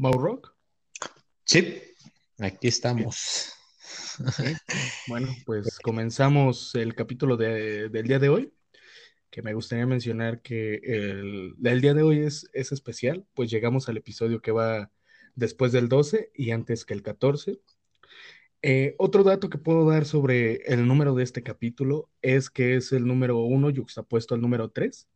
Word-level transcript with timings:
Rock? 0.00 0.54
Sí, 1.44 1.82
aquí 2.38 2.68
estamos. 2.68 3.52
Bueno, 5.08 5.28
pues 5.44 5.78
comenzamos 5.82 6.74
el 6.74 6.94
capítulo 6.94 7.36
del 7.36 8.06
día 8.06 8.18
de 8.18 8.28
hoy, 8.28 8.52
que 9.30 9.42
me 9.42 9.54
gustaría 9.54 9.86
mencionar 9.86 10.40
que 10.40 10.74
el, 10.84 11.80
día 11.80 11.94
de 11.94 12.02
hoy 12.02 12.20
es, 12.20 12.48
es 12.52 12.70
especial, 12.70 13.26
pues 13.34 13.50
llegamos 13.50 13.88
al 13.88 13.96
episodio 13.96 14.40
que 14.40 14.52
va 14.52 14.90
después 15.34 15.72
del 15.72 15.88
12 15.88 16.30
y 16.34 16.52
antes 16.52 16.84
que 16.84 16.94
el 16.94 17.02
14. 17.02 17.60
Eh, 18.62 18.94
otro 18.98 19.24
dato 19.24 19.50
que 19.50 19.58
puedo 19.58 19.88
dar 19.88 20.04
sobre 20.04 20.56
el 20.72 20.86
número 20.86 21.14
de 21.14 21.24
este 21.24 21.42
capítulo 21.42 22.08
es 22.22 22.50
que 22.50 22.76
es 22.76 22.92
el 22.92 23.06
número 23.06 23.38
1 23.38 23.70
yuxtapuesto 23.70 24.34
al 24.34 24.40
número 24.40 24.70
3. 24.70 25.08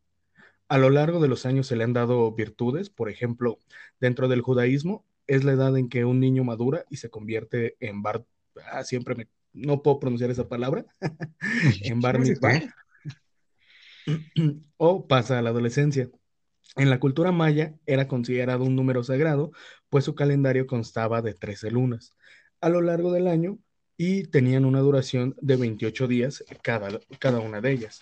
A 0.72 0.78
lo 0.78 0.88
largo 0.88 1.20
de 1.20 1.28
los 1.28 1.44
años 1.44 1.66
se 1.66 1.76
le 1.76 1.84
han 1.84 1.92
dado 1.92 2.32
virtudes, 2.32 2.88
por 2.88 3.10
ejemplo, 3.10 3.58
dentro 4.00 4.26
del 4.26 4.40
judaísmo 4.40 5.04
es 5.26 5.44
la 5.44 5.52
edad 5.52 5.76
en 5.76 5.90
que 5.90 6.06
un 6.06 6.18
niño 6.18 6.44
madura 6.44 6.86
y 6.88 6.96
se 6.96 7.10
convierte 7.10 7.76
en 7.78 8.00
bar, 8.00 8.24
ah, 8.70 8.82
siempre 8.82 9.14
me, 9.14 9.28
no 9.52 9.82
puedo 9.82 10.00
pronunciar 10.00 10.30
esa 10.30 10.48
palabra, 10.48 10.86
en 11.82 12.00
bar 12.00 12.18
mitzvah, 12.18 12.62
o 14.78 15.06
pasa 15.06 15.38
a 15.38 15.42
la 15.42 15.50
adolescencia. 15.50 16.08
En 16.76 16.88
la 16.88 16.98
cultura 16.98 17.32
maya 17.32 17.74
era 17.84 18.08
considerado 18.08 18.64
un 18.64 18.74
número 18.74 19.04
sagrado, 19.04 19.52
pues 19.90 20.06
su 20.06 20.14
calendario 20.14 20.66
constaba 20.66 21.20
de 21.20 21.34
13 21.34 21.70
lunas 21.70 22.16
a 22.62 22.70
lo 22.70 22.80
largo 22.80 23.12
del 23.12 23.28
año 23.28 23.58
y 23.98 24.22
tenían 24.22 24.64
una 24.64 24.80
duración 24.80 25.36
de 25.38 25.56
28 25.56 26.08
días 26.08 26.42
cada, 26.62 26.98
cada 27.18 27.40
una 27.40 27.60
de 27.60 27.72
ellas. 27.72 28.00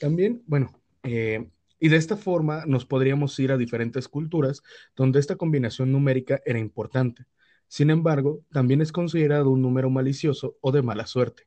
También, 0.00 0.42
bueno, 0.44 0.77
eh, 1.02 1.50
y 1.80 1.88
de 1.88 1.96
esta 1.96 2.16
forma 2.16 2.64
nos 2.66 2.84
podríamos 2.84 3.38
ir 3.38 3.52
a 3.52 3.56
diferentes 3.56 4.08
culturas 4.08 4.62
donde 4.96 5.20
esta 5.20 5.36
combinación 5.36 5.92
numérica 5.92 6.40
era 6.44 6.58
importante. 6.58 7.24
Sin 7.68 7.90
embargo, 7.90 8.42
también 8.50 8.80
es 8.80 8.92
considerado 8.92 9.50
un 9.50 9.62
número 9.62 9.90
malicioso 9.90 10.56
o 10.60 10.72
de 10.72 10.82
mala 10.82 11.06
suerte. 11.06 11.44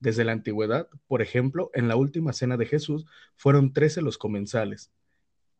Desde 0.00 0.24
la 0.24 0.32
antigüedad, 0.32 0.88
por 1.06 1.22
ejemplo, 1.22 1.70
en 1.74 1.86
la 1.86 1.96
última 1.96 2.32
cena 2.32 2.56
de 2.56 2.66
Jesús 2.66 3.06
fueron 3.36 3.72
13 3.72 4.02
los 4.02 4.18
comensales. 4.18 4.90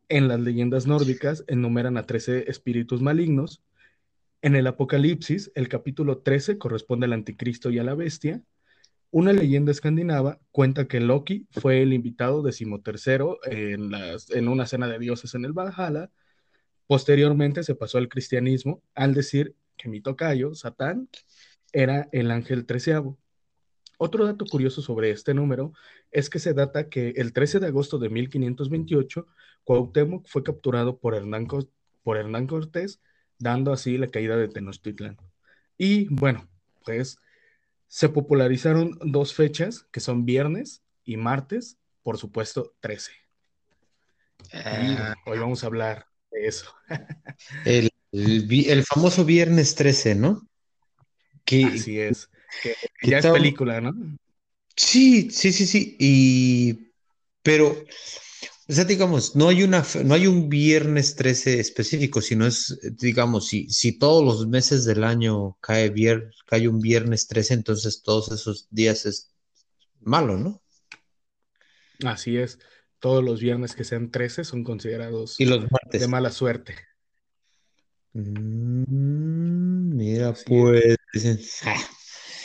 En 0.09 0.27
las 0.27 0.39
leyendas 0.39 0.87
nórdicas 0.87 1.45
enumeran 1.47 1.95
a 1.95 2.03
13 2.05 2.49
espíritus 2.49 3.01
malignos. 3.01 3.63
En 4.41 4.55
el 4.55 4.67
Apocalipsis, 4.67 5.51
el 5.55 5.69
capítulo 5.69 6.17
13 6.17 6.57
corresponde 6.57 7.05
al 7.05 7.13
anticristo 7.13 7.69
y 7.69 7.79
a 7.79 7.83
la 7.83 7.95
bestia, 7.95 8.43
una 9.11 9.33
leyenda 9.33 9.71
escandinava 9.71 10.39
cuenta 10.51 10.87
que 10.87 10.99
Loki 10.99 11.47
fue 11.51 11.81
el 11.81 11.93
invitado 11.93 12.41
decimotercero 12.41 13.39
en, 13.45 13.91
en 14.29 14.47
una 14.47 14.65
cena 14.65 14.87
de 14.87 14.99
dioses 14.99 15.35
en 15.35 15.45
el 15.45 15.53
Valhalla. 15.53 16.09
Posteriormente 16.87 17.63
se 17.63 17.75
pasó 17.75 17.97
al 17.97 18.09
cristianismo 18.09 18.81
al 18.95 19.13
decir 19.13 19.55
que 19.77 19.89
mi 19.89 20.01
tocayo, 20.01 20.55
Satán, 20.55 21.09
era 21.73 22.07
el 22.11 22.31
ángel 22.31 22.65
treceavo. 22.65 23.17
Otro 23.97 24.25
dato 24.25 24.45
curioso 24.45 24.81
sobre 24.81 25.11
este 25.11 25.33
número 25.33 25.73
es 26.09 26.29
que 26.29 26.39
se 26.39 26.53
data 26.53 26.89
que 26.89 27.09
el 27.17 27.33
13 27.33 27.59
de 27.59 27.67
agosto 27.67 27.99
de 27.99 28.09
1528, 28.09 29.27
Cuauhtémoc 29.63 30.27
fue 30.27 30.41
capturado 30.41 30.97
por 30.99 31.13
Hernán, 31.13 31.47
por 32.01 32.17
Hernán 32.17 32.47
Cortés, 32.47 33.01
dando 33.37 33.71
así 33.71 33.97
la 33.97 34.07
caída 34.07 34.37
de 34.37 34.47
Tenochtitlan. 34.47 35.17
Y 35.77 36.07
bueno, 36.13 36.49
pues 36.83 37.19
se 37.91 38.07
popularizaron 38.07 38.97
dos 39.01 39.33
fechas, 39.33 39.85
que 39.91 39.99
son 39.99 40.25
viernes 40.25 40.81
y 41.03 41.17
martes, 41.17 41.77
por 42.03 42.17
supuesto, 42.17 42.73
13. 42.79 43.11
Ah. 44.53 45.13
hoy 45.25 45.39
vamos 45.39 45.61
a 45.61 45.67
hablar 45.67 46.07
de 46.31 46.47
eso. 46.47 46.73
el, 47.65 47.91
famoso 48.85 49.25
viernes 49.25 49.75
13, 49.75 50.15
¿no? 50.15 50.47
Así 51.45 51.99
es. 51.99 52.29
Que, 52.63 52.75
ya 53.03 53.17
es 53.17 53.25
película, 53.25 53.81
¿no? 53.81 53.93
Sí, 54.73 55.29
sí, 55.29 55.51
sí, 55.51 55.67
sí. 55.67 55.97
Y, 55.99 56.93
pero 57.43 57.75
o 58.67 58.73
sea, 58.73 58.85
digamos, 58.85 59.35
no 59.35 59.49
hay, 59.49 59.63
una, 59.63 59.83
no 60.05 60.13
hay 60.13 60.27
un 60.27 60.47
viernes 60.47 61.15
13 61.15 61.59
específico, 61.59 62.21
sino 62.21 62.47
es, 62.47 62.79
digamos, 62.97 63.47
si, 63.47 63.69
si 63.69 63.97
todos 63.97 64.23
los 64.23 64.47
meses 64.47 64.85
del 64.85 65.03
año 65.03 65.57
cae, 65.59 65.93
cae 66.45 66.67
un 66.67 66.79
viernes 66.79 67.27
13, 67.27 67.55
entonces 67.55 68.01
todos 68.01 68.31
esos 68.31 68.67
días 68.69 69.05
es 69.05 69.33
malo, 69.99 70.37
¿no? 70.37 70.61
Así 72.05 72.37
es. 72.37 72.59
Todos 72.99 73.23
los 73.23 73.41
viernes 73.41 73.75
que 73.75 73.83
sean 73.83 74.11
13 74.11 74.43
son 74.43 74.63
considerados 74.63 75.39
y 75.39 75.45
los 75.45 75.69
martes. 75.71 75.99
de 76.01 76.07
mala 76.07 76.31
suerte. 76.31 76.75
Mm, 78.13 79.95
mira, 79.95 80.33
pues. 80.45 80.97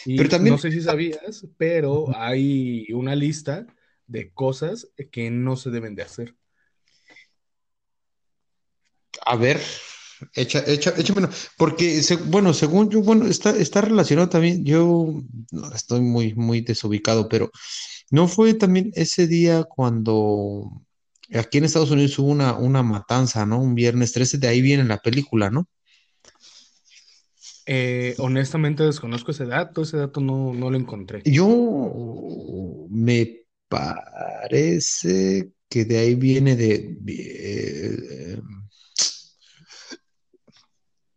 pero 0.05 0.29
también... 0.29 0.55
No 0.55 0.59
sé 0.59 0.73
si 0.73 0.81
sabías, 0.81 1.47
pero 1.56 2.06
hay 2.17 2.87
una 2.93 3.15
lista 3.15 3.67
de 4.06 4.31
cosas 4.33 4.89
que 5.11 5.31
no 5.31 5.56
se 5.56 5.71
deben 5.71 5.94
de 5.94 6.03
hacer. 6.03 6.34
A 9.25 9.37
ver, 9.37 9.61
echa, 10.34 10.62
echa, 10.67 10.94
échame 10.97 11.28
porque, 11.56 12.00
bueno, 12.27 12.53
según 12.55 12.91
yo, 12.91 13.00
bueno, 13.03 13.27
está, 13.27 13.50
está 13.50 13.81
relacionado 13.81 14.28
también, 14.28 14.65
yo 14.65 15.22
no, 15.50 15.72
estoy 15.72 16.00
muy, 16.00 16.34
muy 16.34 16.61
desubicado, 16.61 17.28
pero 17.28 17.50
¿no 18.11 18.28
fue 18.28 18.55
también 18.55 18.93
ese 18.94 19.27
día 19.27 19.65
cuando 19.65 20.71
aquí 21.34 21.59
en 21.59 21.65
Estados 21.65 21.91
Unidos 21.91 22.19
hubo 22.19 22.28
una, 22.28 22.55
una 22.55 22.83
matanza, 22.83 23.47
¿no? 23.47 23.61
Un 23.61 23.75
viernes 23.75 24.12
13, 24.12 24.38
de 24.38 24.49
ahí 24.49 24.61
viene 24.61 24.84
la 24.84 24.99
película, 24.99 25.50
¿no? 25.50 25.69
Eh, 27.69 28.15
honestamente 28.19 28.84
desconozco 28.84 29.33
ese 29.33 29.44
dato, 29.44 29.83
ese 29.83 29.97
dato 29.97 30.21
no, 30.21 30.55
no 30.55 30.71
lo 30.71 30.77
encontré. 30.77 31.23
Yo 31.25 32.87
me 32.91 33.46
parece 33.69 35.50
que 35.69 35.84
de 35.84 35.99
ahí 35.99 36.15
viene 36.15 36.56
de... 36.56 36.97
Eh, 37.06 38.41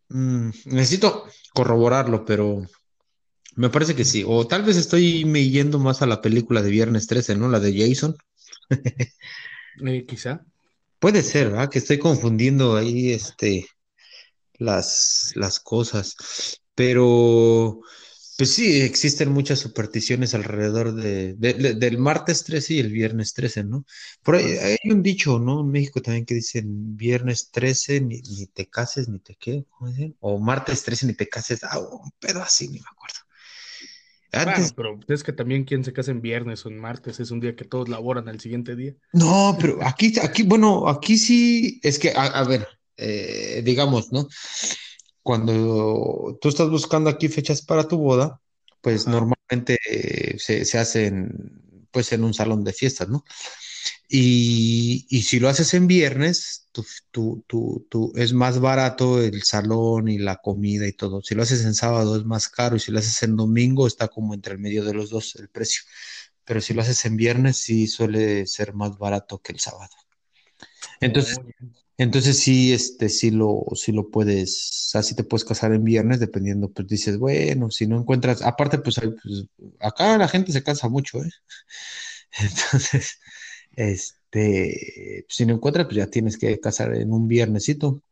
mm, 0.08 0.50
necesito 0.66 1.26
corroborarlo, 1.54 2.24
pero 2.24 2.62
me 3.56 3.70
parece 3.70 3.94
que 3.94 4.04
sí. 4.04 4.24
O 4.26 4.46
tal 4.46 4.62
vez 4.62 4.76
estoy 4.76 5.24
me 5.24 5.48
yendo 5.48 5.78
más 5.78 6.02
a 6.02 6.06
la 6.06 6.20
película 6.20 6.62
de 6.62 6.70
Viernes 6.70 7.06
13, 7.06 7.36
¿no? 7.36 7.48
La 7.48 7.60
de 7.60 7.88
Jason. 7.88 8.16
Eh, 9.86 10.04
quizá. 10.04 10.44
Puede 10.98 11.22
ser, 11.22 11.50
¿verdad? 11.50 11.70
Que 11.70 11.78
estoy 11.78 11.98
confundiendo 11.98 12.76
ahí 12.76 13.12
este, 13.12 13.66
las, 14.58 15.32
las 15.36 15.58
cosas. 15.60 16.16
Pero 16.74 17.80
pues 18.40 18.54
sí, 18.54 18.80
existen 18.80 19.32
muchas 19.32 19.58
supersticiones 19.58 20.32
alrededor 20.32 20.94
de, 20.94 21.34
del 21.34 21.98
martes 21.98 22.42
13 22.44 22.72
y 22.72 22.78
el 22.78 22.90
viernes 22.90 23.34
13, 23.34 23.64
¿no? 23.64 23.84
Por 24.22 24.36
ahí 24.36 24.56
hay 24.56 24.90
un 24.90 25.02
dicho, 25.02 25.38
¿no? 25.38 25.60
En 25.60 25.70
México 25.70 26.00
también 26.00 26.24
que 26.24 26.36
dicen 26.36 26.96
viernes 26.96 27.50
13 27.50 28.00
ni, 28.00 28.22
te 28.46 28.70
cases 28.70 29.10
ni 29.10 29.18
te 29.18 29.34
qué, 29.34 29.66
¿cómo 29.68 29.90
dicen? 29.90 30.16
O 30.20 30.38
martes 30.38 30.82
13 30.84 31.08
ni 31.08 31.12
te 31.12 31.28
cases, 31.28 31.64
ah, 31.64 31.80
un 31.80 32.10
pedo 32.18 32.40
así, 32.40 32.68
ni 32.68 32.78
me 32.78 32.86
acuerdo. 32.90 33.18
Antes... 34.32 34.72
pero 34.72 34.98
es 35.06 35.22
que 35.22 35.34
también 35.34 35.64
quien 35.64 35.84
se 35.84 35.92
casa 35.92 36.10
en 36.10 36.22
viernes 36.22 36.64
o 36.64 36.70
en 36.70 36.78
martes 36.78 37.20
es 37.20 37.30
un 37.30 37.40
día 37.40 37.54
que 37.54 37.66
todos 37.66 37.90
laboran 37.90 38.26
al 38.30 38.40
siguiente 38.40 38.74
día. 38.74 38.94
No, 39.12 39.54
pero 39.60 39.80
aquí, 39.86 40.14
aquí, 40.18 40.44
bueno, 40.44 40.88
aquí 40.88 41.18
sí, 41.18 41.78
es 41.82 41.98
que, 41.98 42.14
a, 42.16 42.42
ver, 42.44 42.66
eh, 42.96 43.60
digamos, 43.62 44.12
¿no? 44.12 44.28
Cuando 45.22 46.38
tú 46.40 46.48
estás 46.48 46.70
buscando 46.70 47.10
aquí 47.10 47.28
fechas 47.28 47.62
para 47.62 47.86
tu 47.86 47.98
boda, 47.98 48.40
pues 48.80 49.06
normalmente 49.06 49.78
eh, 49.88 50.38
se, 50.38 50.64
se 50.64 50.78
hacen 50.78 51.86
pues 51.90 52.12
en 52.12 52.24
un 52.24 52.34
salón 52.34 52.64
de 52.64 52.72
fiestas, 52.72 53.08
¿no? 53.08 53.24
Y, 54.12 55.22
si 55.22 55.38
lo 55.38 55.48
haces 55.48 55.72
en 55.74 55.86
viernes, 55.86 56.66
tú, 57.12 57.44
tú, 57.88 58.12
es 58.16 58.32
más 58.32 58.58
barato 58.58 59.22
el 59.22 59.44
salón 59.44 60.08
y 60.08 60.18
la 60.18 60.36
comida 60.36 60.88
y 60.88 60.92
todo. 60.92 61.22
Si 61.22 61.36
lo 61.36 61.44
haces 61.44 61.64
en 61.64 61.74
sábado 61.74 62.16
es 62.16 62.24
más 62.24 62.48
caro 62.48 62.74
y 62.74 62.80
si 62.80 62.90
lo 62.90 62.98
haces 62.98 63.22
en 63.22 63.36
domingo 63.36 63.86
está 63.86 64.08
como 64.08 64.34
entre 64.34 64.54
el 64.54 64.58
medio 64.58 64.84
de 64.84 64.94
los 64.94 65.10
dos 65.10 65.36
el 65.36 65.48
precio. 65.48 65.82
Pero 66.44 66.60
si 66.60 66.74
lo 66.74 66.82
haces 66.82 67.04
en 67.04 67.16
viernes 67.16 67.58
sí 67.58 67.86
suele 67.86 68.46
ser 68.48 68.74
más 68.74 68.98
barato 68.98 69.38
que 69.38 69.52
el 69.52 69.60
sábado. 69.60 69.94
Entonces, 71.00 71.38
entonces 72.00 72.38
sí, 72.38 72.72
este, 72.72 73.10
sí 73.10 73.30
lo, 73.30 73.62
sí 73.74 73.92
lo 73.92 74.08
puedes, 74.08 74.90
así 74.94 75.14
te 75.14 75.22
puedes 75.22 75.44
casar 75.44 75.74
en 75.74 75.84
viernes, 75.84 76.18
dependiendo, 76.18 76.72
pues 76.72 76.88
dices, 76.88 77.18
bueno, 77.18 77.70
si 77.70 77.86
no 77.86 77.98
encuentras, 77.98 78.40
aparte, 78.40 78.78
pues, 78.78 78.98
pues 78.98 79.44
acá 79.80 80.16
la 80.16 80.26
gente 80.26 80.50
se 80.50 80.62
casa 80.62 80.88
mucho, 80.88 81.22
¿eh? 81.22 81.30
Entonces, 82.40 83.20
este, 83.76 85.26
si 85.28 85.44
no 85.44 85.52
encuentras, 85.52 85.84
pues 85.88 85.96
ya 85.98 86.06
tienes 86.06 86.38
que 86.38 86.58
casar 86.58 86.94
en 86.94 87.12
un 87.12 87.28
viernesito. 87.28 88.02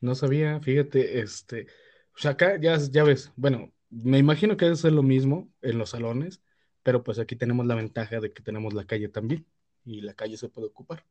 No 0.00 0.16
sabía, 0.16 0.58
fíjate, 0.58 1.20
este, 1.20 1.68
o 2.16 2.18
sea, 2.18 2.32
acá 2.32 2.60
ya, 2.60 2.76
ya 2.76 3.04
ves, 3.04 3.30
bueno, 3.36 3.72
me 3.88 4.18
imagino 4.18 4.56
que 4.56 4.64
debe 4.64 4.76
ser 4.76 4.94
lo 4.94 5.04
mismo 5.04 5.48
en 5.62 5.78
los 5.78 5.90
salones, 5.90 6.42
pero 6.82 7.04
pues 7.04 7.20
aquí 7.20 7.36
tenemos 7.36 7.66
la 7.66 7.76
ventaja 7.76 8.18
de 8.18 8.32
que 8.32 8.42
tenemos 8.42 8.74
la 8.74 8.84
calle 8.84 9.08
también 9.08 9.46
y 9.84 10.00
la 10.00 10.14
calle 10.14 10.36
se 10.36 10.48
puede 10.48 10.66
ocupar. 10.66 11.04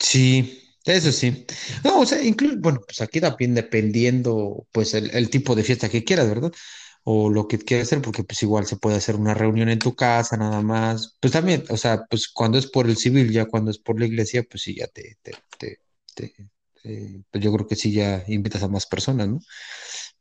Sí, 0.00 0.62
Eso 0.84 1.12
sí. 1.12 1.46
No, 1.84 2.00
o 2.00 2.06
sea, 2.06 2.22
incluso, 2.22 2.56
bueno, 2.58 2.80
pues 2.86 3.00
aquí 3.02 3.20
también 3.20 3.54
dependiendo, 3.54 4.66
pues, 4.72 4.94
el, 4.94 5.30
tipo 5.30 5.54
de 5.54 5.62
fiesta 5.64 5.88
que 5.90 6.04
quieras, 6.04 6.28
¿verdad? 6.28 6.52
O 7.04 7.30
lo 7.30 7.46
que 7.48 7.58
quieras 7.58 7.88
hacer, 7.88 8.02
porque 8.02 8.24
pues 8.24 8.42
igual 8.42 8.66
se 8.66 8.76
puede 8.76 8.96
hacer 8.96 9.16
una 9.16 9.34
reunión 9.34 9.68
en 9.70 9.78
tu 9.78 9.94
casa, 9.94 10.36
nada 10.36 10.62
más. 10.62 11.16
Pues 11.20 11.32
también, 11.32 11.64
o 11.70 11.76
sea, 11.76 12.04
pues 12.10 12.28
cuando 12.28 12.58
es 12.58 12.66
por 12.70 12.86
el 12.88 12.96
civil, 12.96 13.30
ya 13.32 13.46
cuando 13.46 13.70
es 13.70 13.78
por 13.78 13.98
la 14.00 14.06
iglesia, 14.06 14.42
pues 14.50 14.62
sí, 14.62 14.76
ya 14.76 14.86
te, 14.88 15.18
te, 15.22 15.32
te, 15.58 15.80
te- 16.14 16.34
pues 17.30 17.44
yo 17.44 17.52
creo 17.52 17.66
que 17.66 17.76
sí 17.76 17.92
ya 17.92 18.24
invitas 18.28 18.62
a 18.62 18.68
más 18.68 18.86
personas, 18.86 19.28
¿no? 19.28 19.40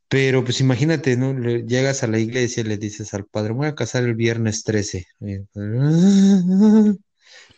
Pero 0.09 0.43
pues 0.45 0.61
imagínate, 0.61 1.17
¿no? 1.17 1.33
Le- 1.33 1.63
llegas 1.65 2.03
a 2.03 2.07
la 2.07 2.19
iglesia 2.19 2.61
y 2.61 2.65
le 2.65 2.77
dices 2.77 3.13
al 3.13 3.25
padre, 3.27 3.53
voy 3.53 3.67
a 3.67 3.75
casar 3.75 4.03
el 4.05 4.15
viernes 4.15 4.63
13. 4.63 5.05
Y 5.21 5.33
el 5.33 5.47
padre, 5.53 6.97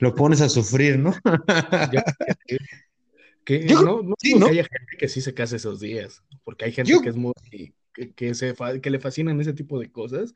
Lo 0.01 0.15
pones 0.15 0.41
a 0.41 0.49
sufrir, 0.49 0.99
¿no? 0.99 1.13
Que, 3.45 3.59
que 3.59 3.67
Yo 3.67 3.81
no, 3.81 4.03
no 4.03 4.15
sí, 4.19 4.29
digo 4.29 4.39
¿no? 4.39 4.45
que 4.47 4.51
haya 4.51 4.63
gente 4.63 4.97
que 4.97 5.07
sí 5.07 5.21
se 5.21 5.33
case 5.33 5.55
esos 5.55 5.79
días, 5.79 6.23
porque 6.43 6.65
hay 6.65 6.71
gente 6.71 6.91
Yo 6.91 7.01
que 7.01 7.09
es 7.09 7.15
muy, 7.15 7.33
que, 7.93 8.13
que 8.13 8.33
se, 8.33 8.53
que 8.81 8.89
le 8.89 8.99
fascinan 8.99 9.39
ese 9.39 9.53
tipo 9.53 9.79
de 9.79 9.91
cosas 9.91 10.33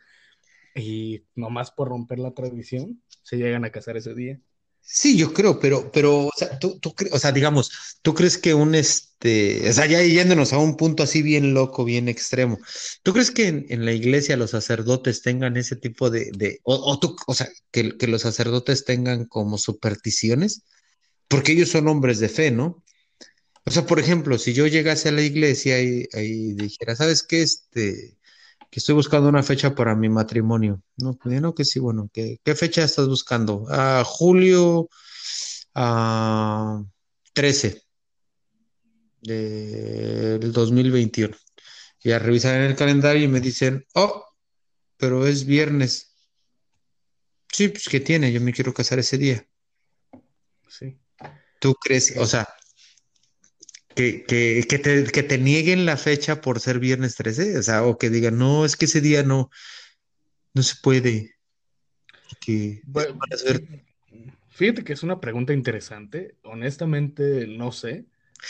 y 0.76 1.24
nomás 1.36 1.72
por 1.72 1.90
romper 1.90 2.20
la 2.20 2.34
tradición 2.34 3.02
se 3.24 3.38
llegan 3.38 3.66
a 3.66 3.72
casar 3.72 3.98
ese 3.98 4.14
día. 4.14 4.40
Sí, 4.86 5.18
yo 5.18 5.34
creo, 5.34 5.60
pero, 5.60 5.92
pero, 5.92 6.28
o 6.28 6.32
sea, 6.36 6.58
tú, 6.60 6.80
tú 6.80 6.94
o 7.12 7.20
sea, 7.20 7.32
digamos, 7.32 7.72
¿tú 8.02 8.14
crees 8.14 8.38
que 8.38 8.54
un 8.54 8.76
este, 8.76 9.70
o 9.70 9.74
sea, 9.74 9.86
ya 9.88 10.02
yéndonos 10.02 10.54
a 10.54 10.58
un 10.60 10.78
punto 10.78 11.04
así 11.04 11.22
bien 11.22 11.54
loco, 11.54 11.84
bien 11.86 12.08
extremo, 12.08 12.60
¿tú 13.04 13.14
crees 13.14 13.32
que 13.32 13.48
en, 13.48 13.66
en 13.70 13.86
la 13.86 13.94
iglesia 13.94 14.38
los 14.38 14.52
sacerdotes 14.52 15.22
tengan 15.22 15.58
ese 15.58 15.76
tipo 15.76 16.10
de, 16.10 16.32
de 16.38 16.60
o, 16.64 16.76
o 16.76 17.00
tú, 17.00 17.16
o 17.28 17.34
sea, 17.34 17.50
que, 17.72 17.98
que 17.98 18.08
los 18.08 18.22
sacerdotes 18.22 18.86
tengan 18.86 19.26
como 19.26 19.58
supersticiones? 19.58 20.64
Porque 21.28 21.54
ellos 21.54 21.70
son 21.70 21.88
hombres 21.88 22.20
de 22.20 22.30
fe, 22.30 22.52
¿no? 22.52 22.84
O 23.66 23.72
sea, 23.72 23.86
por 23.86 24.00
ejemplo, 24.00 24.38
si 24.38 24.54
yo 24.54 24.68
llegase 24.68 25.10
a 25.10 25.12
la 25.12 25.24
iglesia 25.24 25.82
y, 25.82 26.08
y 26.14 26.54
dijera, 26.54 26.96
¿sabes 26.96 27.24
qué? 27.24 27.42
Este, 27.42 28.15
que 28.76 28.82
estoy 28.82 28.96
buscando 28.96 29.30
una 29.30 29.42
fecha 29.42 29.74
para 29.74 29.96
mi 29.96 30.10
matrimonio. 30.10 30.84
No, 30.98 31.14
pues 31.14 31.40
no, 31.40 31.56
que 31.56 31.64
sí, 31.64 31.80
bueno, 31.80 32.10
¿qué, 32.12 32.42
qué 32.44 32.56
fecha 32.56 32.84
estás 32.84 33.08
buscando? 33.08 33.66
Ah, 33.70 34.04
julio 34.06 34.90
ah, 35.76 36.84
13 37.32 37.82
del 39.22 40.52
2021. 40.52 41.38
Y 42.04 42.12
a 42.12 42.20
revisar 42.20 42.56
en 42.56 42.64
el 42.64 42.76
calendario 42.76 43.24
y 43.24 43.30
me 43.30 43.40
dicen, 43.40 43.86
oh, 43.94 44.26
pero 44.98 45.26
es 45.26 45.46
viernes. 45.46 46.14
Sí, 47.54 47.70
pues 47.70 47.88
¿qué 47.88 48.02
tiene? 48.02 48.34
Yo 48.34 48.42
me 48.42 48.52
quiero 48.52 48.74
casar 48.74 49.00
ese 49.00 49.18
día. 49.18 49.48
Sí. 50.68 51.00
¿Tú 51.62 51.74
crees? 51.76 52.18
O 52.18 52.26
sea, 52.26 52.46
que, 53.96 54.24
que, 54.26 54.66
que 54.68 54.80
te, 54.80 55.06
que 55.06 55.24
te 55.24 55.38
nieguen 55.38 55.86
la 55.86 55.98
fecha 55.98 56.42
por 56.42 56.60
ser 56.60 56.80
viernes 56.80 57.16
13, 57.16 57.58
o 57.58 57.64
sea, 57.64 57.84
o 57.86 57.98
que 57.98 58.10
digan, 58.10 58.38
no, 58.38 58.66
es 58.66 58.76
que 58.76 58.86
ese 58.86 59.02
día 59.02 59.24
no, 59.24 59.50
no 60.54 60.64
se 60.64 60.76
puede, 60.82 61.36
que 62.40 62.72
es 62.72 62.84
bu- 62.86 63.14
mala 63.14 63.36
fí- 63.36 63.38
suerte. 63.38 63.86
fíjate 64.50 64.84
que 64.84 64.94
es 64.94 65.04
una 65.04 65.20
pregunta 65.20 65.54
interesante. 65.54 66.36
Honestamente, 66.44 67.48
no 67.48 67.72
sé. 67.72 68.06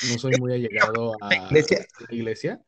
No 0.09 0.17
soy 0.17 0.35
muy 0.37 0.53
allegado 0.53 1.17
la 1.21 1.35
a 1.35 1.47
iglesia, 1.47 1.85
la 2.09 2.15
iglesia, 2.15 2.61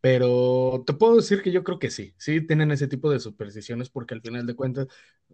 pero 0.00 0.82
te 0.86 0.92
puedo 0.94 1.16
decir 1.16 1.42
que 1.42 1.52
yo 1.52 1.62
creo 1.64 1.78
que 1.78 1.90
sí. 1.90 2.14
Sí 2.16 2.40
tienen 2.40 2.70
ese 2.70 2.88
tipo 2.88 3.10
de 3.10 3.20
supersticiones 3.20 3.90
porque 3.90 4.14
al 4.14 4.22
final 4.22 4.46
de 4.46 4.54
cuentas 4.54 4.86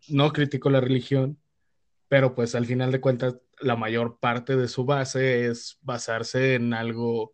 no 0.08 0.32
critico 0.32 0.70
la 0.70 0.80
religión, 0.80 1.38
pero 2.10 2.34
pues 2.34 2.54
al 2.54 2.66
final 2.66 2.92
de 2.92 3.00
cuentas 3.00 3.36
la 3.60 3.76
mayor 3.76 4.18
parte 4.20 4.56
de 4.56 4.68
su 4.68 4.84
base 4.84 5.46
es 5.46 5.78
basarse 5.82 6.56
en 6.56 6.74
algo 6.74 7.32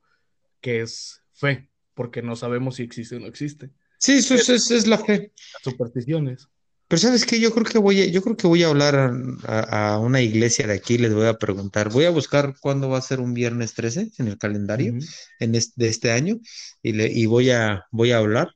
que 0.60 0.82
es 0.82 1.22
fe, 1.32 1.70
porque 1.94 2.22
no 2.22 2.36
sabemos 2.36 2.76
si 2.76 2.82
existe 2.84 3.16
o 3.16 3.20
no 3.20 3.26
existe. 3.26 3.70
sí, 3.98 4.18
eso 4.18 4.34
es, 4.36 4.70
es 4.70 4.86
la 4.86 4.98
fe. 4.98 5.32
Las 5.54 5.62
supersticiones. 5.64 6.48
Pero 6.88 7.00
¿sabes 7.00 7.24
qué? 7.26 7.40
Yo 7.40 7.52
creo 7.52 7.64
que 7.64 7.78
voy 7.78 8.02
a, 8.02 8.06
yo 8.06 8.22
creo 8.22 8.36
que 8.36 8.46
voy 8.46 8.62
a 8.62 8.68
hablar 8.68 8.94
a, 8.94 9.10
a- 9.46 9.94
a 9.94 9.98
una 9.98 10.20
iglesia 10.20 10.66
de 10.68 10.74
aquí, 10.74 10.98
les 10.98 11.14
voy 11.14 11.26
a 11.26 11.34
preguntar, 11.34 11.90
voy 11.90 12.04
a 12.04 12.10
buscar 12.10 12.54
cuándo 12.60 12.88
va 12.88 12.98
a 12.98 13.02
ser 13.02 13.18
un 13.20 13.34
viernes 13.34 13.74
13 13.74 14.12
en 14.18 14.28
el 14.28 14.38
calendario 14.38 14.94
en 15.40 15.54
este, 15.56 15.72
de 15.84 15.88
este 15.88 16.12
año 16.12 16.36
y, 16.82 16.92
le, 16.92 17.08
y 17.12 17.26
voy 17.26 17.50
a, 17.50 17.86
voy 17.90 18.12
a 18.12 18.18
hablar. 18.18 18.50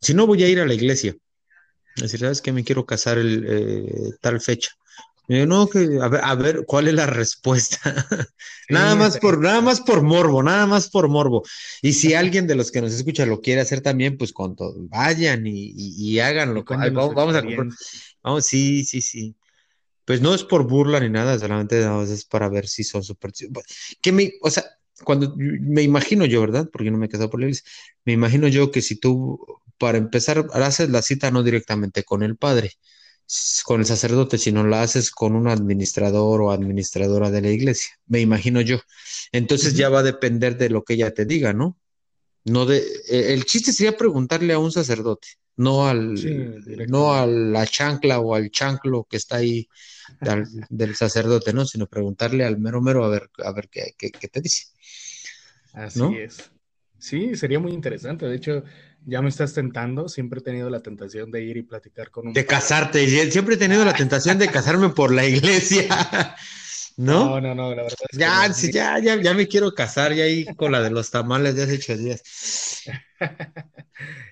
Si 0.00 0.14
no, 0.14 0.26
voy 0.26 0.42
a 0.42 0.48
ir 0.48 0.60
a 0.60 0.66
la 0.66 0.74
iglesia. 0.74 1.14
Decir, 1.96 2.20
¿sabes 2.20 2.42
qué? 2.42 2.52
Me 2.52 2.64
quiero 2.64 2.86
casar 2.86 3.18
el, 3.18 3.46
eh, 3.48 4.10
tal 4.20 4.40
fecha. 4.40 4.70
Yo, 5.28 5.46
no, 5.46 5.68
que, 5.68 5.98
a 6.00 6.08
ver, 6.08 6.20
a 6.22 6.34
ver, 6.34 6.64
¿cuál 6.66 6.88
es 6.88 6.94
la 6.94 7.06
respuesta? 7.06 7.78
Nada 8.68 8.92
Sí, 8.92 8.98
más 8.98 9.18
por, 9.18 9.40
nada 9.40 9.60
más 9.60 9.80
por 9.80 10.02
morbo, 10.02 10.42
nada 10.42 10.66
más 10.66 10.90
por 10.90 11.08
morbo. 11.08 11.42
Y 11.80 11.92
si 11.92 12.14
alguien 12.14 12.46
de 12.46 12.54
los 12.54 12.70
que 12.70 12.80
nos 12.80 12.92
escucha 12.92 13.24
lo 13.24 13.40
quiere 13.40 13.60
hacer 13.60 13.80
también, 13.80 14.18
pues 14.18 14.32
con 14.32 14.56
todo, 14.56 14.74
vayan 14.88 15.46
y, 15.46 15.72
y, 15.76 16.10
y 16.10 16.18
háganlo. 16.20 16.64
Ay, 16.68 16.90
vamos, 16.90 17.36
a 17.36 17.42
comprar. 17.42 17.68
Vamos, 18.22 18.46
sí, 18.46 18.84
sí, 18.84 19.00
sí. 19.00 19.34
Pues 20.04 20.20
no 20.20 20.34
es 20.34 20.42
por 20.42 20.66
burla 20.66 20.98
ni 20.98 21.08
nada, 21.08 21.38
solamente 21.38 21.80
es 22.12 22.24
para 22.24 22.48
ver 22.48 22.66
si 22.66 22.82
son 22.82 23.04
super. 23.04 23.32
Que 24.00 24.10
me, 24.10 24.32
o 24.42 24.50
sea, 24.50 24.64
cuando 25.04 25.34
me 25.36 25.82
imagino 25.82 26.24
yo, 26.24 26.40
¿verdad? 26.40 26.68
Porque 26.72 26.90
no 26.90 26.98
me 26.98 27.06
he 27.06 27.08
casado 27.08 27.30
por 27.30 27.40
la 27.40 27.46
iglesia, 27.46 27.70
me 28.04 28.12
imagino 28.12 28.48
yo 28.48 28.70
que 28.70 28.82
si 28.82 28.96
tú, 28.96 29.38
para 29.78 29.98
empezar, 29.98 30.46
haces 30.52 30.90
la 30.90 31.02
cita 31.02 31.30
no 31.30 31.42
directamente 31.42 32.02
con 32.02 32.22
el 32.22 32.36
padre, 32.36 32.72
con 33.64 33.80
el 33.80 33.86
sacerdote, 33.86 34.38
sino 34.38 34.64
la 34.64 34.82
haces 34.82 35.10
con 35.10 35.34
un 35.36 35.48
administrador 35.48 36.42
o 36.42 36.50
administradora 36.52 37.30
de 37.30 37.42
la 37.42 37.50
iglesia, 37.50 37.92
me 38.06 38.20
imagino 38.20 38.60
yo. 38.60 38.78
Entonces 39.32 39.74
ya 39.74 39.88
va 39.88 40.00
a 40.00 40.02
depender 40.02 40.56
de 40.58 40.70
lo 40.70 40.84
que 40.84 40.94
ella 40.94 41.12
te 41.14 41.24
diga, 41.26 41.52
¿no? 41.52 41.78
No 42.44 42.66
de, 42.66 42.78
eh, 43.08 43.34
el 43.34 43.44
chiste 43.44 43.72
sería 43.72 43.96
preguntarle 43.96 44.52
a 44.54 44.58
un 44.58 44.72
sacerdote, 44.72 45.28
no 45.56 45.88
Sí, 46.14 46.28
al, 46.28 46.88
no 46.88 47.14
a 47.14 47.26
la 47.26 47.66
chancla 47.66 48.20
o 48.20 48.34
al 48.34 48.50
chanclo 48.50 49.06
que 49.10 49.16
está 49.18 49.36
ahí 49.36 49.68
al- 50.20 50.48
del 50.70 50.96
sacerdote, 50.96 51.52
¿no? 51.52 51.66
Sino 51.66 51.86
preguntarle 51.88 52.44
al 52.44 52.58
mero 52.58 52.80
mero 52.82 53.04
a 53.04 53.08
ver, 53.10 53.30
a 53.44 53.52
ver 53.52 53.68
qué, 53.70 53.94
qué, 53.98 54.10
qué 54.12 54.28
te 54.28 54.40
dice, 54.42 54.66
Así 55.72 56.00
¿no? 56.00 56.18
es. 56.18 56.50
Sí, 56.98 57.34
sería 57.34 57.58
muy 57.58 57.72
interesante. 57.72 58.26
De 58.26 58.36
hecho, 58.36 58.62
ya 59.06 59.22
me 59.22 59.28
estás 59.28 59.54
tentando. 59.54 60.08
Siempre 60.08 60.40
he 60.40 60.42
tenido 60.42 60.70
la 60.70 60.80
tentación 60.80 61.30
de 61.30 61.42
ir 61.42 61.56
y 61.56 61.62
platicar 61.62 62.10
con 62.10 62.28
un 62.28 62.32
De 62.32 62.46
casarte. 62.46 63.30
Siempre 63.30 63.54
he 63.56 63.58
tenido 63.58 63.84
la 63.84 63.94
tentación 63.94 64.38
de 64.38 64.48
casarme 64.48 64.90
por 64.90 65.12
la 65.12 65.26
iglesia, 65.26 65.86
No, 66.96 67.40
¿no? 67.40 67.40
no, 67.40 67.54
no, 67.54 67.74
la 67.74 67.82
verdad 67.84 67.98
es 68.10 68.18
que 68.18 68.18
Ya, 68.18 68.48
no. 68.48 68.54
sí, 68.54 68.70
ya, 68.72 68.98
ya, 68.98 69.16
ya 69.20 69.34
me 69.34 69.48
quiero 69.48 69.72
casar, 69.74 70.12
ya 70.14 70.24
ahí 70.24 70.44
con 70.56 70.72
la 70.72 70.82
de 70.82 70.90
los 70.90 71.10
tamales 71.10 71.54
de 71.56 71.62
hace 71.64 71.74
ocho 71.76 71.96
días. 71.96 72.22
Este, 72.22 72.92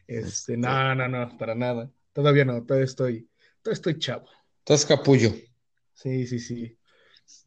Este, 0.07 0.57
no, 0.57 0.95
no, 0.95 1.09
no, 1.09 1.37
para 1.39 1.55
nada. 1.55 1.91
Todavía 2.13 2.45
no, 2.45 2.63
todavía 2.65 2.85
estoy, 2.87 3.29
todavía 3.63 3.75
estoy 3.77 3.99
chavo. 3.99 4.29
estás 4.61 4.85
capullo. 4.87 5.33
Sí, 5.95 6.27
sí, 6.27 6.39
sí. 6.39 6.77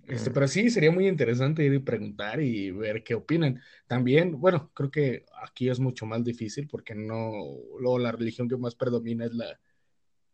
Este, 0.08 0.32
pero 0.32 0.48
sí, 0.48 0.70
sería 0.70 0.92
muy 0.92 1.08
interesante 1.08 1.64
ir 1.64 1.74
y 1.74 1.80
preguntar 1.80 2.42
y 2.42 2.72
ver 2.72 3.04
qué 3.04 3.16
opinan. 3.16 3.62
También, 3.88 4.40
bueno, 4.40 4.72
creo 4.74 4.92
que 4.92 5.26
aquí 5.42 5.70
es 5.70 5.80
mucho 5.80 6.06
más 6.06 6.24
difícil 6.24 6.68
porque 6.68 6.94
no, 6.94 7.32
luego 7.80 8.00
la 8.00 8.12
religión 8.12 8.50
que 8.50 8.58
más 8.58 8.76
predomina 8.76 9.26
es 9.26 9.34
la 9.34 9.60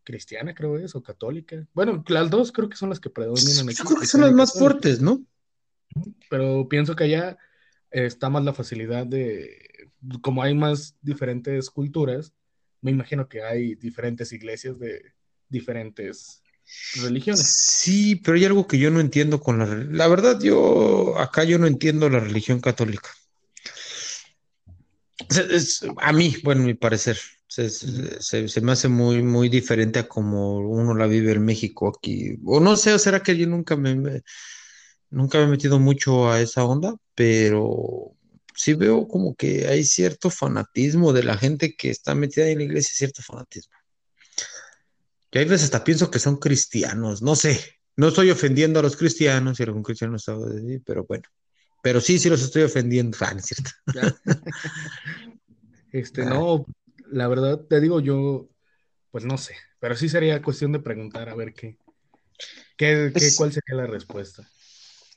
cristiana, 0.03 0.55
creo 0.55 0.77
es, 0.77 0.95
o 0.95 1.03
católica. 1.03 1.67
Bueno, 1.73 2.03
las 2.07 2.29
dos 2.29 2.51
creo 2.51 2.67
que 2.67 2.77
son 2.77 2.89
las 2.89 2.99
que 2.99 3.11
predominan 3.11 3.65
Yo 3.67 3.71
aquí, 3.71 3.83
creo 3.85 3.99
que 3.99 4.07
son 4.07 4.21
las 4.21 4.33
más 4.33 4.53
fuertes, 4.53 5.01
¿no? 5.01 5.23
Pero 6.29 6.67
pienso 6.67 6.95
que 6.95 7.03
allá 7.03 7.37
está 7.91 8.29
más 8.29 8.43
la 8.43 8.53
facilidad 8.53 9.05
de, 9.05 9.89
como 10.21 10.41
hay 10.41 10.55
más 10.55 10.95
diferentes 11.01 11.69
culturas, 11.69 12.33
me 12.81 12.91
imagino 12.91 13.27
que 13.27 13.43
hay 13.43 13.75
diferentes 13.75 14.31
iglesias 14.31 14.79
de 14.79 15.13
diferentes 15.49 16.43
religiones. 17.01 17.41
Sí, 17.47 18.15
pero 18.17 18.37
hay 18.37 18.45
algo 18.45 18.67
que 18.67 18.77
yo 18.79 18.91
no 18.91 18.99
entiendo 18.99 19.39
con 19.39 19.59
la... 19.59 19.65
La 19.65 20.07
verdad, 20.07 20.39
yo 20.41 21.17
acá 21.17 21.43
yo 21.43 21.57
no 21.59 21.67
entiendo 21.67 22.09
la 22.09 22.19
religión 22.19 22.59
católica. 22.59 23.09
A 25.97 26.13
mí, 26.13 26.35
bueno, 26.43 26.63
mi 26.63 26.73
parecer, 26.73 27.17
se, 27.47 27.69
se- 27.69 28.61
me 28.61 28.71
hace 28.71 28.87
muy, 28.87 29.21
muy 29.21 29.49
diferente 29.49 29.99
a 29.99 30.07
como 30.07 30.57
uno 30.57 30.93
la 30.95 31.07
vive 31.07 31.33
en 31.33 31.43
México 31.45 31.89
aquí. 31.95 32.35
O 32.45 32.59
no 32.59 32.75
sé, 32.75 32.97
será 32.99 33.21
que 33.21 33.37
yo 33.37 33.47
nunca 33.47 33.75
me, 33.75 33.95
me- 33.95 34.21
nunca 35.11 35.39
me 35.39 35.45
he 35.45 35.47
metido 35.47 35.79
mucho 35.79 36.31
a 36.31 36.41
esa 36.41 36.65
onda, 36.65 36.95
pero 37.15 38.13
sí 38.55 38.73
veo 38.75 39.07
como 39.07 39.35
que 39.35 39.67
hay 39.67 39.83
cierto 39.85 40.29
fanatismo 40.29 41.13
de 41.13 41.23
la 41.23 41.37
gente 41.37 41.75
que 41.77 41.89
está 41.91 42.15
metida 42.15 42.47
en 42.49 42.59
la 42.59 42.65
iglesia, 42.65 42.93
cierto 42.95 43.21
fanatismo. 43.23 43.73
Y 45.31 45.37
hay 45.37 45.45
veces 45.45 45.65
hasta 45.65 45.83
pienso 45.83 46.09
que 46.09 46.19
son 46.19 46.37
cristianos, 46.37 47.21
no 47.21 47.35
sé. 47.35 47.59
No 47.95 48.07
estoy 48.07 48.31
ofendiendo 48.31 48.79
a 48.79 48.83
los 48.83 48.95
cristianos, 48.95 49.57
si 49.57 49.63
algún 49.63 49.83
cristiano 49.83 50.15
está 50.15 50.35
pero 50.85 51.05
bueno. 51.05 51.23
Pero 51.81 52.01
sí, 52.01 52.19
sí 52.19 52.29
los 52.29 52.41
estoy 52.41 52.63
ofendiendo. 52.63 53.17
Ah, 53.21 53.33
no 53.33 53.39
es 53.39 53.45
cierto. 53.45 53.71
Este, 55.91 56.21
Ah, 56.21 56.25
no, 56.25 56.65
la 57.11 57.27
verdad 57.27 57.59
te 57.67 57.81
digo 57.81 57.99
yo, 57.99 58.47
pues 59.11 59.25
no 59.25 59.37
sé, 59.37 59.55
pero 59.79 59.95
sí 59.95 60.07
sería 60.07 60.41
cuestión 60.41 60.71
de 60.71 60.79
preguntar 60.79 61.29
a 61.29 61.35
ver 61.35 61.53
qué, 61.53 61.77
qué, 62.77 63.11
cuál 63.35 63.51
sería 63.51 63.75
la 63.75 63.87
respuesta. 63.87 64.47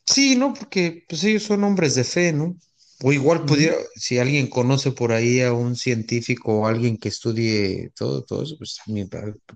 Sí, 0.07 0.35
¿no? 0.35 0.55
Porque 0.55 1.05
pues 1.09 1.23
ellos 1.25 1.43
son 1.43 1.63
hombres 1.65 1.95
de 1.95 2.05
fe, 2.05 2.33
¿no? 2.33 2.57
O 3.03 3.13
igual 3.13 3.45
pudiera, 3.45 3.75
si 3.97 4.19
alguien 4.19 4.49
conoce 4.49 4.93
por 4.93 5.13
ahí 5.13 5.41
a 5.41 5.53
un 5.53 5.75
científico 5.75 6.61
o 6.61 6.67
alguien 6.67 6.97
que 6.97 7.09
estudie 7.09 7.91
todo, 7.97 8.23
todo 8.23 8.45
eso, 8.45 8.57
pues 8.57 8.79
también, 8.85 9.09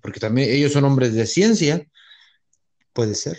porque 0.03 0.19
también 0.19 0.50
ellos 0.50 0.73
son 0.73 0.85
hombres 0.85 1.15
de 1.15 1.26
ciencia, 1.26 1.87
puede 2.93 3.15
ser. 3.15 3.38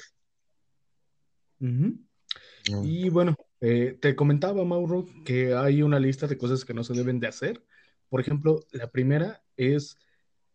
Y 2.84 3.10
bueno, 3.10 3.36
eh, 3.60 3.98
te 4.00 4.16
comentaba, 4.16 4.64
Mauro, 4.64 5.08
que 5.26 5.54
hay 5.54 5.82
una 5.82 6.00
lista 6.00 6.28
de 6.28 6.38
cosas 6.38 6.64
que 6.64 6.74
no 6.74 6.84
se 6.84 6.94
deben 6.94 7.20
de 7.20 7.28
hacer. 7.28 7.64
Por 8.10 8.22
ejemplo, 8.22 8.66
la 8.72 8.90
primera 8.90 9.44
es 9.58 9.98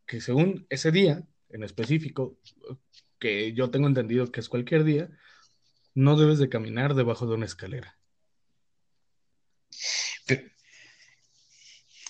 que 0.07 0.21
según 0.21 0.67
ese 0.71 0.91
día 0.91 1.27
en 1.53 1.63
específico, 1.63 2.39
que 3.19 3.53
yo 3.53 3.71
tengo 3.71 3.87
entendido 3.87 4.33
que 4.33 4.41
es 4.41 4.49
cualquier 4.49 4.85
día, 4.85 5.11
no 5.95 6.17
debes 6.17 6.39
de 6.39 6.49
caminar 6.49 6.95
debajo 6.95 7.27
de 7.27 7.35
una 7.35 7.47
escalera. 7.47 7.99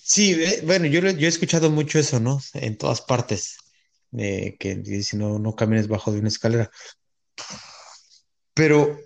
Sí, 0.04 0.32
eh, 0.32 0.62
bueno, 0.66 0.86
yo, 0.86 1.00
he 1.00 1.26
escuchado 1.26 1.70
mucho 1.70 1.98
eso, 1.98 2.20
¿no? 2.20 2.40
En 2.54 2.76
todas 2.76 3.00
partes, 3.00 3.56
eh, 4.16 4.56
que 4.58 4.76
dice 4.76 5.16
no, 5.16 5.38
no 5.38 5.54
camines 5.56 5.88
bajo 5.88 6.12
de 6.12 6.18
una 6.20 6.28
escalera. 6.28 6.70
Pero, 8.54 8.98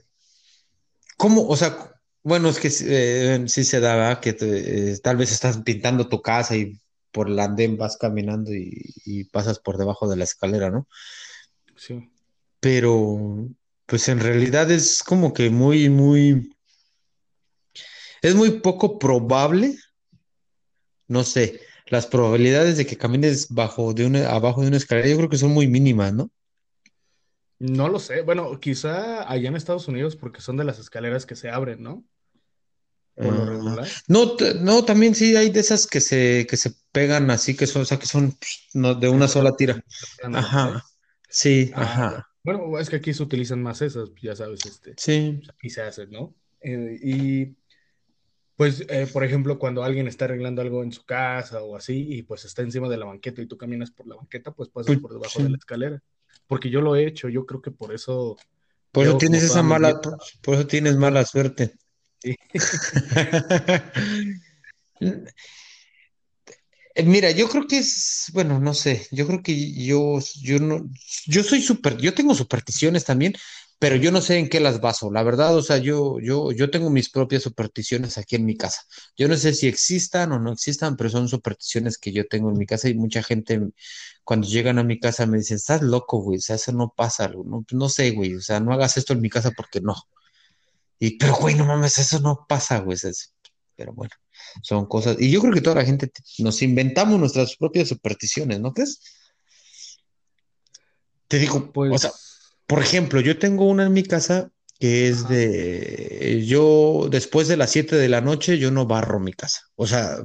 ¿cómo? 1.17 1.47
O 1.49 1.57
sea, 1.57 1.93
bueno, 2.23 2.49
es 2.49 2.59
que 2.59 2.69
eh, 2.83 3.45
sí 3.49 3.65
se 3.65 3.81
da, 3.81 3.97
¿verdad? 3.97 4.21
Que 4.21 4.33
te- 4.33 4.93
eh, 4.93 4.99
tal 4.99 5.17
vez 5.17 5.33
estás 5.33 5.59
pintando 5.59 6.09
tu 6.09 6.21
casa 6.23 6.57
y 6.57 6.79
por 7.13 7.29
el 7.29 7.39
andén 7.39 7.77
vas 7.77 7.97
caminando 7.97 8.53
y, 8.55 8.73
y 9.05 9.25
pasas 9.25 9.59
por 9.59 9.79
debajo 9.79 10.09
de 10.09 10.17
la 10.17 10.25
escalera, 10.25 10.71
¿no? 10.71 10.87
Sí. 11.77 12.11
Pero, 12.61 13.49
pues 13.87 14.09
en 14.09 14.21
realidad 14.21 14.71
es 14.71 15.03
como 15.03 15.33
que 15.33 15.51
muy, 15.51 15.89
muy, 15.89 16.56
es 18.29 18.35
muy 18.35 18.61
poco 18.61 18.99
probable, 18.99 19.77
no 21.09 21.25
sé, 21.25 21.61
las 21.87 22.07
probabilidades 22.07 22.77
de 22.77 22.87
que 22.87 22.97
camines 22.97 23.49
bajo 23.51 23.93
de 23.95 24.07
una, 24.07 24.31
abajo 24.31 24.63
de 24.63 24.69
una 24.69 24.77
escalera, 24.77 25.09
yo 25.09 25.17
creo 25.17 25.29
que 25.29 25.39
son 25.39 25.51
muy 25.53 25.67
mínimas, 25.69 26.13
¿no? 26.13 26.31
No 27.59 27.89
lo 27.89 27.99
sé. 27.99 28.23
Bueno, 28.23 28.59
quizá 28.61 29.31
allá 29.31 29.49
en 29.49 29.57
Estados 29.57 29.89
Unidos 29.89 30.17
porque 30.17 30.41
son 30.41 30.57
de 30.57 30.65
las 30.65 30.79
escaleras 30.79 31.27
que 31.27 31.37
se 31.37 31.51
abren, 31.51 31.83
¿no? 31.83 32.05
Por 33.17 33.33
lo 33.35 33.45
Ah, 33.45 33.47
regular. 33.47 33.89
no, 34.09 34.37
no, 34.61 34.85
también 34.85 35.15
sí 35.15 35.35
hay 35.37 35.51
de 35.51 35.61
esas 35.61 35.87
que 35.87 36.01
se, 36.03 36.47
que 36.49 36.57
se 36.59 36.73
pegan 36.93 37.31
así, 37.31 37.57
que 37.57 37.67
son, 37.67 37.83
o 37.83 37.85
sea, 37.87 37.99
que 37.99 38.07
son 38.07 38.37
no, 38.75 38.95
de 38.95 39.09
una 39.09 39.27
sola 39.27 39.57
tira. 39.57 39.83
Ajá, 40.35 40.83
sí, 41.31 41.71
Ah, 41.75 41.83
ajá, 41.83 42.29
Bueno, 42.45 42.79
es 42.79 42.91
que 42.91 42.97
aquí 42.97 43.15
se 43.15 43.23
utilizan 43.23 43.63
más 43.63 43.81
esas, 43.83 44.11
ya 44.23 44.37
sabes, 44.37 44.67
este, 44.67 44.95
sí. 44.97 45.41
aquí 45.49 45.71
se 45.71 45.83
hacen, 45.83 46.11
¿no? 46.11 46.35
Eh, 46.61 46.99
y 47.03 47.57
pues, 48.57 48.85
eh, 48.89 49.07
por 49.13 49.25
ejemplo, 49.25 49.59
cuando 49.59 49.85
alguien 49.85 50.07
está 50.07 50.25
arreglando 50.25 50.63
algo 50.63 50.83
en 50.83 50.93
su 50.93 51.05
casa 51.05 51.63
o 51.63 51.77
así, 51.77 52.07
y 52.09 52.23
pues 52.23 52.45
está 52.45 52.63
encima 52.63 52.89
de 52.89 52.97
la 52.97 53.07
banqueta 53.07 53.43
y 53.43 53.47
tú 53.47 53.57
caminas 53.57 53.91
por 53.91 54.07
la 54.07 54.17
banqueta, 54.17 54.53
pues 54.53 54.71
pasas 54.71 54.87
Pues, 54.87 55.01
por 55.01 55.13
debajo 55.13 55.39
de 55.39 55.51
la 55.51 55.51
sí. 55.51 55.59
escalera. 55.59 56.03
Porque 56.47 56.71
yo 56.71 56.81
lo 56.81 56.97
he 56.97 57.07
hecho, 57.07 57.29
yo 57.29 57.45
creo 57.45 57.61
que 57.61 57.71
por 57.71 57.95
eso 57.95 58.37
Por 58.93 59.07
eso 59.07 59.19
tienes 59.19 59.43
esa 59.43 59.63
mala, 59.63 60.01
por, 60.01 60.17
por 60.43 60.55
eso 60.55 60.67
tienes 60.67 60.97
mala 60.97 61.25
suerte. 61.25 61.75
Eh, 66.95 67.03
Mira, 67.03 67.31
yo 67.31 67.49
creo 67.49 67.67
que 67.67 67.79
es, 67.79 68.31
bueno, 68.33 68.59
no 68.59 68.73
sé, 68.73 69.07
yo 69.11 69.27
creo 69.27 69.43
que 69.43 69.85
yo, 69.85 70.19
yo 70.41 70.59
no, 70.59 70.89
yo 71.27 71.43
soy 71.43 71.61
súper, 71.61 71.99
yo 71.99 72.15
tengo 72.15 72.35
supersticiones 72.35 73.05
también, 73.05 73.35
pero 73.79 73.97
yo 73.97 74.11
no 74.11 74.21
sé 74.23 74.39
en 74.39 74.49
qué 74.49 74.59
las 74.61 74.81
baso, 74.81 75.11
la 75.13 75.23
verdad, 75.23 75.55
o 75.57 75.63
sea, 75.63 75.77
yo, 75.79 76.19
yo, 76.21 76.51
yo 76.53 76.71
tengo 76.71 76.89
mis 76.91 77.11
propias 77.11 77.43
supersticiones 77.43 78.17
aquí 78.17 78.37
en 78.37 78.47
mi 78.47 78.57
casa. 78.57 78.83
Yo 79.17 79.29
no 79.29 79.37
sé 79.37 79.53
si 79.53 79.67
existan 79.69 80.33
o 80.33 80.39
no 80.39 80.53
existan, 80.53 80.97
pero 80.97 81.11
son 81.11 81.29
supersticiones 81.29 81.99
que 81.99 82.13
yo 82.13 82.27
tengo 82.27 82.51
en 82.51 82.57
mi 82.59 82.65
casa 82.67 82.89
y 82.89 82.95
mucha 82.95 83.23
gente 83.23 83.61
cuando 84.25 84.49
llegan 84.49 84.79
a 84.79 84.83
mi 84.85 84.99
casa 84.99 85.27
me 85.27 85.39
dicen, 85.39 85.57
estás 85.59 85.83
loco, 85.83 86.21
güey, 86.23 86.39
o 86.39 86.41
sea, 86.41 86.57
eso 86.57 86.73
no 86.73 86.93
pasa, 86.97 87.29
no, 87.29 87.65
no 87.71 87.89
sé, 87.91 88.13
güey, 88.13 88.35
o 88.35 88.41
sea, 88.41 88.61
no 88.61 88.73
hagas 88.73 88.97
esto 88.97 89.13
en 89.13 89.21
mi 89.21 89.29
casa 89.31 89.51
porque 89.51 89.81
no. 89.83 89.95
Y, 90.99 91.19
pero, 91.19 91.35
güey, 91.37 91.55
no 91.55 91.67
mames, 91.67 91.99
eso 91.99 92.19
no 92.21 92.47
pasa, 92.49 92.79
güey. 92.79 92.97
es- 93.03 93.35
Pero 93.77 93.93
bueno, 93.93 94.13
son 94.63 94.87
cosas. 94.87 95.17
Y 95.21 95.31
yo 95.31 95.41
creo 95.43 95.53
que 95.53 95.61
toda 95.61 95.77
la 95.77 95.85
gente 95.85 96.07
te- 96.07 96.23
nos 96.39 96.63
inventamos 96.63 97.21
nuestras 97.21 97.55
propias 97.57 97.89
supersticiones, 97.89 98.59
¿no 98.61 98.73
crees? 98.73 99.01
Te 101.29 101.39
digo, 101.39 101.71
o 101.75 101.99
sea, 101.99 102.11
Pues, 102.11 102.26
por 102.67 102.81
ejemplo, 102.81 103.21
yo 103.21 103.39
tengo 103.39 103.67
una 103.69 103.85
en 103.87 103.93
mi 103.93 104.03
casa 104.03 104.51
que 104.79 105.09
es 105.09 105.25
ajá, 105.25 105.35
de, 105.35 106.45
yo 106.47 107.09
después 107.11 107.49
de 107.49 107.57
las 107.57 107.71
7 107.71 107.97
de 107.97 108.09
la 108.09 108.21
noche, 108.21 108.59
yo 108.59 108.71
no 108.71 108.87
barro 108.87 109.21
mi 109.21 109.33
casa. 109.33 109.63
O 109.75 109.87
sea, 109.87 110.19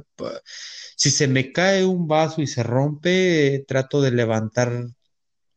si 0.96 1.10
se 1.10 1.28
me 1.28 1.52
cae 1.52 1.84
un 1.84 2.06
vaso 2.06 2.42
y 2.42 2.46
se 2.46 2.62
rompe, 2.62 3.54
eh, 3.54 3.64
trato 3.66 4.02
de 4.02 4.10
levantar 4.12 4.86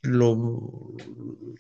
lo, 0.01 0.93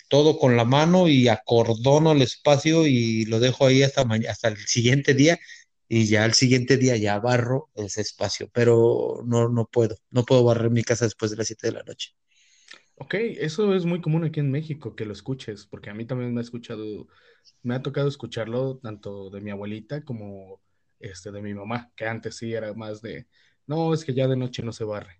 todo 0.09 0.37
con 0.39 0.55
la 0.57 0.65
mano 0.65 1.07
y 1.07 1.27
acordono 1.27 2.11
el 2.11 2.21
espacio 2.21 2.85
y 2.87 3.25
lo 3.25 3.39
dejo 3.39 3.65
ahí 3.65 3.83
hasta 3.83 4.05
mañana, 4.05 4.31
hasta 4.31 4.49
el 4.49 4.57
siguiente 4.57 5.13
día 5.13 5.39
y 5.87 6.05
ya 6.07 6.23
al 6.23 6.33
siguiente 6.33 6.77
día 6.77 6.97
ya 6.97 7.19
barro 7.19 7.69
ese 7.75 8.01
espacio, 8.01 8.49
pero 8.53 9.23
no, 9.25 9.49
no 9.49 9.65
puedo, 9.65 9.97
no 10.09 10.23
puedo 10.25 10.43
barrer 10.43 10.71
mi 10.71 10.83
casa 10.83 11.05
después 11.05 11.31
de 11.31 11.37
las 11.37 11.47
7 11.47 11.67
de 11.67 11.73
la 11.73 11.83
noche. 11.83 12.15
Ok, 12.95 13.13
eso 13.15 13.73
es 13.73 13.85
muy 13.85 14.01
común 14.01 14.23
aquí 14.25 14.39
en 14.39 14.51
México, 14.51 14.95
que 14.95 15.05
lo 15.05 15.13
escuches, 15.13 15.65
porque 15.67 15.89
a 15.89 15.93
mí 15.93 16.05
también 16.05 16.33
me 16.33 16.39
ha 16.39 16.43
escuchado, 16.43 17.07
me 17.63 17.75
ha 17.75 17.81
tocado 17.81 18.07
escucharlo 18.07 18.77
tanto 18.77 19.29
de 19.29 19.41
mi 19.41 19.51
abuelita 19.51 20.03
como 20.03 20.61
este, 20.99 21.31
de 21.31 21.41
mi 21.41 21.53
mamá, 21.53 21.91
que 21.95 22.05
antes 22.07 22.37
sí 22.37 22.53
era 22.53 22.73
más 22.73 23.01
de, 23.01 23.27
no, 23.67 23.93
es 23.93 24.05
que 24.05 24.13
ya 24.13 24.27
de 24.27 24.37
noche 24.37 24.63
no 24.63 24.71
se 24.71 24.83
barre. 24.85 25.19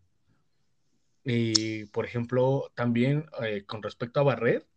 Y, 1.23 1.85
por 1.87 2.05
ejemplo, 2.05 2.71
también 2.75 3.25
eh, 3.43 3.65
con 3.65 3.81
respecto 3.81 4.19
a 4.19 4.23
barrer, 4.23 4.67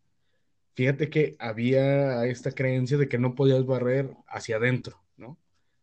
fíjate 0.75 1.11
que 1.11 1.37
había 1.39 2.27
esta 2.27 2.53
creencia 2.53 2.99
de 2.99 3.09
que 3.09 3.19
no 3.19 3.35
podías 3.35 3.67
barrer 3.67 4.17
hacia 4.29 4.57
adentro, 4.57 5.03
¿no? 5.17 5.39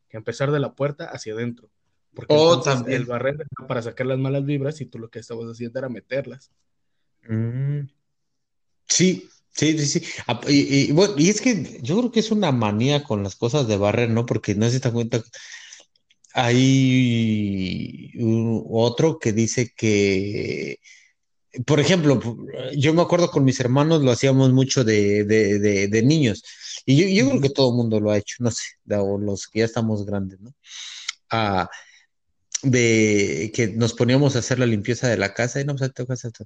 Que 0.09 0.17
empezar 0.17 0.51
de 0.51 0.59
la 0.59 0.75
puerta 0.75 1.05
hacia 1.07 1.33
adentro, 1.33 1.71
porque 2.13 2.35
Oh, 2.35 2.53
entonces 2.53 2.83
el 2.87 3.05
también. 3.05 3.07
barrer 3.07 3.35
era 3.35 3.67
para 3.67 3.81
sacar 3.83 4.07
las 4.07 4.19
malas 4.19 4.45
vibras 4.45 4.81
y 4.81 4.87
tú 4.87 4.99
lo 4.99 5.09
que 5.11 5.19
estabas 5.19 5.47
haciendo 5.47 5.79
era 5.79 5.89
meterlas. 5.89 6.51
Mm, 7.29 7.87
sí, 8.87 9.29
sí, 9.51 9.77
sí, 9.79 9.87
sí. 10.01 10.07
Ah, 10.27 10.39
Y, 10.47 10.89
y, 10.89 10.91
bueno, 10.93 11.15
y 11.17 11.29
es 11.29 11.41
que 11.41 11.79
yo 11.81 11.97
creo 11.99 12.11
que 12.11 12.19
es 12.21 12.31
una 12.31 12.51
manía 12.51 13.03
con 13.03 13.23
las 13.23 13.35
cosas 13.35 13.67
de 13.67 13.77
barrer, 13.77 14.09
¿no? 14.09 14.25
Porque 14.25 14.55
no 14.55 14.69
te 14.69 14.79
das 14.79 14.91
cuenta, 14.93 15.21
hay 16.33 18.11
un- 18.17 18.63
otro 18.69 19.19
que 19.19 19.31
dice 19.33 19.71
que 19.75 20.77
Por 21.67 21.79
ejemplo, 21.81 22.19
yo 22.77 22.93
me 22.93 23.01
acuerdo 23.03 23.31
con 23.31 23.43
mis 23.45 23.59
hermanos 23.61 24.03
lo 24.03 24.11
hacíamos 24.11 24.53
mucho 24.53 24.83
de, 24.85 25.23
de, 25.25 25.59
de, 25.59 25.87
de 25.89 26.03
niños. 26.03 26.43
Y 26.85 26.97
yo, 26.97 27.07
yo 27.09 27.29
creo 27.29 27.41
que 27.41 27.47
Ujú. 27.47 27.55
todo 27.55 27.69
el 27.71 27.77
mundo 27.77 27.99
lo 28.01 28.11
ha 28.11 28.17
hecho, 28.19 28.37
no 28.41 28.51
sé, 28.51 28.63
o 28.99 29.17
los 29.19 29.47
que 29.47 29.59
ya 29.59 29.65
estamos 29.65 30.05
grandes, 30.05 30.39
¿no? 30.41 30.53
Ah, 31.31 31.69
de 32.63 33.51
que 33.55 33.67
nos 33.69 33.93
poníamos 33.93 34.35
a 34.35 34.39
hacer 34.39 34.59
la 34.59 34.65
limpieza 34.67 35.07
de 35.09 35.17
la 35.17 35.33
casa 35.33 35.61
y 35.61 35.65
no, 35.65 35.75
pues, 35.75 35.93
ta, 35.93 36.05
ta. 36.05 36.45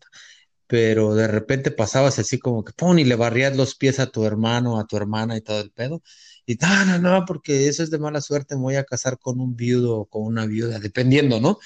Pero 0.69 1.15
de 1.15 1.27
repente 1.27 1.71
pasabas 1.71 2.19
así 2.19 2.39
como 2.39 2.63
que, 2.65 2.73
pum, 2.73 2.99
y 2.99 3.05
le 3.05 3.15
barrías 3.17 3.57
los 3.57 3.75
pies 3.75 3.99
a 3.99 4.07
tu 4.11 4.25
hermano, 4.25 4.79
a 4.79 4.87
tu 4.87 4.97
hermana 4.97 5.37
y 5.37 5.41
todo 5.41 5.61
el 5.61 5.71
pedo. 5.73 6.03
Y 6.47 6.55
no, 6.57 6.85
no, 6.85 6.99
no, 6.99 7.25
porque 7.27 7.67
eso 7.69 7.83
es 7.83 7.91
de 7.91 7.99
mala 7.99 8.21
suerte, 8.21 8.55
me 8.55 8.61
voy 8.63 8.75
a 8.77 8.85
casar 8.85 9.19
con 9.19 9.41
un 9.41 9.55
viudo 9.57 9.99
o 10.01 10.05
con 10.07 10.23
una 10.25 10.45
viuda, 10.47 10.79
dependiendo, 10.79 11.41
¿no? 11.41 11.59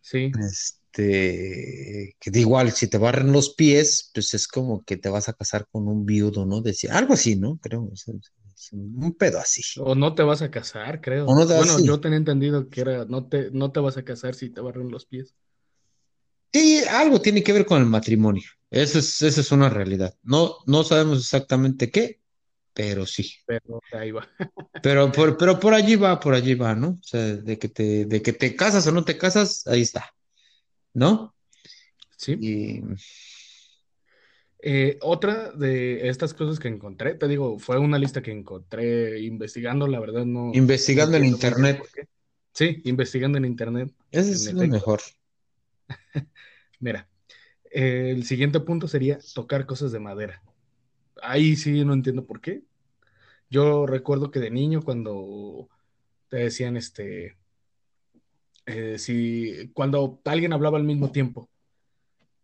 Sí, 0.00 0.40
Este, 0.40 2.16
que 2.20 2.30
da 2.30 2.38
igual, 2.40 2.72
si 2.72 2.88
te 2.88 2.98
barren 2.98 3.32
los 3.32 3.54
pies, 3.54 4.10
pues 4.14 4.34
es 4.34 4.48
como 4.48 4.82
que 4.84 4.96
te 4.96 5.08
vas 5.08 5.28
a 5.28 5.32
casar 5.34 5.66
con 5.70 5.86
un 5.88 6.04
viudo, 6.06 6.44
¿no? 6.46 6.60
Decía, 6.60 6.96
algo 6.98 7.14
así, 7.14 7.36
¿no? 7.36 7.58
Creo, 7.58 7.88
es, 7.92 8.08
es- 8.08 8.32
es 8.56 8.72
un 8.72 9.14
pedo 9.16 9.38
así. 9.40 9.62
o 9.76 9.94
no 9.94 10.14
te 10.14 10.22
vas 10.22 10.42
a 10.42 10.50
casar, 10.50 11.00
O 11.30 11.34
no 11.38 11.42
creo. 11.42 11.46
te 11.46 11.54
Bueno, 11.54 11.78
así. 11.84 11.84
yo 11.84 12.00
tenía 12.00 12.18
entendido 12.18 12.68
que 12.70 12.80
era, 12.82 13.04
no 13.06 13.28
te, 13.28 13.50
no 13.50 13.72
te 13.72 13.80
vas 13.80 13.96
a 13.96 14.04
casar 14.04 14.34
si 14.34 14.50
te 14.50 14.60
barren 14.60 14.90
los 14.90 15.06
pies, 15.06 15.34
Sí, 16.54 16.84
algo 16.88 17.20
tiene 17.20 17.42
que 17.42 17.52
ver 17.52 17.66
con 17.66 17.80
el 17.80 17.86
matrimonio. 17.86 18.44
Eso 18.70 19.00
es, 19.00 19.20
eso 19.22 19.40
es 19.40 19.50
una 19.50 19.68
realidad. 19.68 20.14
No, 20.22 20.58
no 20.66 20.84
sabemos 20.84 21.18
exactamente 21.18 21.90
qué, 21.90 22.20
pero 22.72 23.06
sí. 23.06 23.28
pero 23.44 23.80
ahí 23.90 24.12
va. 24.12 24.28
Pero 24.80 25.10
por, 25.12 25.36
pero 25.36 25.58
por 25.58 25.74
allí 25.74 25.96
va, 25.96 26.20
por 26.20 26.32
allí 26.32 26.54
va, 26.54 26.76
¿no? 26.76 26.90
O 26.90 27.02
sea, 27.02 27.20
de 27.20 27.58
que 27.58 27.68
te, 27.68 28.04
de 28.04 28.22
que 28.22 28.32
te 28.32 28.54
casas 28.54 28.86
o 28.86 28.92
no 28.92 29.04
te 29.04 29.18
casas, 29.18 29.66
ahí 29.66 29.82
está, 29.82 30.14
¿no? 30.92 31.34
Sí. 32.16 32.36
Y 32.40 32.82
Eh, 34.66 34.96
otra 35.02 35.50
de 35.50 36.08
estas 36.08 36.34
cosas 36.34 36.60
que 36.60 36.68
encontré, 36.68 37.16
te 37.16 37.26
digo, 37.26 37.58
fue 37.58 37.78
una 37.78 37.98
lista 37.98 38.22
que 38.22 38.30
encontré 38.30 39.20
investigando, 39.20 39.88
la 39.88 39.98
verdad 39.98 40.24
no, 40.24 40.46
no 40.46 40.54
investigando 40.54 41.16
en 41.16 41.24
internet. 41.24 41.82
Sí, 42.52 42.80
investigando 42.84 43.38
en 43.38 43.44
internet, 43.44 43.92
eso 44.12 44.30
es 44.30 44.52
lo 44.52 44.68
mejor. 44.68 45.00
Mira, 46.80 47.08
el 47.70 48.24
siguiente 48.24 48.60
punto 48.60 48.88
sería 48.88 49.18
tocar 49.34 49.66
cosas 49.66 49.92
de 49.92 50.00
madera. 50.00 50.42
Ahí 51.22 51.56
sí 51.56 51.84
no 51.84 51.92
entiendo 51.92 52.24
por 52.24 52.40
qué. 52.40 52.62
Yo 53.50 53.86
recuerdo 53.86 54.30
que 54.30 54.40
de 54.40 54.50
niño 54.50 54.82
cuando 54.82 55.68
te 56.28 56.38
decían, 56.38 56.76
este, 56.76 57.36
eh, 58.66 58.98
si 58.98 59.70
cuando 59.74 60.20
alguien 60.24 60.52
hablaba 60.52 60.78
al 60.78 60.84
mismo 60.84 61.12
tiempo 61.12 61.48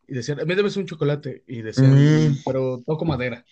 y 0.06 0.14
decían, 0.14 0.38
me 0.46 0.56
debes 0.56 0.76
un 0.76 0.86
chocolate 0.86 1.44
y 1.46 1.62
decían, 1.62 1.92
Mm, 1.92 2.42
pero 2.44 2.82
toco 2.84 3.04
madera 3.04 3.44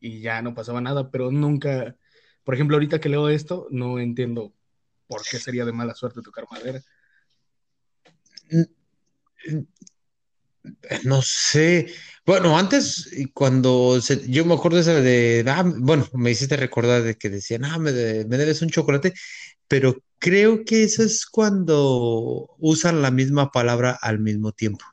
y 0.00 0.20
ya 0.20 0.40
no 0.42 0.54
pasaba 0.54 0.80
nada, 0.80 1.10
pero 1.10 1.30
nunca, 1.30 1.96
por 2.44 2.54
ejemplo, 2.54 2.76
ahorita 2.76 3.00
que 3.00 3.08
leo 3.08 3.28
esto, 3.28 3.66
no 3.70 3.98
entiendo 3.98 4.54
por 5.06 5.22
qué 5.30 5.38
sería 5.38 5.64
de 5.64 5.72
mala 5.72 5.94
suerte 5.94 6.22
tocar 6.22 6.46
madera. 6.50 6.80
No 11.04 11.22
sé. 11.22 11.86
Bueno, 12.26 12.58
antes, 12.58 13.10
cuando 13.32 14.00
se- 14.00 14.28
yo 14.30 14.44
me 14.44 14.54
acuerdo 14.54 14.78
esa 14.78 14.94
de, 15.00 15.44
ah, 15.48 15.64
bueno, 15.64 16.06
me 16.14 16.30
hiciste 16.30 16.56
recordar 16.56 17.02
de 17.02 17.16
que 17.16 17.30
decían, 17.30 17.64
ah, 17.64 17.78
me, 17.78 17.92
de- 17.92 18.24
me 18.26 18.36
debes 18.36 18.62
un 18.62 18.70
chocolate, 18.70 19.14
pero 19.68 19.96
creo 20.18 20.64
que 20.64 20.84
eso 20.84 21.02
es 21.02 21.26
cuando 21.26 22.54
usan 22.58 23.02
la 23.02 23.10
misma 23.10 23.50
palabra 23.50 23.98
al 24.00 24.18
mismo 24.18 24.52
tiempo. 24.52 24.84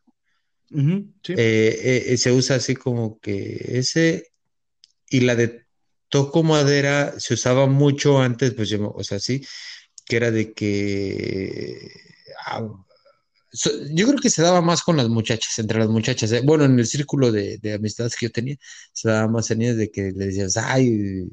Sí, 1.24 1.34
Eh, 1.34 1.36
eh, 1.38 2.04
eh, 2.14 2.18
se 2.18 2.32
usa 2.32 2.58
así 2.58 2.76
como 2.76 3.20
que 3.20 3.78
ese 3.80 4.32
y 5.10 5.22
la 5.22 5.36
de 5.36 5.66
toco 6.10 6.44
madera 6.44 7.20
se 7.20 7.34
usaba 7.34 7.68
mucho 7.68 8.20
antes, 8.22 8.54
pues 8.54 8.70
yo, 8.70 8.92
o 8.92 9.04
sea, 9.04 9.20
sí, 9.20 9.46
que 10.06 10.18
era 10.18 10.32
de 10.32 10.54
que 10.54 11.90
ah, 12.46 12.62
so- 13.56 13.72
yo 13.92 14.08
creo 14.08 14.20
que 14.20 14.30
se 14.30 14.42
daba 14.42 14.62
más 14.62 14.84
con 14.84 14.98
las 14.98 15.10
muchachas, 15.10 15.58
entre 15.60 15.80
las 15.80 15.90
muchachas. 15.90 16.32
eh. 16.32 16.42
Bueno, 16.44 16.66
en 16.66 16.78
el 16.80 16.86
círculo 16.88 17.32
de, 17.32 17.58
de 17.60 17.74
amistades 17.74 18.16
que 18.16 18.28
yo 18.28 18.32
tenía, 18.32 18.58
se 18.94 19.10
daba 19.10 19.28
más 19.28 19.50
en 19.52 19.62
ellas 19.64 19.78
de 19.78 19.90
que 19.92 20.12
le 20.12 20.28
decías, 20.28 20.58
ay, 20.58 21.28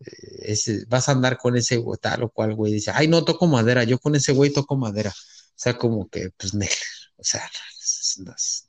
eh, 0.00 0.08
ese, 0.42 0.84
vas 0.88 1.08
a 1.08 1.12
andar 1.12 1.38
con 1.38 1.56
ese 1.56 1.76
güey, 1.78 1.98
tal 2.00 2.24
o 2.24 2.30
cual 2.30 2.54
güey. 2.54 2.72
Dice, 2.74 2.90
ay, 2.94 3.08
no 3.08 3.24
toco 3.24 3.46
madera, 3.46 3.84
yo 3.84 3.98
con 3.98 4.14
ese 4.14 4.32
güey 4.32 4.52
toco 4.52 4.76
madera. 4.76 5.10
O 5.10 5.58
sea, 5.58 5.76
como 5.78 6.08
que, 6.08 6.30
pues, 6.36 6.54
nel, 6.54 6.68
o 7.16 7.24
sea, 7.24 7.48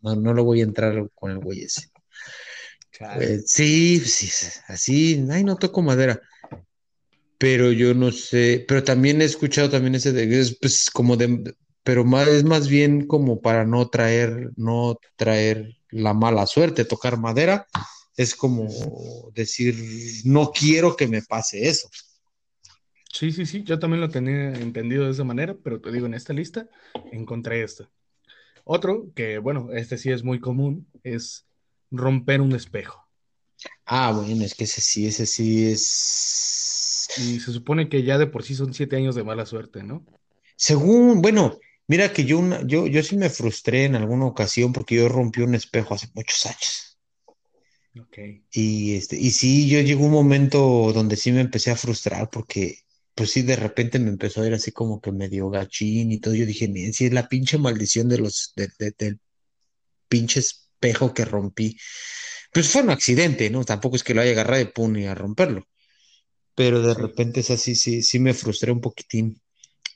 no, 0.02 0.16
no 0.16 0.34
lo 0.34 0.44
voy 0.44 0.62
a 0.62 0.64
entrar 0.64 1.10
con 1.16 1.32
el 1.32 1.40
güey 1.40 1.64
ese. 1.64 1.90
Eh, 3.20 3.42
sí, 3.46 4.00
sí, 4.00 4.30
así, 4.68 5.26
ay, 5.30 5.44
no 5.44 5.56
toco 5.58 5.82
madera. 5.82 6.22
Pero 7.38 7.72
yo 7.72 7.94
no 7.94 8.12
sé, 8.12 8.66
pero 8.68 8.84
también 8.84 9.22
he 9.22 9.26
escuchado 9.26 9.70
también 9.70 9.94
ese 9.96 10.12
de, 10.12 10.40
es, 10.40 10.58
pues 10.60 10.90
como 10.90 11.16
de, 11.16 11.56
pero 11.88 12.04
más, 12.04 12.28
es 12.28 12.44
más 12.44 12.68
bien 12.68 13.08
como 13.08 13.40
para 13.40 13.66
no 13.66 13.88
traer, 13.88 14.52
no 14.58 15.00
traer 15.16 15.78
la 15.90 16.14
mala 16.14 16.46
suerte, 16.46 16.84
tocar 16.84 17.18
madera, 17.18 17.66
es 18.18 18.36
como 18.36 18.68
decir, 19.34 19.74
no 20.26 20.52
quiero 20.52 20.98
que 20.98 21.08
me 21.08 21.22
pase 21.22 21.70
eso. 21.70 21.90
Sí, 23.10 23.32
sí, 23.32 23.46
sí, 23.46 23.64
yo 23.64 23.80
también 23.80 24.02
lo 24.02 24.10
tenía 24.10 24.50
entendido 24.56 25.06
de 25.06 25.12
esa 25.12 25.24
manera, 25.24 25.56
pero 25.64 25.80
te 25.80 25.90
digo, 25.94 26.08
en 26.08 26.14
esta 26.14 26.34
lista 26.34 26.68
encontré 27.14 27.64
esto. 27.64 27.90
Otro, 28.66 29.08
que 29.16 29.38
bueno, 29.38 29.70
este 29.72 29.98
sí 29.98 30.12
es 30.12 30.26
muy 30.26 30.42
común, 30.42 30.88
es 31.04 31.46
romper 31.90 32.42
un 32.42 32.52
espejo. 32.52 33.02
Ah, 33.86 34.12
bueno, 34.12 34.44
es 34.44 34.56
que 34.56 34.66
ese 34.66 34.82
sí, 34.82 35.08
ese 35.08 35.26
sí 35.26 35.72
es... 35.72 37.08
Y 37.18 37.40
se 37.40 37.54
supone 37.54 37.88
que 37.88 38.04
ya 38.04 38.18
de 38.18 38.28
por 38.28 38.44
sí 38.44 38.56
son 38.56 38.74
siete 38.74 38.98
años 38.98 39.16
de 39.16 39.24
mala 39.24 39.46
suerte, 39.46 39.84
¿no? 39.84 40.06
Según, 40.58 41.22
bueno, 41.22 41.58
mira 41.88 42.14
que 42.14 42.26
yo, 42.26 42.40
una- 42.40 42.62
yo, 42.68 42.88
yo 42.88 43.04
sí 43.04 43.18
me 43.18 43.30
frustré 43.30 43.86
en 43.86 43.96
alguna 43.96 44.26
ocasión 44.28 44.74
porque 44.74 44.96
yo 44.96 45.10
rompí 45.10 45.42
un 45.42 45.56
espejo 45.56 45.94
hace 45.96 46.08
muchos 46.16 46.46
años. 46.46 46.98
Ok. 48.00 48.18
Y, 48.52 48.96
este, 48.96 49.18
y 49.18 49.32
sí, 49.32 49.70
yo 49.70 49.82
llegó 49.82 50.06
un 50.06 50.12
momento 50.12 50.92
donde 50.94 51.16
sí 51.18 51.32
me 51.32 51.42
empecé 51.42 51.72
a 51.72 51.76
frustrar 51.76 52.30
porque, 52.32 52.80
pues 53.14 53.32
sí, 53.32 53.42
de 53.44 53.56
repente 53.56 54.00
me 54.00 54.10
empezó 54.10 54.42
a 54.42 54.48
ir 54.48 54.54
así 54.54 54.72
como 54.72 55.02
que 55.02 55.12
medio 55.12 55.50
gachín 55.50 56.12
y 56.12 56.20
todo. 56.20 56.34
Yo 56.34 56.46
dije, 56.46 56.68
"Ni, 56.68 56.94
si 56.94 57.06
es 57.06 57.14
la 57.14 57.28
pinche 57.28 57.58
maldición 57.58 58.08
de 58.10 58.18
los, 58.20 58.54
de- 58.56 58.70
de- 58.80 58.94
del 58.98 59.20
pinche 60.10 60.40
espejo 60.42 61.14
que 61.14 61.26
rompí. 61.26 61.78
Pues 62.54 62.70
fue 62.72 62.84
un 62.84 62.92
accidente, 62.92 63.50
¿no? 63.50 63.66
Tampoco 63.66 63.96
es 63.98 64.04
que 64.04 64.14
lo 64.14 64.22
haya 64.22 64.32
agarrado 64.34 64.60
de 64.60 64.68
pun 64.68 64.98
y 64.98 65.08
a 65.08 65.16
romperlo. 65.16 65.64
Pero 66.56 66.82
de 66.82 66.94
Sí. 66.94 67.02
repente 67.02 67.42
es 67.42 67.52
así, 67.52 67.76
sí, 67.76 68.04
sí 68.04 68.20
me 68.20 68.34
frustré 68.34 68.72
un 68.72 68.82
poquitín 68.82 69.42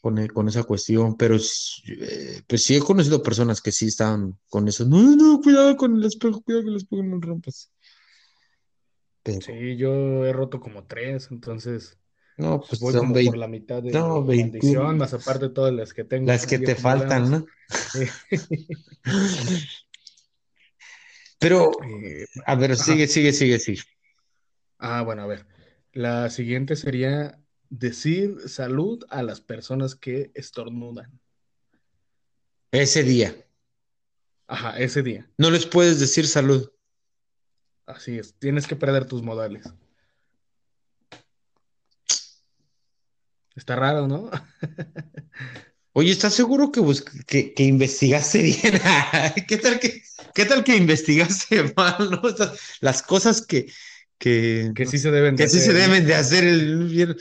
con, 0.01 0.17
e- 0.17 0.27
con 0.29 0.47
esa 0.49 0.63
cuestión. 0.63 1.15
Pero 1.15 1.35
eh, 1.37 2.41
pues 2.47 2.63
sí 2.63 2.75
he 2.75 2.79
conocido 2.79 3.23
personas 3.23 3.61
que 3.61 3.71
sí 3.71 3.87
estaban 3.87 4.37
con 4.49 4.67
eso. 4.67 4.85
No, 4.85 5.15
no, 5.15 5.39
cuidado 5.41 5.77
con 5.77 5.95
el 5.95 6.03
espejo, 6.03 6.41
cuidado 6.41 6.63
con 6.63 6.71
el 6.71 6.77
espejo, 6.77 7.03
no 7.03 7.19
rompas. 7.21 7.71
Pero 9.23 9.39
Sí, 9.39 9.77
yo 9.77 10.25
he 10.25 10.33
roto 10.33 10.59
como 10.59 10.85
tres, 10.85 11.29
entonces 11.31 11.97
no, 12.37 12.59
pues 12.59 12.81
voy 12.81 12.91
son 12.93 13.01
como 13.01 13.13
por 13.13 13.23
20, 13.23 13.37
la 13.37 13.47
mitad 13.47 13.83
no, 13.83 14.23
de 14.23 14.27
20, 14.27 14.57
maldición, 14.57 14.97
más 14.97 15.13
aparte 15.13 15.47
de 15.47 15.53
todas 15.53 15.73
las 15.73 15.93
que 15.93 16.03
tengo 16.03 16.27
las 16.27 16.47
que 16.47 16.57
te 16.59 16.75
faltan. 16.75 17.29
¿no? 17.31 17.45
Pero, 21.39 21.71
a 22.45 22.55
ver, 22.55 22.75
sigue, 22.75 23.03
ajá. 23.03 23.13
sigue, 23.13 23.33
sigue, 23.33 23.59
sigue. 23.59 23.81
Ah, 24.79 25.01
bueno, 25.03 25.21
a 25.23 25.27
ver. 25.27 25.45
La 25.93 26.29
siguiente 26.29 26.75
sería 26.75 27.39
decir 27.71 28.47
salud 28.47 29.03
a 29.09 29.23
las 29.23 29.41
personas 29.41 29.95
que 29.95 30.29
estornudan. 30.35 31.19
Ese 32.71 33.01
día. 33.01 33.35
Ajá, 34.45 34.77
ese 34.77 35.01
día. 35.01 35.27
No 35.37 35.49
les 35.49 35.65
puedes 35.65 35.99
decir 35.99 36.27
salud. 36.27 36.69
Así 37.85 38.19
es. 38.19 38.35
Tienes 38.35 38.67
que 38.67 38.75
perder 38.75 39.05
tus 39.05 39.23
modales. 39.23 39.65
Está 43.55 43.75
raro, 43.75 44.07
¿no? 44.07 44.29
Oye, 45.93 46.11
¿estás 46.11 46.33
seguro 46.33 46.71
que, 46.71 46.81
que, 47.25 47.53
que 47.53 47.63
investigaste 47.63 48.41
bien? 48.41 48.81
¿Qué 49.47 49.57
tal 49.57 49.79
que, 49.79 50.01
qué 50.33 50.45
tal 50.45 50.63
que 50.63 50.75
investigaste 50.75 51.73
mal, 51.75 52.11
no? 52.11 52.21
O 52.21 52.35
sea, 52.35 52.51
las 52.81 53.01
cosas 53.01 53.45
que, 53.45 53.71
que, 54.17 54.71
Que 54.75 54.85
sí 54.85 54.97
se 54.97 55.11
deben 55.11 55.35
de 55.35 55.43
que 55.43 55.49
sí 55.49 55.59
se 55.59 55.71
hacer, 55.71 55.73
¿no? 55.73 55.79
deben 55.79 56.05
de 56.05 56.15
hacer 56.15 56.43
el. 56.43 57.17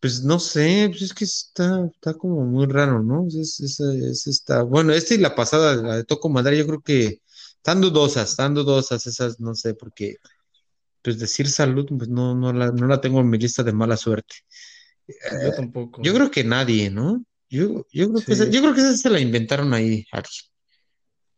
Pues 0.00 0.22
no 0.22 0.38
sé, 0.38 0.86
pues 0.90 1.02
es 1.02 1.14
que 1.14 1.24
está, 1.24 1.88
está 1.92 2.14
como 2.14 2.44
muy 2.44 2.66
raro, 2.66 3.02
¿no? 3.02 3.26
Es, 3.28 3.60
es, 3.60 3.80
es 3.80 4.26
esta, 4.26 4.62
bueno, 4.62 4.92
esta 4.92 5.14
y 5.14 5.18
la 5.18 5.34
pasada, 5.34 5.76
la 5.76 5.96
de 5.96 6.04
Toco 6.04 6.28
Madera, 6.28 6.56
yo 6.56 6.66
creo 6.66 6.80
que 6.80 7.20
están 7.56 7.80
dudosas, 7.80 8.30
están 8.30 8.54
dudosas 8.54 9.06
esas, 9.06 9.40
no 9.40 9.54
sé, 9.54 9.74
porque 9.74 10.16
pues 11.02 11.18
decir 11.18 11.48
salud, 11.48 11.86
pues 11.96 12.08
no, 12.08 12.34
no 12.34 12.52
la, 12.52 12.70
no 12.70 12.86
la 12.86 13.00
tengo 13.00 13.20
en 13.20 13.30
mi 13.30 13.38
lista 13.38 13.62
de 13.62 13.72
mala 13.72 13.96
suerte. 13.96 14.36
Yo 15.42 15.52
tampoco. 15.54 16.02
Yo 16.02 16.12
creo 16.12 16.30
que 16.30 16.44
nadie, 16.44 16.90
¿no? 16.90 17.24
Yo, 17.48 17.86
yo 17.90 18.10
creo 18.10 18.24
que 18.24 18.32
esa, 18.32 18.48
yo 18.48 18.60
creo 18.60 18.74
que 18.74 18.80
esa 18.80 18.96
se 18.96 19.10
la 19.10 19.20
inventaron 19.20 19.72
ahí, 19.72 20.04
alguien, 20.12 20.42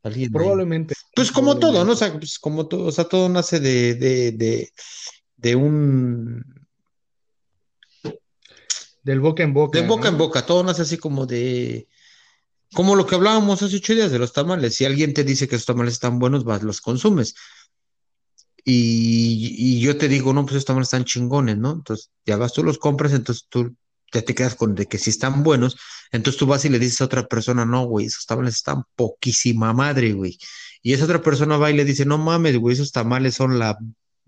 alguien 0.02 0.24
ahí. 0.24 0.32
probablemente. 0.32 0.94
Pues 1.14 1.30
como 1.30 1.58
todo, 1.58 1.84
¿no? 1.84 1.92
O 1.92 1.96
sea, 1.96 2.12
pues 2.12 2.38
como 2.38 2.66
todo, 2.66 2.86
o 2.86 2.92
sea, 2.92 3.04
todo 3.04 3.28
nace 3.28 3.60
de, 3.60 3.94
de, 3.94 4.32
de, 4.32 4.72
de 5.36 5.56
un, 5.56 6.44
Del 9.10 9.18
boca 9.18 9.42
en 9.42 9.52
de 9.52 9.60
boca, 9.60 9.82
boca 9.82 10.08
en 10.08 10.18
boca, 10.18 10.46
todo 10.46 10.62
nace 10.62 10.82
así 10.82 10.96
como 10.96 11.26
de, 11.26 11.88
como 12.72 12.94
lo 12.94 13.08
que 13.08 13.16
hablábamos 13.16 13.60
hace 13.60 13.74
ocho 13.74 13.92
días 13.92 14.12
de 14.12 14.20
los 14.20 14.32
tamales. 14.32 14.76
Si 14.76 14.84
alguien 14.84 15.14
te 15.14 15.24
dice 15.24 15.48
que 15.48 15.56
los 15.56 15.66
tamales 15.66 15.94
están 15.94 16.20
buenos, 16.20 16.44
vas, 16.44 16.62
los 16.62 16.80
consumes. 16.80 17.34
Y, 18.64 19.56
y 19.58 19.80
yo 19.80 19.96
te 19.96 20.06
digo, 20.06 20.32
no, 20.32 20.42
pues 20.42 20.58
estos 20.58 20.66
tamales 20.66 20.86
están 20.86 21.04
chingones, 21.04 21.58
¿no? 21.58 21.72
Entonces 21.72 22.12
ya 22.24 22.36
vas, 22.36 22.52
tú 22.52 22.62
los 22.62 22.78
compras, 22.78 23.12
entonces 23.12 23.46
tú 23.48 23.74
ya 24.12 24.22
te 24.22 24.32
quedas 24.32 24.54
con 24.54 24.76
de 24.76 24.86
que 24.86 24.98
si 24.98 25.10
están 25.10 25.42
buenos, 25.42 25.76
entonces 26.12 26.38
tú 26.38 26.46
vas 26.46 26.64
y 26.64 26.68
le 26.68 26.78
dices 26.78 27.00
a 27.00 27.06
otra 27.06 27.26
persona, 27.26 27.64
no, 27.64 27.86
güey, 27.86 28.06
esos 28.06 28.26
tamales 28.26 28.54
están 28.54 28.84
poquísima 28.94 29.72
madre, 29.72 30.12
güey. 30.12 30.38
Y 30.82 30.92
esa 30.92 31.06
otra 31.06 31.20
persona 31.20 31.56
va 31.56 31.72
y 31.72 31.76
le 31.76 31.84
dice, 31.84 32.04
no 32.04 32.16
mames, 32.16 32.56
güey, 32.58 32.74
esos 32.74 32.92
tamales 32.92 33.34
son 33.34 33.58
la 33.58 33.76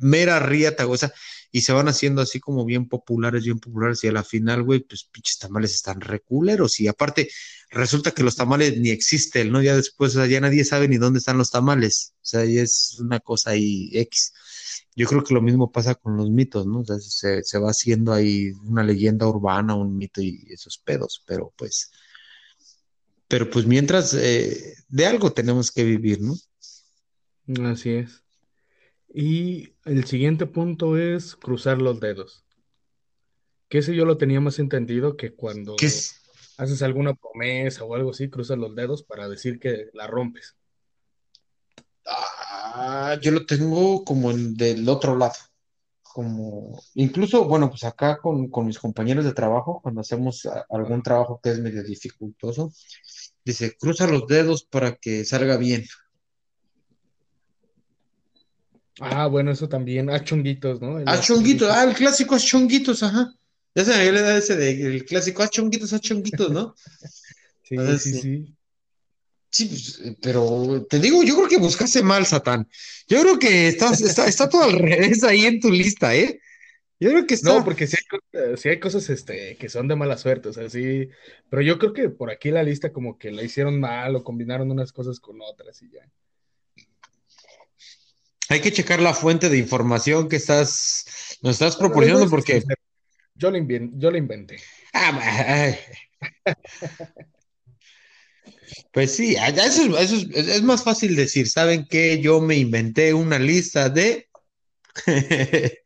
mera 0.03 0.39
riata, 0.39 0.85
güey, 0.85 0.95
o 0.97 0.99
sea, 0.99 1.13
y 1.51 1.61
se 1.61 1.73
van 1.73 1.89
haciendo 1.89 2.23
así 2.23 2.41
como 2.41 2.65
bien 2.65 2.89
populares, 2.89 3.45
bien 3.45 3.59
populares, 3.59 4.03
y 4.05 4.09
a 4.09 4.13
la 4.13 4.25
final, 4.25 4.63
güey, 4.63 4.81
pues 4.81 5.05
pinches 5.05 5.39
tamales 5.39 5.75
están 5.75 6.01
reculeros, 6.01 6.81
y 6.81 6.89
aparte 6.89 7.31
resulta 7.71 8.13
que 8.13 8.23
los 8.23 8.37
tamales 8.37 8.79
ni 8.79 8.91
existen, 8.91 9.53
¿no? 9.53 9.63
Ya 9.63 9.77
después, 9.77 10.17
o 10.17 10.19
sea, 10.21 10.27
ya 10.27 10.41
nadie 10.41 10.65
sabe 10.65 10.89
ni 10.89 10.97
dónde 10.97 11.19
están 11.19 11.39
los 11.39 11.51
tamales, 11.51 12.15
o 12.17 12.25
sea, 12.25 12.45
ya 12.45 12.63
es 12.63 12.99
una 13.01 13.21
cosa 13.21 13.51
ahí 13.51 13.91
X. 13.93 14.33
Yo 14.95 15.07
creo 15.07 15.25
que 15.25 15.35
lo 15.35 15.43
mismo 15.43 15.73
pasa 15.73 15.95
con 15.95 16.17
los 16.17 16.31
mitos, 16.31 16.67
¿no? 16.67 16.81
O 16.81 16.85
sea, 16.85 16.99
se, 16.99 17.43
se 17.43 17.59
va 17.59 17.71
haciendo 17.71 18.13
ahí 18.13 18.53
una 18.65 18.83
leyenda 18.83 19.27
urbana, 19.27 19.75
un 19.75 19.97
mito 19.97 20.21
y 20.21 20.47
esos 20.51 20.79
pedos, 20.79 21.23
pero 21.27 21.53
pues, 21.57 21.91
pero 23.29 23.49
pues 23.49 23.67
mientras, 23.67 24.13
eh, 24.15 24.75
de 24.89 25.07
algo 25.07 25.33
tenemos 25.33 25.71
que 25.71 25.85
vivir, 25.85 26.21
¿no? 26.21 26.35
Así 27.71 27.91
es. 27.91 28.23
Y 29.15 29.75
el 29.85 30.05
siguiente 30.07 30.47
punto 30.47 30.97
es 30.97 31.37
cruzar 31.37 31.81
los 31.83 32.01
dedos. 32.01 32.45
Que 33.69 33.79
ese 33.79 33.95
yo 33.95 34.05
lo 34.05 34.17
tenía 34.19 34.41
más 34.41 34.59
entendido 34.59 35.17
que 35.17 35.31
¿Qué 35.31 35.37
cuando 35.37 35.77
es? 35.77 36.21
haces 36.59 36.83
alguna 36.83 37.15
promesa 37.15 37.85
o 37.85 37.95
algo 37.95 38.11
así, 38.11 38.29
cruzas 38.31 38.59
los 38.59 38.75
dedos 38.75 39.03
para 39.03 39.29
decir 39.29 39.59
que 39.59 39.87
la 39.95 40.07
rompes. 40.07 40.57
Ah, 42.07 43.17
yo 43.21 43.31
lo 43.33 43.47
tengo 43.47 44.05
como 44.05 44.31
en 44.31 44.55
del 44.57 44.89
otro 44.89 45.17
lado. 45.17 45.35
como, 46.03 46.79
incluso, 46.95 47.47
bueno, 47.47 47.71
pues 47.71 47.85
acá 47.85 48.19
con, 48.19 48.51
con 48.51 48.67
mis 48.67 48.79
compañeros 48.79 49.25
de 49.25 49.33
trabajo, 49.33 49.81
cuando 49.83 50.03
hacemos 50.03 50.45
a- 50.45 50.67
algún 50.69 51.03
trabajo 51.03 51.41
que 51.43 51.51
es 51.51 51.59
medio 51.59 51.83
dificultoso, 51.83 52.71
dice, 53.45 53.77
cruza 53.79 54.07
los 54.07 54.27
dedos 54.27 54.65
para 54.65 54.97
que 54.97 55.25
salga 55.25 55.57
bien. 55.57 55.85
Ah, 59.01 59.27
bueno, 59.27 59.51
eso 59.51 59.69
también. 59.69 60.11
Ah, 60.11 60.23
chonguitos, 60.23 60.81
¿no? 60.81 60.99
El 60.99 61.09
Ah, 61.09 61.13
haz 61.13 61.27
chonguitos, 61.27 61.71
ah, 61.71 61.85
el 61.85 61.95
clásico 61.95 62.37
es 62.37 62.45
chonguitos, 62.45 63.03
ajá. 63.03 63.35
Ya 63.75 63.85
se 63.85 63.91
me 63.91 63.97
había 63.97 64.11
olvidado 64.11 64.37
ese 64.39 64.57
de, 64.57 64.71
el 64.97 65.05
clásico, 65.05 65.43
ah, 65.43 65.49
chonguitos, 65.49 65.93
ah, 65.93 65.99
chonguitos, 65.99 66.51
¿no? 66.51 66.75
Sí, 67.65 67.77
sí, 67.79 67.81
Entonces, 67.81 68.21
sí. 68.21 68.57
sí, 69.51 69.65
pues, 69.67 70.01
eh, 70.05 70.17
pero 70.21 70.85
te 70.91 70.99
digo, 70.99 71.23
yo 71.23 71.37
creo 71.37 71.49
que 71.49 71.57
buscaste 71.57 72.03
mal, 72.03 72.27
Satán. 72.27 72.69
Yo 73.09 73.21
creo 73.23 73.39
que 73.39 73.69
estás, 73.69 74.01
está, 74.03 74.27
está 74.27 74.49
todo 74.49 74.65
al 74.65 74.73
revés 74.79 75.25
ahí 75.25 75.47
en 75.47 75.59
tu 75.59 75.71
lista, 75.71 76.15
¿eh? 76.15 76.39
Yo 77.01 77.11
creo 77.11 77.27
que 77.27 77.35
No, 77.43 77.51
está. 77.59 77.65
porque 77.65 77.87
sí 77.87 77.97
hay, 78.33 78.57
sí 78.59 78.69
hay 78.69 78.79
cosas 78.79 79.09
este, 79.09 79.57
que 79.57 79.69
son 79.71 79.89
de 79.89 79.97
mala 79.97 80.19
suerte, 80.19 80.51
o 80.51 80.53
sea, 80.53 80.69
sí. 80.69 81.09
Pero 81.49 81.63
yo 81.63 81.79
creo 81.79 81.93
que 81.95 82.11
por 82.11 82.31
aquí 82.31 82.51
la 82.51 82.63
lista 82.63 82.93
como 82.93 83.19
que 83.19 83.31
la 83.31 83.43
hicieron 83.43 83.81
mal 83.81 84.15
o 84.15 84.23
combinaron 84.23 84.71
unas 84.71 84.93
cosas 84.93 85.19
con 85.19 85.41
otras 85.41 85.81
y 85.83 85.91
ya. 85.91 86.07
Hay 88.53 88.61
que 88.61 88.71
checar 88.71 89.01
la 89.01 89.15
fuente 89.15 89.49
de 89.49 89.57
información 89.57 90.29
que 90.29 90.37
estás, 90.37 91.07
nos 91.41 91.53
estás 91.55 91.75
proporcionando 91.75 92.29
porque, 92.29 92.63
Yo 93.35 93.51
lo 93.51 93.57
invien- 93.57 93.93
yo 93.97 94.11
lo 94.11 94.19
inventé. 94.19 94.59
ah, 94.93 95.75
pues 98.93 99.17
sí, 99.17 99.37
ah, 99.37 99.49
eso, 99.49 99.97
es- 99.99 100.05
eso 100.05 100.29
es, 100.35 100.63
más 100.63 100.85
fácil 100.85 101.17
decir, 101.17 101.49
¿saben 101.49 101.87
qué? 101.89 102.21
Yo 102.21 102.43
me 102.43 102.57
inventé 102.57 103.15
una 103.15 103.39
lista 103.39 103.89
de, 103.89 104.29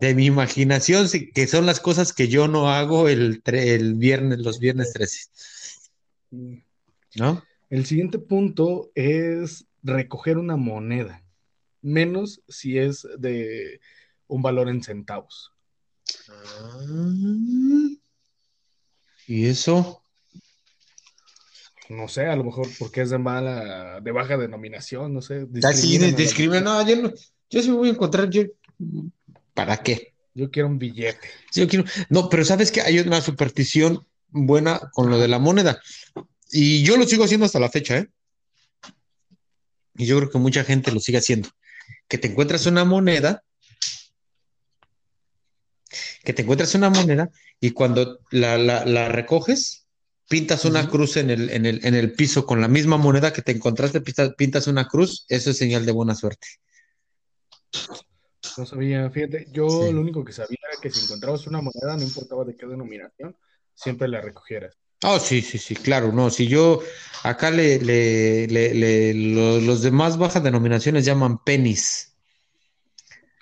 de 0.00 0.14
mi 0.14 0.26
imaginación, 0.26 1.08
que 1.34 1.46
son 1.46 1.64
las 1.64 1.80
cosas 1.80 2.12
que 2.12 2.28
yo 2.28 2.46
no 2.46 2.70
hago 2.70 3.08
el, 3.08 3.40
el 3.46 3.94
viernes, 3.94 4.38
los 4.40 4.58
viernes 4.58 4.92
13, 4.92 5.20
Mm. 6.30 6.56
¿no? 7.16 7.42
El 7.70 7.86
siguiente 7.86 8.18
punto 8.18 8.90
es 8.94 9.64
recoger 9.82 10.36
una 10.36 10.56
moneda, 10.56 11.23
menos 11.84 12.40
si 12.48 12.78
es 12.78 13.06
de 13.18 13.80
un 14.26 14.42
valor 14.42 14.68
en 14.68 14.82
centavos. 14.82 15.52
Ah, 16.28 16.80
¿Y 19.26 19.46
eso? 19.46 20.02
No 21.90 22.08
sé, 22.08 22.26
a 22.26 22.36
lo 22.36 22.44
mejor 22.44 22.66
porque 22.78 23.02
es 23.02 23.10
de 23.10 23.18
mala, 23.18 24.00
de 24.00 24.10
baja 24.10 24.36
denominación, 24.36 25.12
no 25.12 25.20
sé, 25.20 25.46
Ah, 25.62 25.72
sí, 25.72 25.98
discriminan. 25.98 26.64
No, 26.64 26.86
yo 26.88 26.96
no, 26.96 27.12
yo 27.50 27.62
sí 27.62 27.70
me 27.70 27.76
voy 27.76 27.88
a 27.88 27.92
encontrar, 27.92 28.30
yo, 28.30 28.42
¿para 29.52 29.76
qué? 29.82 30.14
Yo 30.34 30.50
quiero 30.50 30.68
un 30.68 30.78
billete. 30.78 31.28
Sí, 31.50 31.60
yo 31.60 31.68
quiero- 31.68 31.84
No, 32.08 32.28
pero 32.28 32.44
sabes 32.44 32.72
que 32.72 32.80
hay 32.80 32.98
una 32.98 33.20
superstición 33.20 34.04
buena 34.30 34.80
con 34.92 35.10
lo 35.10 35.18
de 35.18 35.28
la 35.28 35.38
moneda. 35.38 35.80
Y 36.50 36.82
yo 36.84 36.96
lo 36.96 37.06
sigo 37.06 37.24
haciendo 37.24 37.46
hasta 37.46 37.60
la 37.60 37.70
fecha, 37.70 37.98
¿eh? 37.98 38.08
Y 39.96 40.06
yo 40.06 40.16
creo 40.18 40.30
que 40.30 40.38
mucha 40.38 40.64
gente 40.64 40.90
lo 40.90 41.00
sigue 41.00 41.18
haciendo. 41.18 41.50
Que 42.08 42.18
te 42.18 42.28
encuentras 42.28 42.66
una 42.66 42.84
moneda, 42.84 43.42
que 46.22 46.32
te 46.32 46.42
encuentras 46.42 46.74
una 46.74 46.90
moneda 46.90 47.30
y 47.60 47.70
cuando 47.70 48.20
la, 48.30 48.58
la- 48.58 48.84
la 48.84 49.08
recoges, 49.08 49.86
pintas 50.28 50.64
una 50.64 50.88
cruz 50.88 51.16
en 51.16 51.30
el, 51.30 51.50
en 51.50 51.66
el, 51.66 51.84
en 51.84 51.94
el 51.94 52.12
piso 52.12 52.46
con 52.46 52.60
la 52.60 52.68
misma 52.68 52.96
moneda 52.96 53.32
que 53.32 53.42
te 53.42 53.52
encontraste, 53.52 54.00
pintas, 54.00 54.34
pintas 54.34 54.66
una 54.66 54.86
cruz, 54.88 55.24
eso 55.28 55.50
es 55.50 55.58
señal 55.58 55.84
de 55.86 55.92
buena 55.92 56.14
suerte. 56.14 56.46
No 58.56 58.64
sabía, 58.66 59.10
fíjate, 59.10 59.48
yo 59.52 59.68
Sí. 59.68 59.92
lo 59.92 60.00
único 60.00 60.24
que 60.24 60.32
sabía 60.32 60.58
era 60.70 60.80
que 60.80 60.90
si 60.90 61.04
encontrabas 61.04 61.46
una 61.46 61.60
moneda, 61.60 61.96
no 61.96 62.02
importaba 62.02 62.44
de 62.44 62.56
qué 62.56 62.66
denominación, 62.66 63.36
siempre 63.74 64.08
la 64.08 64.20
recogieras. 64.20 64.76
Oh, 65.04 65.18
sí, 65.20 65.42
sí, 65.42 65.58
sí, 65.58 65.74
claro, 65.76 66.12
no, 66.12 66.30
si 66.30 66.48
yo 66.48 66.80
acá 67.22 67.50
le, 67.50 67.78
le, 67.78 68.46
le- 68.48 68.74
le- 68.74 69.14
lo- 69.14 69.60
los 69.60 69.82
de 69.82 69.90
más 69.90 70.16
baja 70.18 70.40
denominación 70.40 70.94
les 70.94 71.04
llaman 71.04 71.38
pennies, 71.44 72.16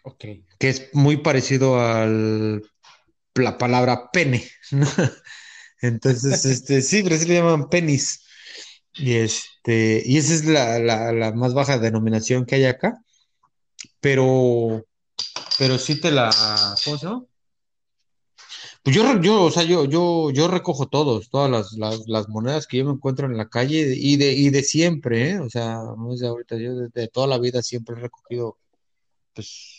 Ok. 0.05 0.25
que 0.59 0.69
es 0.69 0.91
muy 0.93 1.19
parecido 1.19 1.79
a 1.81 2.07
la 2.07 3.59
palabra 3.59 4.11
pene, 4.13 4.45
¿no? 4.71 4.87
Entonces, 5.83 6.45
este, 6.45 6.83
sí, 6.83 7.03
pero 7.03 7.17
sí 7.17 7.27
le 7.27 7.35
llaman 7.35 7.69
pennies. 7.69 8.25
Y 8.95 9.15
este, 9.15 10.03
y 10.05 10.19
esa 10.19 10.35
es 10.35 10.45
la, 10.47 10.79
la, 10.81 11.13
la 11.13 11.33
más 11.33 11.55
baja 11.55 11.79
denominación 11.79 12.47
que 12.47 12.57
hay 12.57 12.67
acá, 12.67 12.99
pero, 14.01 14.85
pero 15.59 15.79
sí 15.79 16.01
te 16.01 16.11
la, 16.13 16.31
¿cómo 16.85 16.99
se 16.99 17.07
llama? 17.07 17.25
Pues 18.85 18.97
yo, 18.97 19.21
yo, 19.21 19.45
o 19.45 19.51
sea, 19.51 19.63
yo, 19.63 19.85
yo, 19.85 20.31
yo 20.33 20.49
recojo 20.49 20.87
todos, 20.89 21.31
todas 21.31 21.49
las, 21.49 21.73
las, 21.75 22.09
las 22.09 22.29
monedas 22.29 22.67
que 22.67 22.79
yo 22.79 22.85
me 22.85 22.91
encuentro 22.93 23.27
en 23.27 23.37
la 23.37 23.49
calle 23.49 23.95
y 23.97 24.17
de, 24.17 24.33
y 24.33 24.51
de 24.51 24.65
siempre, 24.65 25.31
¿eh? 25.31 25.39
O 25.41 25.49
sea, 25.49 25.79
no 25.97 26.13
es 26.13 26.19
de 26.21 26.27
ahorita, 26.27 26.57
yo 26.57 26.75
de, 26.75 26.89
de 26.89 27.07
toda 27.09 27.29
la 27.29 27.39
vida 27.39 27.63
siempre 27.63 27.95
he 27.97 28.01
recogido, 28.01 28.59
pues, 29.35 29.79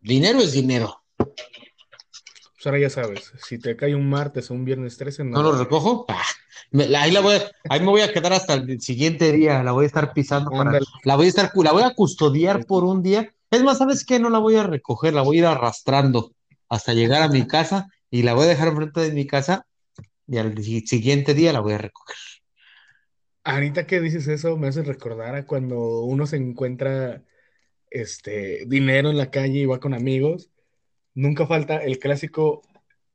dinero 0.00 0.40
es 0.40 0.52
dinero. 0.52 1.00
Pues 1.16 2.66
ahora 2.66 2.78
ya 2.80 2.90
sabes, 2.90 3.32
si 3.46 3.58
te 3.58 3.76
cae 3.76 3.94
un 3.94 4.08
martes 4.08 4.50
o 4.50 4.54
un 4.54 4.64
viernes 4.64 4.96
13, 4.96 5.22
no, 5.22 5.30
¿No 5.40 5.42
lo 5.42 5.58
recojo? 5.58 6.06
Ah, 6.08 6.22
me- 6.72 6.96
ahí 6.96 7.12
la 7.12 7.20
voy 7.20 7.36
a- 7.36 7.50
ahí 7.68 7.80
me 7.80 7.86
voy 7.86 8.00
a 8.00 8.12
quedar 8.12 8.32
hasta 8.32 8.54
el 8.54 8.80
siguiente 8.80 9.30
día, 9.32 9.62
la 9.62 9.70
voy 9.72 9.84
a 9.84 9.86
estar 9.86 10.12
pisando 10.12 10.50
para, 10.50 10.80
la 11.04 11.16
voy 11.16 11.26
a 11.26 11.28
estar, 11.28 11.52
la 11.54 11.72
voy 11.72 11.82
a 11.82 11.94
custodiar 11.94 12.64
por 12.66 12.82
un 12.84 13.02
día. 13.02 13.30
Es 13.50 13.62
más, 13.62 13.78
¿sabes 13.78 14.04
qué? 14.04 14.18
No 14.18 14.28
la 14.30 14.38
voy 14.40 14.56
a 14.56 14.64
recoger, 14.64 15.14
la 15.14 15.22
voy 15.22 15.36
a 15.36 15.38
ir 15.40 15.46
arrastrando 15.46 16.32
hasta 16.68 16.94
llegar 16.94 17.22
a 17.22 17.28
mi 17.28 17.46
casa 17.46 17.86
y 18.14 18.22
la 18.22 18.34
voy 18.34 18.44
a 18.44 18.48
dejar 18.50 18.68
enfrente 18.68 19.00
de 19.00 19.10
mi 19.12 19.26
casa 19.26 19.66
y 20.28 20.38
al 20.38 20.56
si- 20.62 20.86
siguiente 20.86 21.34
día 21.34 21.52
la 21.52 21.60
voy 21.60 21.74
a 21.74 21.78
recoger. 21.78 22.16
Ahorita 23.44 23.86
que 23.86 24.00
dices 24.00 24.26
eso, 24.28 24.56
me 24.56 24.68
hace 24.68 24.82
recordar 24.82 25.34
a 25.34 25.46
cuando 25.46 26.00
uno 26.02 26.26
se 26.26 26.36
encuentra 26.36 27.22
este 27.90 28.64
dinero 28.66 29.10
en 29.10 29.18
la 29.18 29.30
calle 29.30 29.60
y 29.60 29.66
va 29.66 29.80
con 29.80 29.94
amigos, 29.94 30.50
nunca 31.14 31.46
falta 31.46 31.78
el 31.84 31.98
clásico, 31.98 32.62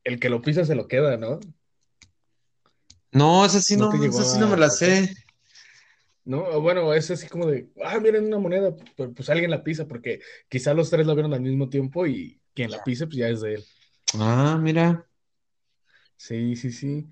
el 0.03 0.19
que 0.19 0.29
lo 0.29 0.41
pisa 0.41 0.65
se 0.65 0.75
lo 0.75 0.87
queda, 0.87 1.17
¿no? 1.17 1.39
No, 3.11 3.45
esa 3.45 3.61
sí 3.61 3.77
¿No 3.77 3.89
no, 3.91 3.91
esa 4.05 4.23
sí 4.25 4.39
no 4.39 4.47
me 4.47 4.57
la 4.57 4.69
sé. 4.69 5.13
No, 6.25 6.61
bueno, 6.61 6.93
es 6.93 7.09
así 7.09 7.27
como 7.27 7.47
de, 7.47 7.69
ah, 7.83 7.99
miren 7.99 8.25
una 8.25 8.37
moneda, 8.37 8.75
pero 8.95 9.13
pues 9.13 9.29
alguien 9.29 9.49
la 9.49 9.63
pisa, 9.63 9.87
porque 9.87 10.19
quizá 10.47 10.73
los 10.75 10.89
tres 10.91 11.07
la 11.07 11.13
vieron 11.15 11.33
al 11.33 11.41
mismo 11.41 11.69
tiempo 11.69 12.05
y 12.05 12.39
quien 12.53 12.69
la 12.71 12.83
pise, 12.83 13.07
pues 13.07 13.17
ya 13.17 13.29
es 13.29 13.41
de 13.41 13.55
él. 13.55 13.65
Ah, 14.17 14.57
mira. 14.61 15.05
Sí, 16.17 16.55
sí, 16.55 16.71
sí. 16.71 17.09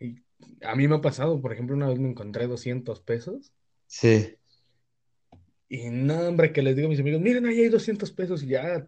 Y 0.00 0.22
a 0.64 0.74
mí 0.76 0.88
me 0.88 0.96
ha 0.96 1.00
pasado, 1.00 1.40
por 1.40 1.52
ejemplo, 1.52 1.76
una 1.76 1.88
vez 1.88 1.98
me 1.98 2.08
encontré 2.08 2.46
200 2.46 3.00
pesos 3.00 3.52
Sí. 3.86 4.36
y 5.68 5.88
no, 5.90 6.20
hombre, 6.28 6.52
que 6.52 6.62
les 6.62 6.76
digo 6.76 6.88
a 6.88 6.90
mis 6.90 7.00
amigos, 7.00 7.20
miren, 7.20 7.46
ahí 7.46 7.60
hay 7.60 7.68
200 7.68 8.12
pesos 8.12 8.42
y 8.42 8.48
ya 8.48 8.86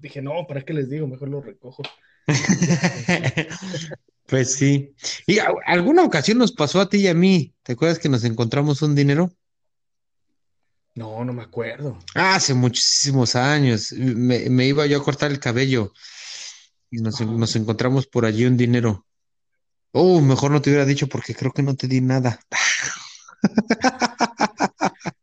dije, 0.00 0.22
no, 0.22 0.46
¿para 0.46 0.62
qué 0.62 0.72
les 0.72 0.88
digo? 0.90 1.06
Mejor 1.06 1.28
los 1.28 1.44
recojo. 1.44 1.82
Pues 4.26 4.54
sí. 4.56 4.94
Y 5.26 5.38
a- 5.38 5.54
alguna 5.64 6.04
ocasión 6.04 6.36
nos 6.36 6.52
pasó 6.52 6.80
a 6.82 6.88
ti 6.90 6.98
y 6.98 7.06
a 7.08 7.14
mí. 7.14 7.54
¿Te 7.62 7.72
acuerdas 7.72 7.98
que 7.98 8.10
nos 8.10 8.24
encontramos 8.24 8.82
un 8.82 8.94
dinero? 8.94 9.32
No, 10.94 11.24
no 11.24 11.32
me 11.32 11.42
acuerdo. 11.42 11.98
Ah, 12.14 12.34
hace 12.34 12.52
muchísimos 12.52 13.34
años. 13.36 13.92
Me, 13.92 14.50
me 14.50 14.66
iba 14.66 14.84
yo 14.86 14.98
a 15.00 15.04
cortar 15.04 15.30
el 15.30 15.40
cabello 15.40 15.92
y 16.90 16.98
nos, 16.98 17.56
encontramos 17.56 18.06
por 18.06 18.24
allí 18.24 18.44
un 18.44 18.56
dinero. 18.56 19.06
Oh, 19.92 20.20
mejor 20.20 20.50
no 20.50 20.60
te 20.60 20.70
hubiera 20.70 20.84
dicho 20.84 21.08
porque 21.08 21.34
creo 21.34 21.52
que 21.52 21.62
no 21.62 21.74
te 21.74 21.88
di 21.88 22.00
nada. 22.00 22.40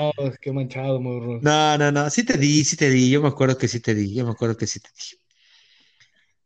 Oh, 0.00 0.12
qué 0.40 0.52
manchado, 0.52 1.00
morro. 1.00 1.38
No, 1.40 1.78
no, 1.78 1.92
no. 1.92 2.10
Sí 2.10 2.24
te 2.24 2.36
di, 2.36 2.64
sí 2.64 2.76
te 2.76 2.90
di. 2.90 3.10
Yo 3.10 3.22
me 3.22 3.28
acuerdo 3.28 3.56
que 3.56 3.68
sí 3.68 3.80
te 3.80 3.94
di. 3.94 4.12
Yo 4.14 4.24
me 4.24 4.32
acuerdo 4.32 4.56
que 4.56 4.66
sí 4.66 4.80
te 4.80 4.88
di. 4.88 5.18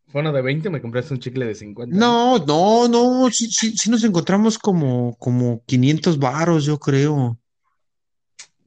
Fue 0.09 0.21
uno 0.21 0.33
de 0.33 0.43
20, 0.43 0.69
me 0.69 0.83
compraste 0.83 1.15
un 1.15 1.21
chicle 1.21 1.47
de 1.47 1.55
50. 1.55 1.97
¿no? 1.97 2.39
No, 2.39 2.47
no, 2.47 2.89
no. 2.89 3.31
Sí, 3.31 3.51
sí, 3.51 3.77
sí 3.77 3.91
nos 3.91 4.05
encontramos 4.05 4.59
como, 4.59 5.17
como 5.17 5.63
500 5.65 6.19
varos, 6.19 6.67
yo 6.67 6.79
creo. 6.79 7.39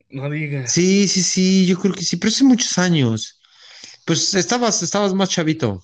No 0.10 0.30
digas. 0.30 0.72
Sí, 0.72 1.08
sí, 1.08 1.22
sí. 1.22 1.66
Yo 1.68 1.80
creo 1.80 1.94
que 1.94 2.04
sí, 2.04 2.18
pero 2.18 2.30
hace 2.30 2.44
muchos 2.44 2.78
años. 2.80 3.35
Pues 4.06 4.34
estabas, 4.36 4.84
estabas 4.84 5.14
más 5.14 5.30
chavito. 5.30 5.84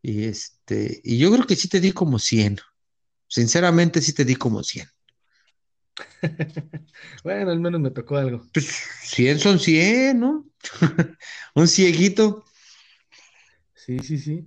Y 0.00 0.24
este, 0.24 1.00
y 1.02 1.18
yo 1.18 1.32
creo 1.32 1.46
que 1.46 1.56
sí 1.56 1.68
te 1.68 1.80
di 1.80 1.92
como 1.92 2.18
100. 2.18 2.58
Sinceramente, 3.26 4.00
sí 4.00 4.12
te 4.12 4.24
di 4.24 4.36
como 4.36 4.62
100. 4.62 4.88
Bueno, 7.24 7.50
al 7.50 7.60
menos 7.60 7.80
me 7.80 7.90
tocó 7.90 8.16
algo. 8.16 8.46
Pues 8.52 8.66
100 9.02 9.38
son 9.38 9.58
100, 9.58 10.20
¿no? 10.20 10.46
Un 11.54 11.68
cieguito. 11.68 12.44
Sí, 13.74 13.98
sí, 14.00 14.18
sí. 14.18 14.46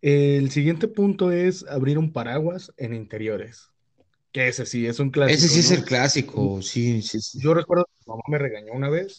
El 0.00 0.50
siguiente 0.50 0.88
punto 0.88 1.32
es 1.32 1.64
abrir 1.68 1.98
un 1.98 2.12
paraguas 2.12 2.72
en 2.76 2.94
interiores. 2.94 3.70
Que 4.32 4.48
ese 4.48 4.66
sí, 4.66 4.86
es 4.86 5.00
un 5.00 5.10
clásico, 5.10 5.36
Ese 5.36 5.48
sí 5.48 5.60
es 5.60 5.70
el 5.70 5.84
clásico, 5.84 6.62
sí, 6.62 7.02
sí, 7.02 7.20
sí. 7.20 7.40
Yo 7.40 7.54
recuerdo 7.54 7.86
que 7.86 8.04
mi 8.06 8.10
mamá 8.10 8.22
me 8.28 8.38
regañó 8.38 8.72
una 8.72 8.90
vez 8.90 9.16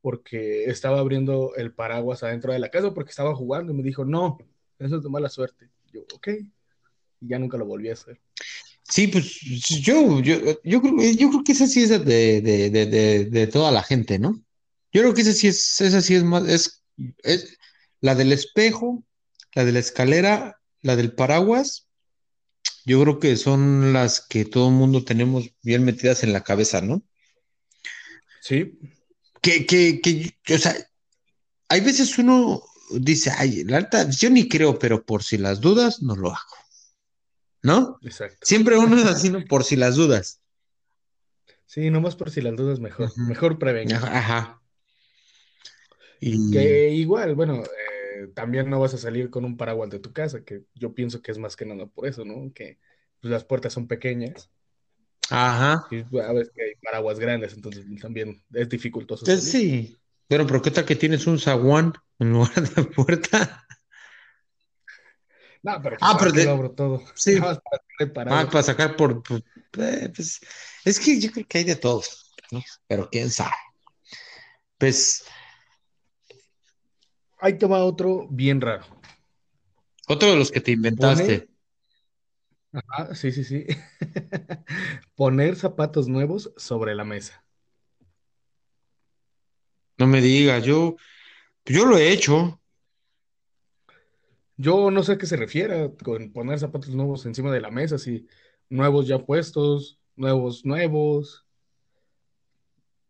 porque 0.00 0.64
estaba 0.64 0.98
abriendo 0.98 1.54
el 1.56 1.72
paraguas 1.72 2.22
adentro 2.22 2.52
de 2.52 2.58
la 2.58 2.70
casa 2.70 2.94
porque 2.94 3.10
estaba 3.10 3.34
jugando 3.34 3.72
y 3.72 3.76
me 3.76 3.82
dijo, 3.82 4.04
no, 4.04 4.38
eso 4.78 4.96
es 4.96 5.02
de 5.02 5.08
mala 5.08 5.28
suerte. 5.28 5.68
Yo, 5.92 6.02
ok, 6.14 6.28
y 7.20 7.28
ya 7.28 7.38
nunca 7.38 7.58
lo 7.58 7.66
volví 7.66 7.90
a 7.90 7.94
hacer. 7.94 8.20
Sí, 8.88 9.06
pues 9.06 9.40
yo, 9.40 10.20
yo, 10.20 10.60
yo, 10.64 10.80
creo, 10.80 11.12
yo 11.12 11.28
creo 11.28 11.44
que 11.44 11.52
esa 11.52 11.66
sí 11.66 11.84
es 11.84 11.90
de, 11.90 12.40
de, 12.40 12.70
de, 12.70 13.24
de, 13.26 13.46
toda 13.46 13.70
la 13.70 13.82
gente, 13.82 14.18
¿no? 14.18 14.42
Yo 14.92 15.02
creo 15.02 15.14
que 15.14 15.20
esa 15.20 15.32
sí 15.32 15.48
es, 15.48 15.80
esa 15.80 16.00
sí 16.00 16.16
es 16.16 16.24
más, 16.24 16.48
es, 16.48 16.82
es 17.22 17.56
la 18.00 18.14
del 18.14 18.32
espejo, 18.32 19.04
la 19.54 19.64
de 19.64 19.72
la 19.72 19.78
escalera, 19.78 20.60
la 20.82 20.96
del 20.96 21.12
paraguas, 21.12 21.88
yo 22.84 23.00
creo 23.02 23.18
que 23.18 23.36
son 23.36 23.92
las 23.92 24.20
que 24.20 24.44
todo 24.44 24.68
el 24.68 24.74
mundo 24.74 25.04
tenemos 25.04 25.50
bien 25.62 25.84
metidas 25.84 26.24
en 26.24 26.32
la 26.32 26.42
cabeza, 26.42 26.80
¿no? 26.80 27.02
Sí. 28.40 28.78
Que, 29.40 29.64
que, 29.66 30.00
que, 30.00 30.54
o 30.54 30.58
sea, 30.58 30.74
hay 31.68 31.80
veces 31.80 32.18
uno 32.18 32.62
dice, 32.90 33.30
ay, 33.36 33.64
la 33.64 33.78
alta, 33.78 34.08
yo 34.10 34.30
ni 34.30 34.48
creo, 34.48 34.78
pero 34.78 35.04
por 35.04 35.22
si 35.22 35.38
las 35.38 35.60
dudas, 35.60 36.02
no 36.02 36.16
lo 36.16 36.30
hago. 36.30 36.56
¿No? 37.62 37.98
Exacto. 38.02 38.38
Siempre 38.42 38.78
uno 38.78 38.96
es 38.96 39.04
así, 39.04 39.30
¿no? 39.30 39.44
Por 39.44 39.64
si 39.64 39.76
las 39.76 39.96
dudas. 39.96 40.40
Sí, 41.66 41.90
nomás 41.90 42.16
por 42.16 42.30
si 42.30 42.40
las 42.40 42.56
dudas, 42.56 42.80
mejor. 42.80 43.16
Mejor 43.16 43.58
prevenir. 43.58 43.96
Ajá. 43.96 44.60
Y... 46.20 46.50
Que 46.50 46.90
igual, 46.90 47.34
bueno, 47.34 47.62
eh, 47.62 48.26
también 48.34 48.68
no 48.68 48.80
vas 48.80 48.94
a 48.94 48.98
salir 48.98 49.30
con 49.30 49.44
un 49.44 49.56
paraguas 49.56 49.90
de 49.90 50.00
tu 50.00 50.12
casa, 50.12 50.44
que 50.44 50.64
yo 50.74 50.94
pienso 50.94 51.22
que 51.22 51.30
es 51.30 51.38
más 51.38 51.56
que 51.56 51.66
nada 51.66 51.86
por 51.86 52.06
eso, 52.06 52.24
¿no? 52.24 52.52
Que 52.52 52.78
pues, 53.20 53.30
las 53.30 53.44
puertas 53.44 53.72
son 53.72 53.86
pequeñas. 53.86 54.50
Ajá. 55.30 55.86
Y 55.90 56.18
a 56.18 56.32
veces 56.32 56.52
que 56.54 56.62
hay 56.62 56.74
paraguas 56.82 57.18
grandes, 57.18 57.54
entonces 57.54 57.84
también 58.00 58.42
es 58.52 58.68
dificultoso. 58.68 59.24
Pues 59.24 59.44
sí, 59.44 59.96
pero 60.26 60.46
¿por 60.46 60.60
qué 60.60 60.70
tal 60.70 60.84
que 60.84 60.96
tienes 60.96 61.26
un 61.26 61.38
zaguán 61.38 61.92
en 62.18 62.32
lugar 62.32 62.68
de 62.68 62.84
puerta? 62.84 63.66
No, 65.62 65.78
pero, 65.82 65.98
ah, 66.00 66.16
pero 66.18 66.32
de... 66.32 66.48
abro 66.48 66.70
todo. 66.70 67.02
Sí. 67.14 67.38
para, 68.14 68.40
ah, 68.40 68.48
para 68.48 68.62
sacar 68.62 68.96
por, 68.96 69.22
eh, 69.76 70.10
pues, 70.16 70.40
es 70.86 70.98
que 70.98 71.20
yo 71.20 71.30
creo 71.30 71.46
que 71.46 71.58
hay 71.58 71.64
de 71.64 71.76
todo, 71.76 72.02
¿no? 72.50 72.62
Pero 72.86 73.10
quién 73.10 73.28
sabe. 73.28 73.52
Pues. 74.78 75.22
Ahí 77.38 77.58
te 77.58 77.66
va 77.66 77.84
otro 77.84 78.26
bien 78.30 78.62
raro. 78.62 78.86
Otro 80.08 80.30
de 80.30 80.36
los 80.36 80.50
que 80.50 80.62
te 80.62 80.70
inventaste. 80.70 81.49
Ajá, 82.72 83.14
sí, 83.14 83.32
sí, 83.32 83.44
sí. 83.44 83.66
Poner 85.16 85.56
zapatos 85.56 86.08
nuevos 86.08 86.52
sobre 86.56 86.94
la 86.94 87.04
mesa. 87.04 87.44
No 89.98 90.06
me 90.06 90.20
digas, 90.20 90.64
yo, 90.64 90.96
yo 91.66 91.84
lo 91.84 91.98
he 91.98 92.10
hecho. 92.10 92.60
Yo 94.56 94.90
no 94.90 95.02
sé 95.02 95.12
a 95.12 95.18
qué 95.18 95.26
se 95.26 95.36
refiere 95.36 95.90
con 96.02 96.32
poner 96.32 96.58
zapatos 96.58 96.90
nuevos 96.90 97.24
encima 97.26 97.50
de 97.50 97.60
la 97.60 97.70
mesa, 97.70 97.98
si 97.98 98.26
nuevos 98.68 99.06
ya 99.06 99.18
puestos, 99.18 99.98
nuevos, 100.16 100.64
nuevos. 100.64 101.46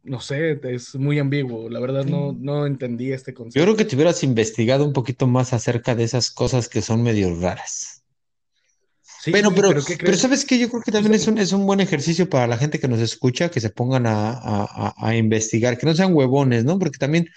No 0.03 0.21
sé, 0.21 0.59
es 0.63 0.95
muy 0.95 1.19
ambiguo. 1.19 1.69
La 1.69 1.81
verdad 1.81 2.05
no, 2.05 2.33
no 2.33 2.67
entendí 2.67 3.13
este 3.13 3.35
concepto. 3.35 3.59
Yo 3.59 3.65
creo 3.65 3.77
que 3.77 3.85
te 3.85 3.97
hubieras 3.97 4.23
investigado 4.23 4.85
un 4.85 4.93
poquito 4.93 5.27
más 5.27 5.53
acerca 5.53 5.95
de 5.95 6.05
esas 6.05 6.31
cosas 6.31 6.69
que 6.69 6.83
son 6.83 7.03
medio 7.03 7.39
raras. 7.39 8.00
Sí, 9.23 9.31
bueno, 9.33 9.55
pero, 9.55 9.75
pero, 9.99 10.17
¿sabes 10.17 10.47
qué? 10.47 10.59
Yo 10.59 10.71
creo 10.71 10.81
que 10.83 10.93
también 10.93 11.13
es 11.15 11.27
un, 11.29 11.37
es 11.37 11.53
un 11.53 11.67
buen 11.67 11.81
ejercicio 11.81 12.31
para 12.31 12.47
la 12.47 12.57
gente 12.57 12.79
que 12.79 12.89
nos 12.89 13.01
escucha, 13.01 13.51
que 13.51 13.61
se 13.61 13.69
pongan 13.69 14.07
a, 14.07 14.31
a, 14.33 14.95
a 14.97 15.15
investigar, 15.15 15.77
que 15.77 15.85
no 15.85 15.95
sean 15.95 16.15
huevones, 16.15 16.65
¿no? 16.65 16.79
Porque 16.79 16.97
también 16.97 17.29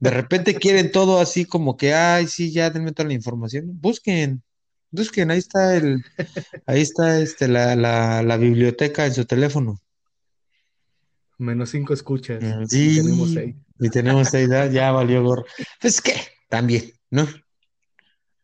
de 0.00 0.10
repente 0.10 0.54
quieren 0.60 0.90
todo 0.90 1.20
así 1.20 1.44
como 1.44 1.76
que, 1.76 1.94
ay, 1.94 2.26
sí, 2.26 2.52
ya 2.52 2.70
denme 2.70 2.92
toda 2.92 3.08
la 3.08 3.14
información. 3.14 3.66
Busquen, 3.80 4.42
busquen, 4.90 5.30
ahí 5.30 5.38
está 5.38 5.76
el, 5.76 6.02
ahí 6.66 6.80
está 6.80 7.20
este, 7.20 7.46
la, 7.46 7.76
la, 7.76 8.22
la 8.22 8.36
biblioteca 8.36 9.06
en 9.06 9.14
su 9.14 9.24
teléfono. 9.24 9.80
Menos 11.38 11.70
cinco 11.70 11.94
escuchas. 11.94 12.42
Mm, 12.42 12.66
sí, 12.66 12.90
y 12.90 12.96
tenemos 12.96 13.32
seis. 13.32 13.56
Y 13.78 13.90
tenemos 13.90 14.28
seis, 14.28 14.48
ya, 14.72 14.90
valió 14.90 15.22
gorro. 15.22 15.44
Pues 15.80 16.00
qué, 16.00 16.14
también, 16.48 16.92
¿no? 17.10 17.28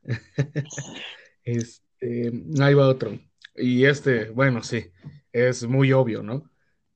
este, 1.45 1.83
ahí 2.01 2.75
va 2.75 2.89
otro. 2.89 3.19
Y 3.57 3.85
este, 3.85 4.31
bueno, 4.31 4.63
sí, 4.63 4.91
es 5.33 5.65
muy 5.65 5.93
obvio, 5.93 6.23
¿no? 6.23 6.51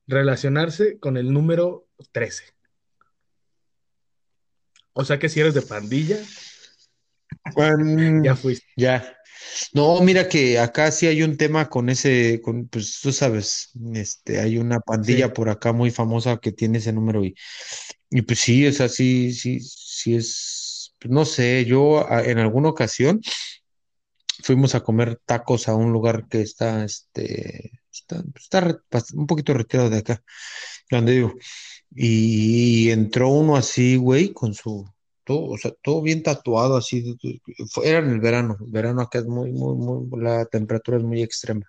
Relacionarse 0.07 0.99
con 0.99 1.17
el 1.17 1.31
número 1.31 1.87
13. 2.11 2.43
O 4.93 5.05
sea 5.05 5.19
que 5.19 5.29
si 5.29 5.39
eres 5.39 5.53
de 5.53 5.61
pandilla, 5.61 6.17
ya 8.23 8.35
fuiste. 8.35 8.65
Ya. 8.75 9.15
No, 9.73 10.01
mira 10.01 10.27
que 10.27 10.59
acá 10.59 10.91
sí 10.91 11.07
hay 11.07 11.23
un 11.23 11.37
tema 11.37 11.69
con 11.69 11.89
ese, 11.89 12.41
con, 12.41 12.67
pues 12.67 12.99
tú 13.01 13.11
sabes, 13.11 13.71
este, 13.93 14.39
hay 14.39 14.57
una 14.57 14.79
pandilla 14.79 15.33
por 15.33 15.49
acá 15.49 15.71
muy 15.71 15.91
famosa 15.91 16.37
que 16.37 16.51
tiene 16.51 16.79
ese 16.79 16.91
número 16.91 17.23
y, 17.23 17.35
y 18.09 18.21
pues 18.21 18.39
sí, 18.39 18.67
o 18.67 18.73
sea, 18.73 18.89
sí, 18.89 19.31
sí, 19.31 19.59
sí 19.61 20.15
es, 20.15 20.95
no 21.05 21.25
sé, 21.25 21.65
yo 21.65 22.05
en 22.09 22.39
alguna 22.39 22.69
ocasión 22.69 23.21
fuimos 24.43 24.75
a 24.75 24.81
comer 24.81 25.19
tacos 25.25 25.67
a 25.67 25.75
un 25.75 25.91
lugar 25.91 26.27
que 26.27 26.41
está, 26.41 26.83
este, 26.83 27.81
está, 27.91 28.23
está 28.35 29.03
un 29.13 29.27
poquito 29.27 29.53
retirado 29.53 29.89
de 29.89 29.99
acá, 29.99 30.23
donde 30.89 31.13
digo, 31.13 31.33
y 31.91 32.89
entró 32.91 33.29
uno 33.29 33.55
así, 33.55 33.95
güey, 33.97 34.33
con 34.33 34.53
su, 34.53 34.87
todo, 35.29 35.45
o 35.45 35.57
sea, 35.57 35.71
todo 35.83 36.01
bien 36.01 36.23
tatuado, 36.23 36.77
así. 36.77 37.17
Era 37.83 37.99
en 37.99 38.09
el 38.09 38.19
verano. 38.19 38.57
El 38.65 38.71
verano 38.71 39.01
acá 39.01 39.19
es 39.19 39.25
muy, 39.25 39.51
muy, 39.51 39.75
muy, 39.75 40.21
la 40.21 40.45
temperatura 40.45 40.97
es 40.97 41.03
muy 41.03 41.21
extrema. 41.21 41.65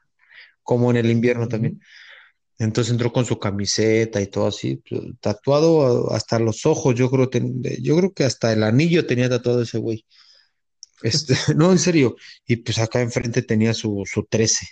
Como 0.62 0.90
en 0.90 0.96
el 0.98 1.10
invierno 1.10 1.48
también. 1.48 1.80
Entonces 2.58 2.92
entró 2.92 3.12
con 3.12 3.24
su 3.26 3.38
camiseta 3.38 4.20
y 4.20 4.28
todo 4.28 4.46
así, 4.48 4.76
pues, 4.88 5.02
tatuado 5.20 6.12
hasta 6.12 6.38
los 6.38 6.66
ojos, 6.66 6.94
yo 6.94 7.10
creo, 7.10 7.30
yo 7.80 7.96
creo 7.96 8.12
que 8.12 8.24
hasta 8.24 8.52
el 8.52 8.62
anillo 8.62 9.06
tenía 9.06 9.28
tatuado 9.30 9.62
ese 9.62 9.78
güey. 9.78 10.04
Este, 11.02 11.34
no, 11.56 11.72
en 11.72 11.78
serio. 11.78 12.16
Y 12.46 12.56
pues 12.56 12.78
acá 12.78 13.00
enfrente 13.00 13.42
tenía 13.42 13.74
su, 13.74 14.02
su 14.06 14.24
13. 14.24 14.66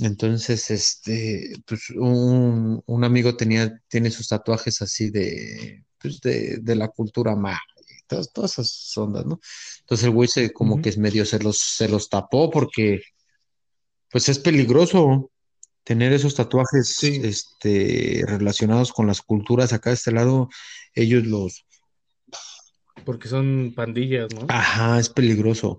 Entonces, 0.00 0.70
este, 0.70 1.54
pues 1.66 1.90
un, 1.90 2.82
un, 2.86 3.04
amigo 3.04 3.36
tenía, 3.36 3.80
tiene 3.88 4.10
sus 4.10 4.28
tatuajes 4.28 4.80
así 4.80 5.10
de, 5.10 5.84
pues 5.98 6.20
de, 6.20 6.58
de 6.58 6.76
la 6.76 6.88
cultura 6.88 7.34
maya, 7.34 7.58
todas, 8.06 8.32
todas 8.32 8.52
esas 8.52 8.96
ondas, 8.96 9.26
¿no? 9.26 9.40
Entonces 9.80 10.04
el 10.06 10.12
güey 10.12 10.28
se 10.28 10.52
como 10.52 10.80
que 10.80 10.90
es 10.90 10.98
medio 10.98 11.24
se 11.26 11.40
los, 11.40 11.58
se 11.58 11.88
los 11.88 12.08
tapó 12.08 12.50
porque, 12.50 13.00
pues 14.10 14.28
es 14.28 14.38
peligroso 14.38 15.30
tener 15.84 16.12
esos 16.12 16.34
tatuajes 16.34 17.02
este, 17.02 18.22
relacionados 18.26 18.92
con 18.92 19.06
las 19.06 19.22
culturas 19.22 19.72
acá 19.72 19.90
de 19.90 19.94
este 19.94 20.12
lado, 20.12 20.48
ellos 20.94 21.26
los... 21.26 21.64
Porque 23.08 23.26
son 23.26 23.72
pandillas, 23.74 24.28
¿no? 24.34 24.44
Ajá, 24.50 25.00
es 25.00 25.08
peligroso. 25.08 25.78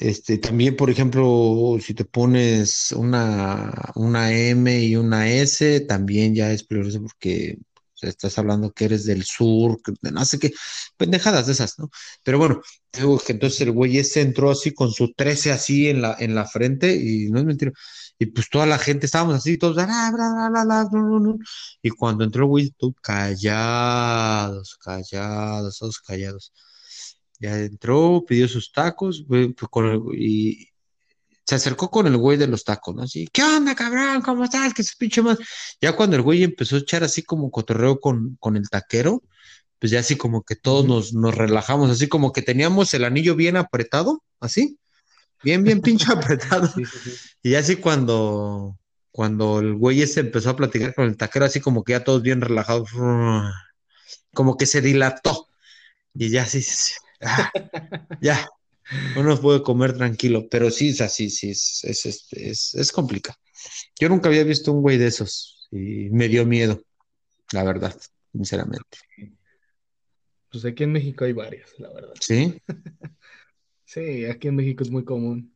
Este, 0.00 0.38
también, 0.38 0.74
por 0.74 0.90
ejemplo, 0.90 1.78
si 1.80 1.94
te 1.94 2.04
pones 2.04 2.90
una, 2.90 3.92
una 3.94 4.32
M 4.32 4.76
y 4.80 4.96
una 4.96 5.30
S, 5.30 5.82
también 5.82 6.34
ya 6.34 6.50
es 6.50 6.64
peligroso 6.64 7.02
porque 7.02 7.56
estás 8.02 8.36
hablando 8.40 8.72
que 8.72 8.86
eres 8.86 9.04
del 9.04 9.22
sur, 9.22 9.78
no 10.02 10.24
sé 10.24 10.40
qué, 10.40 10.50
pendejadas 10.96 11.46
de 11.46 11.52
esas, 11.52 11.78
¿no? 11.78 11.88
Pero 12.24 12.38
bueno, 12.38 12.60
digo 12.92 13.16
que 13.24 13.30
entonces 13.30 13.60
el 13.60 13.70
güey 13.70 13.98
ese 13.98 14.22
entró 14.22 14.50
así 14.50 14.74
con 14.74 14.90
su 14.90 15.12
13 15.14 15.52
así 15.52 15.88
en 15.88 16.02
la, 16.02 16.16
en 16.18 16.34
la 16.34 16.46
frente 16.46 16.96
y 16.96 17.30
no 17.30 17.38
es 17.38 17.44
mentira. 17.44 17.70
Y 18.18 18.26
pues 18.26 18.48
toda 18.48 18.66
la 18.66 18.78
gente 18.78 19.06
estábamos 19.06 19.36
así, 19.36 19.58
todos, 19.58 19.76
y 21.82 21.90
cuando 21.90 22.24
entró 22.24 22.44
el 22.44 22.48
güey, 22.48 22.70
todos 22.70 22.94
callados, 23.02 24.76
callados, 24.82 25.78
todos 25.78 26.00
callados. 26.00 26.52
Ya 27.38 27.58
entró, 27.58 28.24
pidió 28.26 28.48
sus 28.48 28.72
tacos, 28.72 29.24
y 30.14 30.68
se 31.44 31.54
acercó 31.54 31.90
con 31.90 32.06
el 32.06 32.16
güey 32.16 32.38
de 32.38 32.46
los 32.46 32.64
tacos, 32.64 32.94
¿no? 32.94 33.02
Así, 33.02 33.28
¿qué 33.32 33.42
onda, 33.42 33.74
cabrón? 33.74 34.22
¿Cómo 34.22 34.44
estás? 34.44 34.72
¿Qué 34.72 34.82
se 34.82 34.94
pinche 34.98 35.20
más? 35.22 35.38
Ya 35.80 35.94
cuando 35.94 36.16
el 36.16 36.22
güey 36.22 36.42
empezó 36.42 36.76
a 36.76 36.80
echar 36.80 37.04
así 37.04 37.22
como 37.22 37.50
cotorreo 37.50 38.00
con, 38.00 38.36
con 38.40 38.56
el 38.56 38.68
taquero, 38.68 39.22
pues 39.78 39.92
ya 39.92 40.00
así 40.00 40.16
como 40.16 40.42
que 40.42 40.56
todos 40.56 40.86
nos, 40.86 41.12
nos 41.12 41.34
relajamos, 41.34 41.90
así 41.90 42.08
como 42.08 42.32
que 42.32 42.42
teníamos 42.42 42.94
el 42.94 43.04
anillo 43.04 43.36
bien 43.36 43.56
apretado, 43.56 44.24
así, 44.40 44.78
bien, 45.46 45.62
bien 45.62 45.80
pinche 45.80 46.06
apretado. 46.12 46.68
Y 47.40 47.54
así 47.54 47.76
cuando, 47.76 48.76
cuando 49.12 49.60
el 49.60 49.74
güey 49.74 50.02
ese 50.02 50.20
empezó 50.20 50.50
a 50.50 50.56
platicar 50.56 50.92
con 50.92 51.06
el 51.06 51.16
taquero, 51.16 51.44
así 51.44 51.60
como 51.60 51.84
que 51.84 51.92
ya 51.92 52.02
todos 52.02 52.20
bien 52.20 52.40
relajados, 52.40 52.90
como 54.34 54.56
que 54.56 54.66
se 54.66 54.80
dilató. 54.80 55.48
Y 56.14 56.30
ya 56.30 56.42
así, 56.42 56.64
ah, 57.20 57.52
ya, 58.20 58.48
uno 59.16 59.40
puede 59.40 59.62
comer 59.62 59.96
tranquilo, 59.96 60.48
pero 60.50 60.70
sí 60.70 60.88
es 60.88 61.00
así, 61.00 61.30
sí, 61.30 61.50
es, 61.50 61.84
es, 61.84 62.06
este, 62.06 62.50
es, 62.50 62.74
es 62.74 62.90
complicado. 62.90 63.38
Yo 64.00 64.08
nunca 64.08 64.28
había 64.28 64.42
visto 64.42 64.72
un 64.72 64.82
güey 64.82 64.98
de 64.98 65.06
esos 65.06 65.68
y 65.70 66.08
me 66.10 66.28
dio 66.28 66.44
miedo, 66.44 66.82
la 67.52 67.62
verdad, 67.62 67.94
sinceramente. 68.32 68.98
Pues 70.50 70.64
aquí 70.64 70.84
en 70.84 70.92
México 70.92 71.24
hay 71.24 71.34
varias, 71.34 71.70
la 71.78 71.92
verdad. 71.92 72.14
¿Sí? 72.20 72.60
Sí, 73.86 74.24
aquí 74.26 74.48
en 74.48 74.56
México 74.56 74.82
es 74.82 74.90
muy 74.90 75.04
común. 75.04 75.54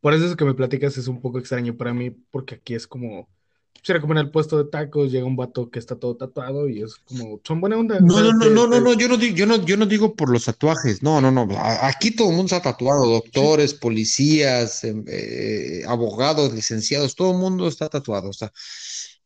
Por 0.00 0.14
eso 0.14 0.24
es 0.26 0.36
que 0.36 0.44
me 0.44 0.54
platicas 0.54 0.96
es 0.96 1.08
un 1.08 1.20
poco 1.20 1.38
extraño 1.38 1.76
para 1.76 1.92
mí, 1.92 2.10
porque 2.10 2.54
aquí 2.54 2.74
es 2.74 2.86
como, 2.86 3.28
quisiera 3.72 4.00
comer 4.00 4.18
en 4.18 4.26
el 4.26 4.30
puesto 4.30 4.56
de 4.56 4.70
tacos, 4.70 5.10
llega 5.10 5.26
un 5.26 5.34
vato 5.34 5.68
que 5.68 5.80
está 5.80 5.96
todo 5.96 6.16
tatuado 6.16 6.68
y 6.68 6.82
es 6.82 6.94
como, 6.94 7.40
son 7.42 7.60
buena 7.60 7.76
onda. 7.76 7.98
No, 7.98 8.20
no, 8.20 8.32
no, 8.32 8.50
no, 8.50 8.66
no, 8.68 8.80
no, 8.80 8.92
yo 8.94 9.08
no 9.08 9.16
digo, 9.16 9.34
yo 9.34 9.46
no, 9.46 9.64
yo 9.64 9.76
no 9.76 9.84
digo 9.84 10.14
por 10.14 10.30
los 10.30 10.44
tatuajes, 10.44 11.02
no, 11.02 11.20
no, 11.20 11.32
no, 11.32 11.48
aquí 11.82 12.12
todo 12.12 12.30
el 12.30 12.36
mundo 12.36 12.54
está 12.54 12.70
tatuado, 12.70 13.04
doctores, 13.04 13.74
policías, 13.74 14.84
em, 14.84 15.04
eh, 15.08 15.82
abogados, 15.88 16.54
licenciados, 16.54 17.16
todo 17.16 17.32
el 17.32 17.38
mundo 17.38 17.66
está 17.66 17.88
tatuado, 17.88 18.28
o 18.28 18.32
sea, 18.32 18.52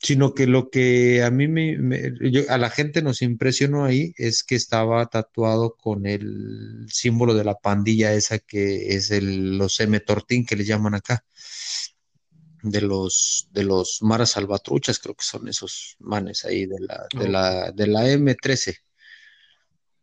sino 0.02 0.32
que 0.32 0.46
lo 0.46 0.70
que 0.70 1.22
a 1.22 1.30
mí 1.30 1.46
me, 1.46 1.76
a 2.48 2.58
la 2.58 2.70
gente 2.70 3.02
nos 3.02 3.20
impresionó 3.20 3.84
ahí 3.84 4.14
es 4.16 4.42
que 4.42 4.54
estaba 4.54 5.04
tatuado 5.06 5.76
con 5.76 6.06
el 6.06 6.86
símbolo 6.88 7.34
de 7.34 7.44
la 7.44 7.56
pandilla 7.56 8.14
esa 8.14 8.38
que 8.38 8.94
es 8.94 9.10
el, 9.10 9.58
los 9.58 9.78
M 9.78 10.00
Tortín 10.00 10.46
que 10.46 10.56
le 10.56 10.64
llaman 10.64 10.94
acá 10.94 11.24
de 12.62 12.80
los 12.80 13.48
de 13.52 13.64
los 13.64 14.02
maras 14.02 14.30
salvatruchas, 14.30 14.98
creo 14.98 15.14
que 15.14 15.24
son 15.24 15.48
esos 15.48 15.96
manes 15.98 16.44
ahí 16.44 16.66
de 16.66 16.80
la, 16.80 17.06
de 17.14 17.28
la, 17.28 17.72
de 17.72 17.86
la 17.86 18.06
M13. 18.06 18.76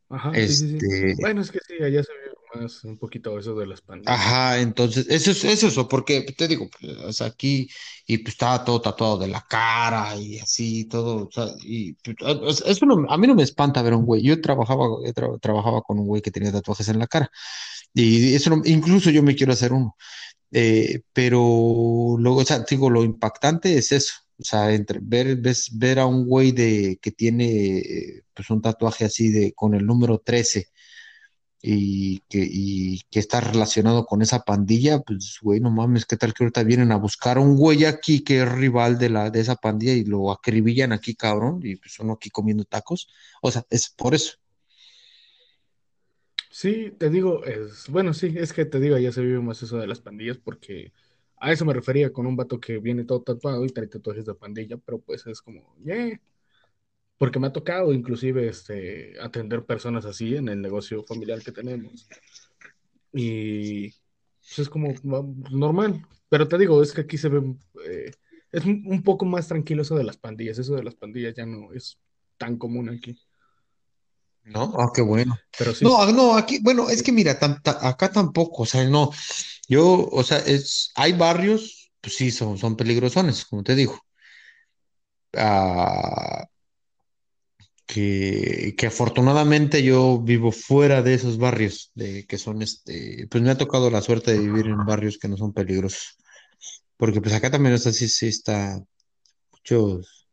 Ajá, 0.10 0.32
este, 0.34 1.16
Bueno, 1.20 1.42
es 1.42 1.52
que 1.52 1.60
sí, 1.68 1.84
allá 1.84 2.04
se 2.04 2.14
ve 2.14 2.27
más 2.54 2.84
un 2.84 2.98
poquito 2.98 3.38
eso 3.38 3.56
de 3.56 3.68
las 3.68 3.82
pandillas. 3.82 4.14
Ajá, 4.14 4.60
entonces, 4.60 5.08
eso 5.10 5.32
es 5.32 5.64
eso, 5.64 5.88
porque 5.88 6.22
te 6.22 6.48
digo, 6.48 6.70
pues, 6.80 7.22
aquí, 7.22 7.70
y 8.06 8.20
pues 8.20 8.36
estaba 8.36 8.64
todo 8.64 8.82
tatuado 8.82 9.18
de 9.18 9.28
la 9.28 9.46
cara 9.48 10.16
y 10.16 10.40
así, 10.40 10.86
todo, 10.86 11.28
o 11.28 11.32
sea, 11.32 11.48
y 11.62 11.94
pues, 11.94 12.64
eso 12.66 12.86
a 13.10 13.18
mí 13.18 13.28
no 13.28 13.36
me 13.36 13.44
espanta 13.44 13.82
ver 13.82 13.94
un 13.94 14.06
güey. 14.06 14.22
Yo 14.22 14.40
trabajaba, 14.42 14.86
trabajaba 15.42 15.82
con 15.82 16.00
un 16.00 16.08
güey 16.08 16.22
que 16.22 16.32
tenía 16.32 16.52
tatuajes 16.52 16.88
en 16.90 17.00
la 17.00 17.08
cara, 17.08 17.30
y 17.94 18.36
eso 18.36 18.62
incluso 18.66 19.10
yo 19.10 19.24
me 19.24 19.36
quiero 19.36 19.54
hacer 19.54 19.74
uno. 19.74 19.96
Eh, 20.52 21.02
pero 21.14 22.16
luego, 22.20 22.38
o 22.38 22.46
sea, 22.46 22.60
digo, 22.60 22.90
lo 22.90 23.04
impactante 23.04 23.78
es 23.78 23.92
eso, 23.92 24.14
o 24.40 24.44
sea, 24.44 24.74
entre 24.74 25.00
ver, 25.02 25.36
ves, 25.38 25.70
ver 25.74 26.00
a 26.00 26.06
un 26.06 26.26
güey 26.26 26.52
de, 26.52 27.00
que 27.02 27.12
tiene 27.12 28.24
pues 28.34 28.50
un 28.50 28.62
tatuaje 28.62 29.06
así 29.06 29.30
de 29.30 29.54
con 29.54 29.74
el 29.74 29.86
número 29.86 30.20
13 30.20 30.68
y 31.70 32.20
que, 32.30 32.48
y 32.50 33.02
que 33.12 33.20
está 33.20 33.42
relacionado 33.42 34.06
con 34.06 34.22
esa 34.22 34.46
pandilla, 34.46 35.02
pues 35.02 35.38
güey, 35.42 35.60
no 35.60 35.70
mames, 35.70 36.06
¿qué 36.06 36.16
tal 36.16 36.34
que 36.34 36.46
ahorita 36.46 36.64
vienen 36.64 36.94
a 36.94 36.96
buscar 36.96 37.38
a 37.38 37.42
un 37.42 37.58
güey 37.58 37.84
aquí 37.84 38.24
que 38.24 38.42
es 38.42 38.50
rival 38.50 38.98
de 38.98 39.10
la 39.10 39.30
de 39.30 39.42
esa 39.42 39.58
pandilla 39.58 39.92
y 39.92 40.06
lo 40.06 40.32
acribillan 40.32 40.94
aquí, 40.94 41.14
cabrón, 41.14 41.60
y 41.64 41.76
pues 41.76 42.00
uno 42.00 42.14
aquí 42.14 42.30
comiendo 42.30 42.64
tacos? 42.64 43.10
O 43.42 43.52
sea, 43.52 43.66
es 43.70 43.90
por 43.90 44.16
eso. 44.16 44.38
Sí, 46.50 46.94
te 46.98 47.10
digo, 47.10 47.44
es, 47.44 47.90
bueno, 47.90 48.14
sí, 48.14 48.34
es 48.38 48.54
que 48.54 48.64
te 48.64 48.80
digo, 48.80 48.98
ya 48.98 49.12
se 49.12 49.22
vive 49.22 49.42
más 49.42 49.62
eso 49.62 49.78
de 49.78 49.88
las 49.88 50.00
pandillas 50.00 50.38
porque 50.38 50.94
a 51.36 51.52
eso 51.52 51.66
me 51.66 51.74
refería 51.74 52.14
con 52.14 52.28
un 52.28 52.38
vato 52.38 52.62
que 52.62 52.78
viene 52.78 53.04
todo 53.04 53.24
tatuado 53.24 53.66
y 53.66 53.70
trae 53.70 53.88
tatuajes 53.88 54.26
de 54.26 54.36
pandilla, 54.36 54.78
pero 54.78 55.00
pues 55.00 55.28
es 55.28 55.42
como, 55.42 55.76
yeah. 55.84 56.18
Porque 57.18 57.40
me 57.40 57.48
ha 57.48 57.54
tocado 57.54 57.94
inclusive 57.94 58.48
este, 58.48 59.20
atender 59.20 59.66
personas 59.66 60.06
así 60.06 60.36
en 60.36 60.50
el 60.50 60.62
negocio 60.62 61.04
familiar 61.04 61.42
que 61.42 61.52
tenemos. 61.52 62.08
Y 63.12 63.90
pues 63.90 64.60
es 64.60 64.70
como 64.70 64.94
normal. 65.50 66.06
Pero 66.30 66.48
te 66.48 66.58
digo, 66.58 66.84
es 66.84 66.92
que 66.92 67.02
aquí 67.02 67.18
se 67.18 67.30
ve, 67.30 67.56
eh, 67.86 68.12
es 68.52 68.66
un 68.66 69.02
poco 69.04 69.26
más 69.26 69.48
tranquilo 69.48 69.82
eso 69.82 69.96
de 69.96 70.04
las 70.04 70.18
pandillas. 70.18 70.60
Eso 70.60 70.76
de 70.76 70.84
las 70.84 70.96
pandillas 70.96 71.34
ya 71.36 71.46
no 71.46 71.74
es 71.74 71.98
tan 72.38 72.58
común 72.58 72.90
aquí. 72.90 73.20
¿no? 74.48 74.74
Ah, 74.78 74.92
qué 74.94 75.02
bueno. 75.02 75.38
Pero 75.58 75.74
sí. 75.74 75.84
No, 75.84 76.12
no, 76.12 76.36
aquí, 76.36 76.60
bueno, 76.62 76.90
es 76.90 77.04
que 77.04 77.12
mira, 77.12 77.38
acá 77.64 78.12
tampoco, 78.12 78.64
o 78.64 78.66
sea, 78.66 78.84
no, 78.86 79.12
yo, 79.68 80.08
o 80.10 80.24
sea, 80.24 80.40
es, 80.40 80.92
hay 80.96 81.14
barrios, 81.14 81.92
pues 82.02 82.16
sí, 82.16 82.32
son, 82.32 82.58
son 82.58 82.76
peligrosones, 82.76 83.46
como 83.46 83.64
te 83.64 83.76
digo. 83.76 84.00
Ah, 85.36 86.48
que, 87.88 88.76
que, 88.78 88.88
afortunadamente 88.88 89.82
yo 89.82 90.20
vivo 90.22 90.52
fuera 90.52 91.02
de 91.02 91.16
esos 91.16 91.38
barrios, 91.38 91.92
de 91.96 92.26
que 92.26 92.38
son 92.38 92.62
este, 92.62 93.28
pues 93.32 93.44
me 93.44 93.50
ha 93.50 93.58
tocado 93.58 93.90
la 93.90 94.02
suerte 94.02 94.34
de 94.34 94.40
vivir 94.40 94.68
en 94.68 94.86
barrios 94.86 95.18
que 95.18 95.28
no 95.28 95.38
son 95.38 95.54
peligrosos. 95.54 96.18
Porque 96.98 97.22
pues 97.22 97.34
acá 97.34 97.50
también 97.50 97.76
es 97.76 97.88
así, 97.88 98.08
sí 98.10 98.28
está 98.28 98.80
muchos, 99.52 100.28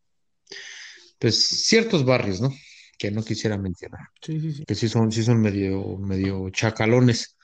pues 1.17 1.47
ciertos 1.65 2.05
barrios, 2.05 2.41
¿no? 2.41 2.51
que 2.97 3.11
no 3.11 3.23
quisiera 3.23 3.57
mencionar. 3.57 4.09
Sí, 4.21 4.39
sí, 4.39 4.53
sí. 4.53 4.65
Que 4.65 4.75
sí 4.75 4.89
son, 4.89 5.11
sí 5.11 5.23
son 5.23 5.41
medio, 5.41 5.97
medio 5.97 6.49
chacalones. 6.49 7.37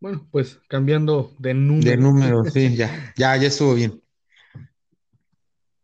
Bueno, 0.00 0.28
pues 0.30 0.58
cambiando 0.68 1.34
de 1.38 1.54
número. 1.54 1.90
De 1.90 1.96
número, 1.96 2.44
sí, 2.44 2.76
ya, 2.76 3.12
ya, 3.16 3.36
ya 3.36 3.48
estuvo 3.48 3.74
bien. 3.74 4.02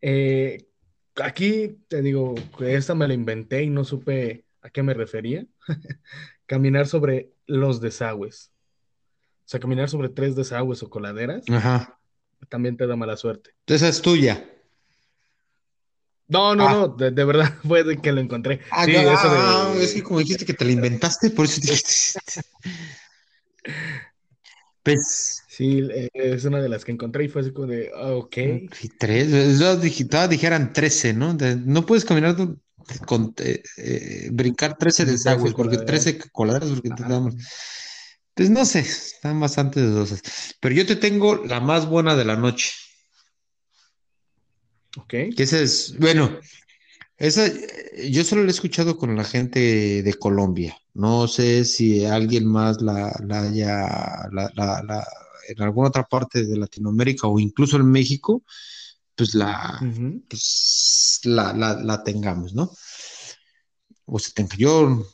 Eh, 0.03 0.70
aquí 1.23 1.79
te 1.89 2.03
digo 2.03 2.35
que 2.59 2.75
esta 2.75 2.95
me 2.95 3.09
la 3.09 3.15
inventé 3.15 3.63
y 3.63 3.71
no 3.71 3.85
supe 3.85 4.45
a 4.63 4.71
qué 4.71 4.83
me 4.83 4.95
refería. 4.95 5.47
caminar 6.47 6.89
sobre 6.89 7.33
los 7.47 7.81
desagües. 7.81 8.51
O 9.45 9.49
sea, 9.51 9.61
caminar 9.61 9.89
sobre 9.89 10.09
tres 10.09 10.35
desagües 10.35 10.83
o 10.83 10.91
coladeras. 10.91 11.45
Ajá. 11.49 11.99
También 12.49 12.77
te 12.77 12.87
da 12.87 12.97
mala 12.97 13.17
suerte. 13.17 13.51
Esa 13.67 13.89
es 13.89 14.03
tuya. 14.03 14.45
No, 16.27 16.55
no, 16.55 16.69
ah. 16.69 16.73
no, 16.73 16.89
de, 16.89 17.25
verdad 17.25 17.55
fue 17.67 17.85
de 17.85 18.01
que 18.01 18.13
lo 18.13 18.21
encontré. 18.21 18.61
Ah, 18.71 18.85
sí, 18.85 18.93
eso 18.93 19.07
de... 19.07 19.39
Ah, 19.39 19.73
es 19.77 19.95
que 19.95 20.03
como 20.03 20.21
dijiste 20.21 20.45
que 20.45 20.55
te 20.55 20.65
lo 20.65 20.71
inventaste, 20.71 21.31
por 21.31 21.45
eso 21.45 21.61
dijiste. 21.61 22.21
pues. 24.83 25.40
Sí, 25.61 25.87
eh, 25.93 26.09
es 26.15 26.47
una 26.47 26.63
de 26.63 26.71
las 26.71 26.87
que 26.87 26.93
encontré 26.93 27.25
y 27.25 27.29
fue 27.29 27.43
así 27.43 27.53
como 27.53 27.67
de, 27.67 27.93
ok. 27.93 28.37
Y 28.81 28.89
tres, 28.99 29.59
todas 30.09 30.31
dijeran 30.31 30.73
trece, 30.73 31.13
¿no? 31.13 31.35
no 31.35 31.85
puedes 31.85 32.07
caminar 32.07 32.35
con, 33.05 33.35
eh, 33.37 33.63
eh, 33.77 34.31
brincar 34.33 34.79
trece 34.79 35.05
desagües, 35.05 35.53
porque 35.53 35.77
trece 35.77 36.17
coladeras, 36.33 36.71
porque 36.71 36.89
te 36.89 37.03
damos. 37.03 37.35
Pues 38.33 38.49
no 38.49 38.65
sé, 38.65 38.79
están 38.79 39.39
bastante 39.39 39.83
dudosas. 39.83 40.23
Pero 40.61 40.75
yo 40.75 40.87
te 40.87 40.97
tengo 40.97 41.45
la 41.45 41.61
más 41.61 41.85
buena 41.85 42.17
de 42.17 42.25
la 42.25 42.37
noche. 42.37 42.71
Ok. 44.97 45.11
Que 45.37 45.43
esa 45.43 45.61
es, 45.61 45.95
bueno, 45.99 46.39
esa 47.19 47.53
yo 48.09 48.25
solo 48.25 48.45
la 48.45 48.49
he 48.49 48.53
escuchado 48.53 48.97
con 48.97 49.15
la 49.15 49.25
gente 49.25 50.03
de 50.03 50.15
Colombia. 50.15 50.75
No 50.95 51.29
sé 51.29 51.67
si 51.67 52.07
alguien 52.07 52.47
más 52.47 52.81
la, 52.81 53.15
la 53.23 53.43
haya, 53.43 54.27
la, 54.33 54.51
en 55.51 55.63
alguna 55.63 55.89
otra 55.89 56.05
parte 56.05 56.45
de 56.45 56.57
Latinoamérica 56.57 57.27
o 57.27 57.39
incluso 57.39 57.77
en 57.77 57.87
México, 57.87 58.45
pues 59.15 59.35
la, 59.35 59.81
pues 60.29 61.21
la, 61.25 61.53
la, 61.53 62.03
tengamos, 62.03 62.55
¿no? 62.55 62.71
O 64.07 64.19
sea, 64.19 64.47
yo 64.57 65.07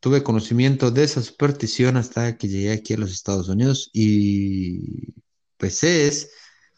tuve 0.00 0.22
conocimiento 0.22 0.90
de 0.90 1.04
esa 1.04 1.22
superstición 1.22 1.96
hasta 1.96 2.36
que 2.36 2.48
llegué 2.48 2.72
aquí 2.72 2.94
a 2.94 2.98
los 2.98 3.12
Estados 3.12 3.48
Unidos 3.48 3.90
y 3.92 5.14
pues 5.56 5.82
es 5.84 6.30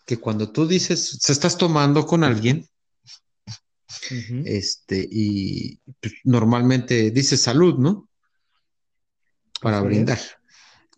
que 0.07 0.19
cuando 0.19 0.53
tú 0.53 0.67
dices, 0.67 1.19
se 1.21 1.33
estás 1.33 1.59
tomando 1.59 2.07
con 2.07 2.25
alguien, 2.25 2.69
este, 4.45 5.07
y 5.11 5.77
pues, 6.01 6.15
normalmente 6.25 7.11
dices 7.11 7.43
salud, 7.43 7.79
¿no? 7.79 8.09
Para 9.61 9.81
brindar. 9.81 10.19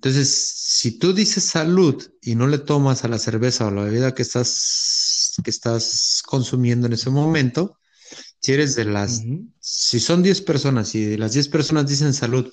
Entonces, 0.01 0.55
si 0.57 0.99
tú 0.99 1.13
dices 1.13 1.45
salud 1.45 2.11
y 2.23 2.35
no 2.35 2.47
le 2.47 2.57
tomas 2.57 3.05
a 3.05 3.09
la 3.09 3.19
cerveza 3.19 3.67
o 3.67 3.71
la 3.71 3.83
bebida 3.85 4.15
que 4.15 4.23
estás, 4.23 5.35
que 5.45 5.51
estás 5.51 6.23
consumiendo 6.25 6.87
en 6.87 6.95
ese 6.95 7.11
momento, 7.11 7.77
si 8.41 8.55
eres 8.55 8.77
de 8.77 8.87
las, 8.87 9.21
si 9.59 10.01
son 10.01 10.23
10 10.23 10.41
personas 10.41 10.95
y 10.95 11.05
de 11.05 11.19
las 11.19 11.35
10 11.35 11.49
personas 11.49 11.87
dicen 11.87 12.15
salud 12.15 12.51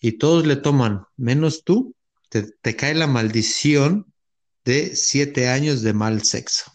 y 0.00 0.18
todos 0.18 0.48
le 0.48 0.56
toman 0.56 1.04
menos 1.16 1.62
tú, 1.62 1.94
te 2.28 2.74
cae 2.74 2.96
la 2.96 3.06
maldición 3.06 4.12
de 4.64 4.96
siete 4.96 5.46
años 5.46 5.82
de 5.82 5.92
mal 5.92 6.24
sexo. 6.24 6.72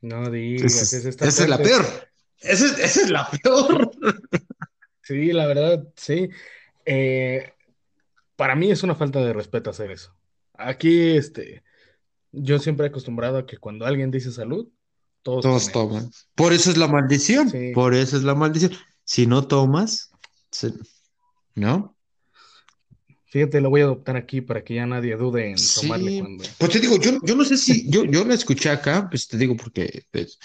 No 0.00 0.30
digas, 0.30 0.94
esa 0.94 1.26
es 1.26 1.46
la 1.46 1.58
peor. 1.58 1.84
Esa 2.40 2.66
es, 2.82 3.10
la 3.10 3.28
peor. 3.28 3.90
Sí, 5.02 5.32
la 5.32 5.46
verdad, 5.46 5.86
sí. 5.94 6.30
Eh, 6.86 7.52
para 8.42 8.56
mí 8.56 8.72
es 8.72 8.82
una 8.82 8.96
falta 8.96 9.20
de 9.24 9.32
respeto 9.32 9.70
hacer 9.70 9.92
eso. 9.92 10.12
Aquí, 10.54 11.10
este, 11.10 11.62
yo 12.32 12.58
siempre 12.58 12.86
he 12.86 12.88
acostumbrado 12.88 13.38
a 13.38 13.46
que 13.46 13.56
cuando 13.56 13.86
alguien 13.86 14.10
dice 14.10 14.32
salud, 14.32 14.66
todos, 15.22 15.70
toman. 15.70 16.10
Por 16.34 16.52
eso 16.52 16.72
es 16.72 16.76
la 16.76 16.88
maldición. 16.88 17.52
Por 17.72 17.94
eso 17.94 18.16
es 18.16 18.24
la 18.24 18.34
maldición. 18.34 18.72
Si 19.04 19.28
no 19.28 19.46
tomas, 19.46 20.10
¿no? 21.54 21.96
Fíjate, 23.26 23.60
lo 23.60 23.70
voy 23.70 23.82
a 23.82 23.84
adoptar 23.84 24.16
aquí 24.16 24.40
para 24.40 24.64
que 24.64 24.74
ya 24.74 24.86
nadie 24.86 25.14
dude 25.14 25.50
en 25.50 25.56
tomarle 25.76 26.18
cuando. 26.18 26.42
Pues 26.58 26.72
te 26.72 26.80
digo, 26.80 26.96
yo, 26.98 27.20
yo 27.22 27.36
no 27.36 27.44
sé 27.44 27.56
si, 27.56 27.88
yo, 27.88 28.04
yo 28.04 28.24
la 28.24 28.34
escuché 28.34 28.70
acá, 28.70 29.06
pues 29.08 29.28
te 29.28 29.38
digo 29.38 29.56
porque 29.56 30.02
pues, 30.10 30.36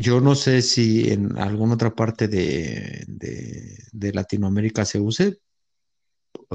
Yo 0.00 0.20
no 0.20 0.34
sé 0.34 0.60
si 0.60 1.12
en 1.12 1.38
alguna 1.38 1.74
otra 1.74 1.94
parte 1.94 2.26
de, 2.26 3.04
de- 3.06 3.78
de 3.92 4.12
Latinoamérica 4.12 4.84
se 4.84 4.98
use, 4.98 5.38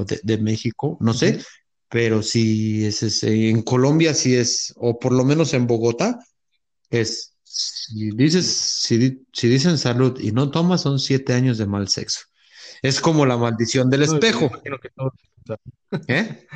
de, 0.04 0.20
de 0.22 0.38
México, 0.38 0.96
no 1.00 1.14
sé, 1.14 1.40
pero 1.88 2.22
sí 2.22 2.84
es, 2.86 3.02
es- 3.02 3.22
en 3.24 3.62
Colombia 3.62 4.14
sí 4.14 4.34
es, 4.34 4.72
o 4.76 4.98
por 4.98 5.12
lo 5.12 5.24
menos 5.24 5.54
en 5.54 5.66
Bogotá, 5.66 6.18
es, 6.90 7.34
si 7.42 8.10
dices, 8.12 8.46
si, 8.46 9.24
si 9.32 9.48
dicen 9.48 9.78
salud 9.78 10.18
y 10.20 10.32
no 10.32 10.50
tomas, 10.50 10.82
son 10.82 10.98
siete 10.98 11.32
años 11.34 11.58
de 11.58 11.66
mal 11.66 11.88
sexo. 11.88 12.20
Es 12.82 13.00
como 13.00 13.26
la 13.26 13.36
maldición 13.36 13.90
del 13.90 14.00
No, 14.00 14.06
y 14.06 14.10
me 14.10 14.14
espejo, 14.14 14.50
que 14.80 14.90
todos. 14.90 15.12
¿eh? 16.08 16.46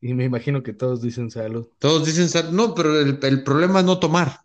Y 0.00 0.14
me 0.14 0.24
imagino 0.24 0.62
que 0.62 0.72
todos 0.72 1.00
dicen 1.00 1.30
salud. 1.30 1.68
Todos 1.78 2.04
dicen 2.04 2.28
salud, 2.28 2.50
no, 2.50 2.74
pero 2.74 2.98
el, 3.00 3.18
el 3.22 3.44
problema 3.44 3.80
es 3.80 3.86
no 3.86 3.98
tomar. 4.00 4.40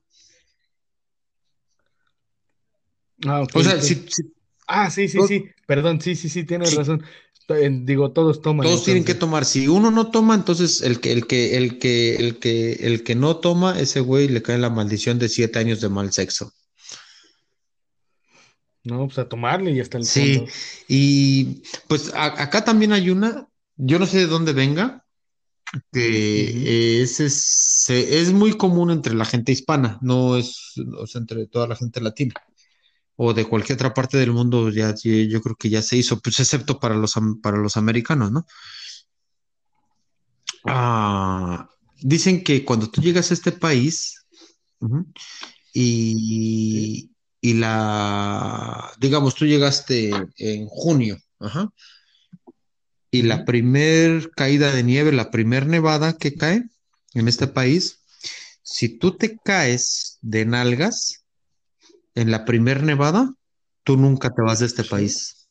Ah, 3.25 3.41
ok, 3.41 3.51
O 3.55 3.63
sea, 3.63 3.75
ok. 3.75 3.81
si, 3.81 3.95
si 4.07 4.31
Ah, 4.67 4.89
sí, 4.91 5.07
sí, 5.07 5.19
sí. 5.27 5.45
Perdón, 5.65 6.01
sí, 6.01 6.15
sí, 6.15 6.27
sí, 6.29 6.43
tienes 6.43 6.75
razón. 6.75 7.01
Digo, 7.47 8.11
todos 8.11 8.41
toman 8.41 8.65
todos 8.65 8.83
tienen 8.83 9.05
que 9.05 9.15
tomar, 9.15 9.45
si 9.45 9.69
uno 9.69 9.89
no 9.89 10.11
toma, 10.11 10.35
entonces 10.35 10.81
el 10.81 10.99
que, 10.99 11.13
el 11.13 11.27
que, 11.27 11.55
el 11.55 11.79
que, 11.79 12.15
el 12.17 12.39
que, 12.39 12.73
el 12.73 13.03
que 13.03 13.15
no 13.15 13.37
toma, 13.37 13.79
ese 13.79 14.01
güey 14.01 14.27
le 14.27 14.41
cae 14.41 14.57
la 14.57 14.69
maldición 14.69 15.17
de 15.17 15.29
siete 15.29 15.57
años 15.59 15.79
de 15.79 15.87
mal 15.87 16.11
sexo. 16.11 16.51
No, 18.83 19.05
pues 19.07 19.17
a 19.19 19.29
tomarle 19.29 19.71
y 19.71 19.79
hasta 19.79 19.97
el 19.97 20.03
Sí, 20.05 20.35
fondo. 20.35 20.51
y 20.89 21.61
pues 21.87 22.13
a- 22.13 22.41
acá 22.41 22.65
también 22.65 22.91
hay 22.91 23.09
una, 23.09 23.47
yo 23.77 23.97
no 23.97 24.05
sé 24.05 24.19
de 24.19 24.27
dónde 24.27 24.51
venga, 24.51 25.05
que 25.91 27.01
es, 27.01 27.19
es, 27.19 27.89
es 27.89 28.31
muy 28.33 28.53
común 28.57 28.91
entre 28.91 29.13
la 29.13 29.25
gente 29.25 29.51
hispana, 29.53 29.99
no 30.01 30.37
es, 30.37 30.73
o 30.97 31.07
sea, 31.07 31.19
entre 31.19 31.47
toda 31.47 31.67
la 31.67 31.75
gente 31.75 32.01
latina 32.01 32.33
o 33.17 33.33
de 33.33 33.45
cualquier 33.45 33.75
otra 33.75 33.93
parte 33.93 34.17
del 34.17 34.31
mundo, 34.31 34.69
ya, 34.69 34.93
yo 35.03 35.41
creo 35.41 35.55
que 35.55 35.69
ya 35.69 35.81
se 35.81 35.97
hizo, 35.97 36.19
pues 36.19 36.39
excepto 36.39 36.79
para 36.79 36.95
los, 36.95 37.15
para 37.41 37.57
los 37.57 37.75
americanos, 37.75 38.31
¿no? 38.31 38.45
Ah, 40.65 41.67
dicen 41.99 42.43
que 42.43 42.63
cuando 42.63 42.89
tú 42.89 43.01
llegas 43.01 43.31
a 43.31 43.33
este 43.33 43.51
país 43.51 44.23
y, 45.73 47.09
y 47.41 47.53
la, 47.55 48.91
digamos, 48.99 49.33
tú 49.33 49.45
llegaste 49.45 50.11
en 50.37 50.67
junio, 50.67 51.17
ajá, 51.39 51.71
y 53.09 53.23
la 53.23 53.45
primer 53.45 54.29
caída 54.31 54.71
de 54.71 54.83
nieve, 54.83 55.11
la 55.11 55.31
primer 55.31 55.65
nevada 55.65 56.17
que 56.17 56.35
cae 56.35 56.63
en 57.15 57.27
este 57.27 57.47
país, 57.47 58.03
si 58.61 58.89
tú 58.89 59.17
te 59.17 59.37
caes 59.37 60.19
de 60.21 60.45
nalgas 60.45 61.23
en 62.17 62.31
la 62.31 62.45
primer 62.45 62.83
nevada, 62.83 63.33
tú 63.83 63.95
nunca 63.97 64.29
te 64.29 64.41
vas 64.41 64.59
de 64.59 64.65
este 64.65 64.83
Sí. 64.83 64.89
país. 64.89 65.47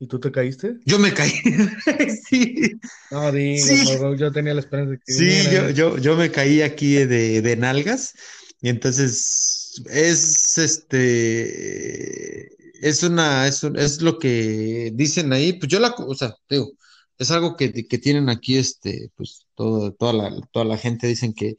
¿Y 0.00 0.06
tú 0.08 0.18
te 0.18 0.30
caíste? 0.32 0.76
Yo 0.84 0.98
me 0.98 1.12
caí. 1.14 1.32
Sí, 2.28 2.72
No 3.10 3.30
digas, 3.32 3.62
sí, 3.62 3.86
yo 4.18 4.32
tenía 4.32 4.54
la 4.54 4.60
esperanza 4.60 4.92
de 4.92 4.98
que 4.98 5.12
sí, 5.12 5.42
yo, 5.52 5.70
yo, 5.70 5.98
yo 5.98 6.16
me 6.16 6.30
caí 6.30 6.62
aquí 6.62 6.94
de, 6.94 7.40
de 7.42 7.56
nalgas 7.56 8.14
y 8.60 8.68
entonces 8.70 9.82
es 9.90 10.58
este, 10.58 12.48
es 12.86 13.02
una, 13.02 13.46
es, 13.46 13.62
un- 13.62 13.78
es 13.78 14.00
lo 14.02 14.18
que 14.18 14.90
dicen 14.94 15.32
ahí, 15.32 15.52
pues 15.54 15.70
yo 15.70 15.78
la, 15.80 15.94
o 15.96 16.14
sea, 16.14 16.34
digo, 16.48 16.72
es 17.18 17.30
algo 17.30 17.56
que, 17.56 17.86
que 17.86 17.98
tienen 17.98 18.28
aquí, 18.28 18.56
este, 18.56 19.10
pues 19.16 19.46
todo, 19.54 19.92
toda 19.92 20.12
la, 20.12 20.40
toda 20.52 20.64
la 20.64 20.76
gente 20.78 21.06
dicen 21.06 21.32
que 21.34 21.56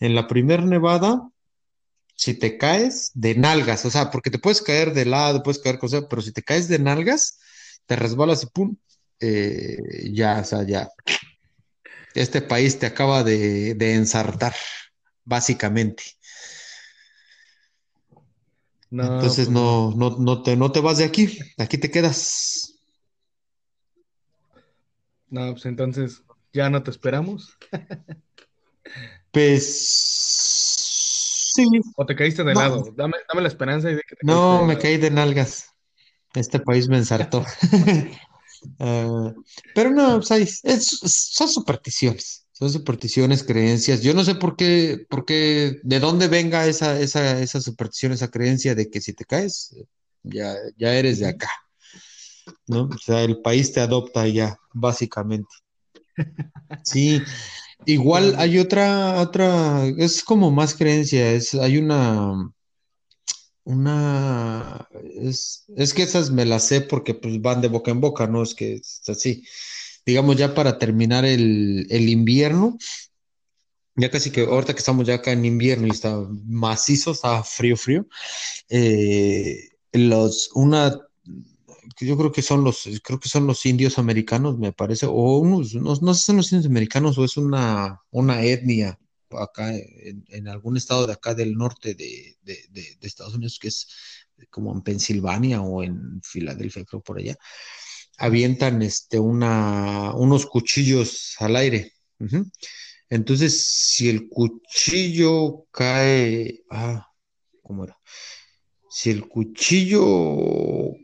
en 0.00 0.14
la 0.14 0.26
primer 0.26 0.64
nevada, 0.64 1.22
si 2.16 2.34
te 2.34 2.56
caes 2.58 3.10
de 3.14 3.34
nalgas, 3.34 3.84
o 3.84 3.90
sea, 3.90 4.10
porque 4.10 4.30
te 4.30 4.38
puedes 4.38 4.62
caer 4.62 4.92
de 4.94 5.04
lado, 5.04 5.42
puedes 5.42 5.60
caer 5.60 5.78
cosas, 5.78 6.04
pero 6.08 6.22
si 6.22 6.32
te 6.32 6.42
caes 6.42 6.66
de 6.66 6.78
nalgas, 6.78 7.38
te 7.84 7.94
resbalas 7.94 8.42
y 8.42 8.46
pum, 8.46 8.76
eh, 9.20 10.10
ya, 10.12 10.40
o 10.40 10.44
sea, 10.44 10.66
ya, 10.66 10.88
este 12.14 12.40
país 12.40 12.78
te 12.78 12.86
acaba 12.86 13.22
de, 13.22 13.74
de 13.74 13.94
ensartar, 13.94 14.54
básicamente. 15.24 16.02
No, 18.90 19.02
Entonces 19.02 19.46
pues 19.46 19.50
no, 19.50 19.92
no, 19.94 20.16
no 20.18 20.42
te, 20.42 20.56
no 20.56 20.72
te 20.72 20.80
vas 20.80 20.98
de 20.98 21.04
aquí, 21.04 21.38
aquí 21.58 21.76
te 21.76 21.90
quedas. 21.90 22.74
No, 25.28 25.52
pues 25.52 25.66
entonces 25.66 26.22
ya 26.52 26.70
no 26.70 26.82
te 26.82 26.90
esperamos. 26.90 27.56
Pues 29.32 30.35
sí, 31.56 31.80
O 31.96 32.06
te 32.06 32.14
caíste 32.14 32.44
de 32.44 32.54
no, 32.54 32.60
lado. 32.60 32.92
Dame, 32.96 33.14
dame 33.28 33.42
la 33.42 33.48
esperanza 33.48 33.88
de 33.88 34.00
que 34.06 34.16
te 34.16 34.24
no, 34.26 34.66
me 34.66 34.78
caí 34.78 34.96
de 34.98 35.10
nalgas. 35.10 35.66
Este 36.34 36.60
país 36.60 36.88
me 36.88 36.98
ensartó. 36.98 37.44
Ah, 38.78 39.32
pero 39.74 39.90
no, 39.90 40.20
es- 40.20 40.60
son 41.32 41.48
supersticiones, 41.48 42.46
son 42.52 42.70
supersticiones, 42.70 43.42
creencias. 43.44 44.02
Yo 44.02 44.14
no 44.14 44.24
sé 44.24 44.34
por 44.34 44.56
qué, 44.56 45.06
por 45.08 45.24
qué, 45.24 45.78
de 45.82 46.00
dónde 46.00 46.28
venga 46.28 46.66
esa, 46.66 46.98
esa, 47.00 47.40
esa 47.40 47.60
superstición, 47.60 48.12
esa 48.12 48.30
creencia 48.30 48.74
de 48.74 48.90
que 48.90 49.00
si 49.00 49.12
te 49.14 49.24
caes, 49.24 49.76
ya, 50.22 50.54
ya 50.76 50.94
eres 50.94 51.18
de 51.20 51.28
acá, 51.28 51.50
¿no? 52.68 52.84
O 52.84 52.98
sea, 52.98 53.22
el 53.24 53.40
país 53.42 53.72
te 53.72 53.80
adopta 53.80 54.26
ya, 54.28 54.56
básicamente. 54.72 55.48
Sí, 56.84 57.22
igual 57.84 58.34
hay 58.38 58.58
otra, 58.58 59.20
otra, 59.20 59.86
es 59.86 60.22
como 60.24 60.50
más 60.50 60.74
creencia, 60.74 61.32
es, 61.32 61.54
hay 61.54 61.78
una, 61.78 62.50
una, 63.64 64.88
es, 65.14 65.64
es 65.76 65.92
que 65.92 66.02
esas 66.02 66.30
me 66.30 66.44
las 66.44 66.66
sé 66.66 66.80
porque 66.80 67.14
pues 67.14 67.40
van 67.40 67.60
de 67.60 67.68
boca 67.68 67.90
en 67.90 68.00
boca, 68.00 68.26
¿no? 68.26 68.42
Es 68.42 68.54
que 68.54 68.74
es 68.74 69.02
así. 69.08 69.44
Digamos, 70.04 70.36
ya 70.36 70.54
para 70.54 70.78
terminar 70.78 71.24
el, 71.24 71.86
el 71.90 72.08
invierno, 72.08 72.78
ya 73.96 74.10
casi 74.10 74.30
que 74.30 74.42
ahorita 74.42 74.74
que 74.74 74.78
estamos 74.78 75.06
ya 75.06 75.14
acá 75.14 75.32
en 75.32 75.44
invierno 75.44 75.86
y 75.86 75.90
está 75.90 76.16
macizo, 76.44 77.12
está 77.12 77.42
frío, 77.42 77.76
frío, 77.76 78.06
eh, 78.68 79.70
los, 79.92 80.50
una, 80.54 81.05
yo 82.00 82.16
creo 82.16 82.32
que 82.32 82.42
son 82.42 82.64
los, 82.64 82.88
creo 83.02 83.20
que 83.20 83.28
son 83.28 83.46
los 83.46 83.64
indios 83.66 83.98
americanos, 83.98 84.58
me 84.58 84.72
parece, 84.72 85.06
o 85.06 85.38
unos, 85.38 85.74
no, 85.74 85.94
no 86.00 86.14
sé 86.14 86.20
si 86.20 86.26
son 86.26 86.36
los 86.36 86.52
indios 86.52 86.66
americanos 86.66 87.18
o 87.18 87.24
es 87.24 87.36
una, 87.36 88.00
una 88.10 88.42
etnia 88.42 88.98
acá 89.30 89.72
en, 89.74 90.48
algún 90.48 90.76
estado 90.76 91.06
de 91.06 91.12
acá 91.12 91.34
del 91.34 91.54
norte 91.54 91.94
de, 91.94 92.36
de, 92.42 92.58
de- 92.70 92.96
Estados 93.02 93.34
Unidos, 93.34 93.58
que 93.60 93.68
es 93.68 93.88
como 94.50 94.72
en 94.72 94.82
Pensilvania 94.82 95.62
o 95.62 95.82
en 95.82 96.20
Filadelfia, 96.22 96.84
creo 96.84 97.02
por 97.02 97.18
allá, 97.18 97.36
avientan 98.18 98.82
este, 98.82 99.18
una, 99.18 100.14
unos 100.14 100.46
cuchillos 100.46 101.34
al 101.38 101.56
aire. 101.56 101.92
Entonces, 103.08 103.66
si 103.66 104.08
el 104.08 104.28
cuchillo 104.28 105.66
cae, 105.70 106.62
ah, 106.70 107.06
¿cómo 107.62 107.84
era? 107.84 107.96
Si 108.90 109.10
el 109.10 109.28
cuchillo 109.28 110.96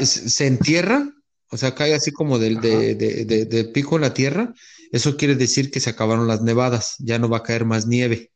se 0.00 0.46
entierra, 0.46 1.08
o 1.50 1.56
sea, 1.56 1.74
cae 1.74 1.94
así 1.94 2.12
como 2.12 2.38
del 2.38 2.60
de, 2.60 2.94
de- 2.94 3.24
de- 3.24 3.44
de 3.44 3.64
pico 3.64 3.96
en 3.96 4.02
la 4.02 4.14
tierra, 4.14 4.54
eso 4.92 5.16
quiere 5.16 5.34
decir 5.36 5.70
que 5.70 5.80
se 5.80 5.90
acabaron 5.90 6.28
las 6.28 6.42
nevadas, 6.42 6.96
ya 6.98 7.18
no 7.18 7.28
va 7.28 7.38
a 7.38 7.42
caer 7.42 7.64
más 7.64 7.86
nieve. 7.86 8.30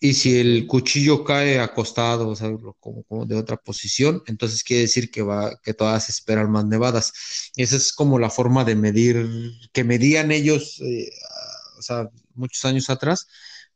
Y 0.00 0.14
si 0.14 0.38
el 0.38 0.66
cuchillo 0.68 1.24
cae 1.24 1.58
acostado, 1.58 2.28
o 2.28 2.36
sea, 2.36 2.50
como, 2.78 3.02
como 3.02 3.26
de 3.26 3.34
otra 3.34 3.56
posición, 3.56 4.22
entonces 4.26 4.62
quiere 4.62 4.82
decir 4.82 5.10
que 5.10 5.22
va, 5.22 5.58
que 5.60 5.74
todas 5.74 6.08
esperan 6.08 6.50
más 6.52 6.64
nevadas. 6.66 7.12
Esa 7.56 7.76
es 7.76 7.92
como 7.92 8.18
la 8.20 8.30
forma 8.30 8.64
de 8.64 8.76
medir, 8.76 9.26
que 9.72 9.82
medían 9.82 10.30
ellos, 10.30 10.80
eh, 10.82 11.10
o 11.78 11.82
sea, 11.82 12.08
muchos 12.34 12.64
años 12.64 12.90
atrás, 12.90 13.26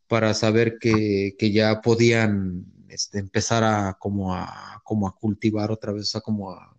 para 0.06 0.32
saber 0.34 0.78
que, 0.80 1.34
que 1.38 1.50
ya 1.50 1.80
podían 1.80 2.66
este, 2.92 3.18
empezar 3.18 3.64
a 3.64 3.94
como 3.98 4.34
a 4.34 4.80
como 4.84 5.08
a 5.08 5.14
cultivar 5.16 5.70
otra 5.70 5.92
vez, 5.92 6.04
o 6.04 6.10
sea, 6.12 6.20
como 6.20 6.50
a, 6.52 6.76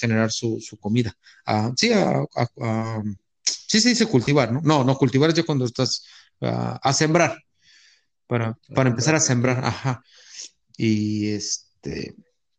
generar 0.00 0.30
su, 0.32 0.60
su 0.60 0.76
comida. 0.78 1.14
A- 1.46 1.72
sí, 1.76 1.92
a, 1.92 2.20
a- 2.34 2.48
a- 2.60 3.02
sí 3.44 3.80
se 3.80 3.90
dice 3.90 4.06
cultivar, 4.06 4.52
¿no? 4.52 4.60
No, 4.62 4.84
no, 4.84 4.96
cultivar 4.96 5.30
es 5.30 5.36
ya 5.36 5.44
cuando 5.44 5.64
estás 5.64 6.04
ah, 6.40 6.78
a 6.82 6.92
sembrar 6.92 7.38
para, 8.26 8.58
para 8.74 8.90
empezar 8.90 9.14
a 9.14 9.20
sembrar, 9.20 9.64
ajá. 9.64 10.02
Y 10.76 11.28
este, 11.30 12.16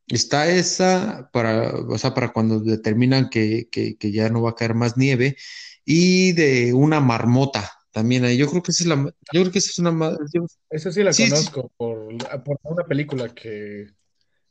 está 0.08 0.48
esa 0.50 1.30
para, 1.34 1.74
o 1.76 1.98
sea, 1.98 2.14
para 2.14 2.32
cuando 2.34 2.60
determinan 2.60 3.30
que, 3.30 3.68
que, 3.72 3.98
que 3.98 4.12
ya 4.12 4.30
no 4.30 4.42
va 4.44 4.52
a 4.52 4.56
caer 4.56 4.76
más 4.76 4.98
nieve, 4.98 5.38
y 5.86 6.34
de 6.34 6.74
una 6.74 7.00
marmota 7.00 7.72
también 7.94 8.26
ahí. 8.26 8.38
Yo 8.38 8.50
creo 8.50 8.62
que 8.62 8.72
esa 8.72 8.84
es 8.84 8.88
la, 8.90 8.96
yo 8.96 9.42
creo 9.42 9.52
que 9.52 9.60
esa 9.60 9.70
es 9.70 9.80
una, 9.80 9.92
ma- 9.92 10.18
yo- 10.34 10.46
Esa 10.70 10.92
sí 10.92 11.04
la 11.04 11.14
sí, 11.14 11.24
sí, 11.26 11.30
conozco 11.30 11.72
por, 11.78 12.44
por 12.44 12.60
una 12.64 12.84
película 12.86 13.30
que 13.34 13.88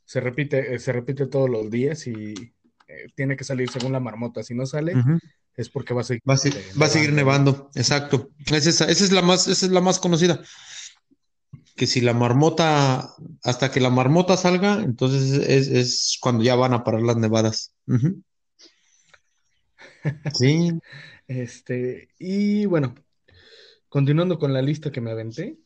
se 0.05 0.19
repite, 0.19 0.73
eh, 0.75 0.79
se 0.79 0.91
repite 0.91 1.27
todos 1.27 1.49
los 1.49 1.69
días 1.69 2.07
y 2.07 2.33
eh, 2.87 3.07
tiene 3.15 3.35
que 3.37 3.43
salir 3.43 3.69
según 3.69 3.91
la 3.91 3.99
marmota. 3.99 4.41
Si 4.43 4.55
no 4.55 4.65
sale, 4.65 4.95
es 5.55 5.69
porque 5.69 5.93
va 5.93 6.01
a 6.01 6.03
seguir 6.05 6.21
Va 6.27 6.33
a, 6.33 6.37
se- 6.37 6.49
eh, 6.49 6.53
va 6.81 6.87
a 6.87 6.89
seguir 6.89 7.13
nevando, 7.13 7.51
nevando, 7.51 7.71
exacto. 7.75 8.31
Es 8.47 8.65
esa, 8.65 8.85
esa 8.85 9.03
es 9.03 9.11
la 9.11 9.21
más, 9.21 9.47
esa 9.47 9.65
es 9.65 9.71
la 9.71 9.81
más 9.81 9.99
conocida. 9.99 10.41
que 11.75 11.87
si 11.87 12.01
la 12.01 12.13
marmota, 12.13 13.13
hasta 13.43 13.71
que 13.71 13.79
la 13.79 13.89
marmota 13.89 14.37
salga, 14.37 14.81
entonces 14.83 15.31
es, 15.47 15.67
es 15.67 16.17
cuando 16.21 16.43
ya 16.43 16.55
van 16.55 16.73
a 16.73 16.83
parar 16.83 17.01
las 17.01 17.17
nevadas. 17.17 17.73
Sí, 20.33 20.71
Este, 21.27 22.09
y 22.19 22.65
bueno, 22.65 22.93
continuando 23.93 24.39
con 24.39 24.53
la 24.53 24.63
lista 24.63 24.91
que 24.91 25.01
me 25.01 25.11
aventé, 25.11 25.59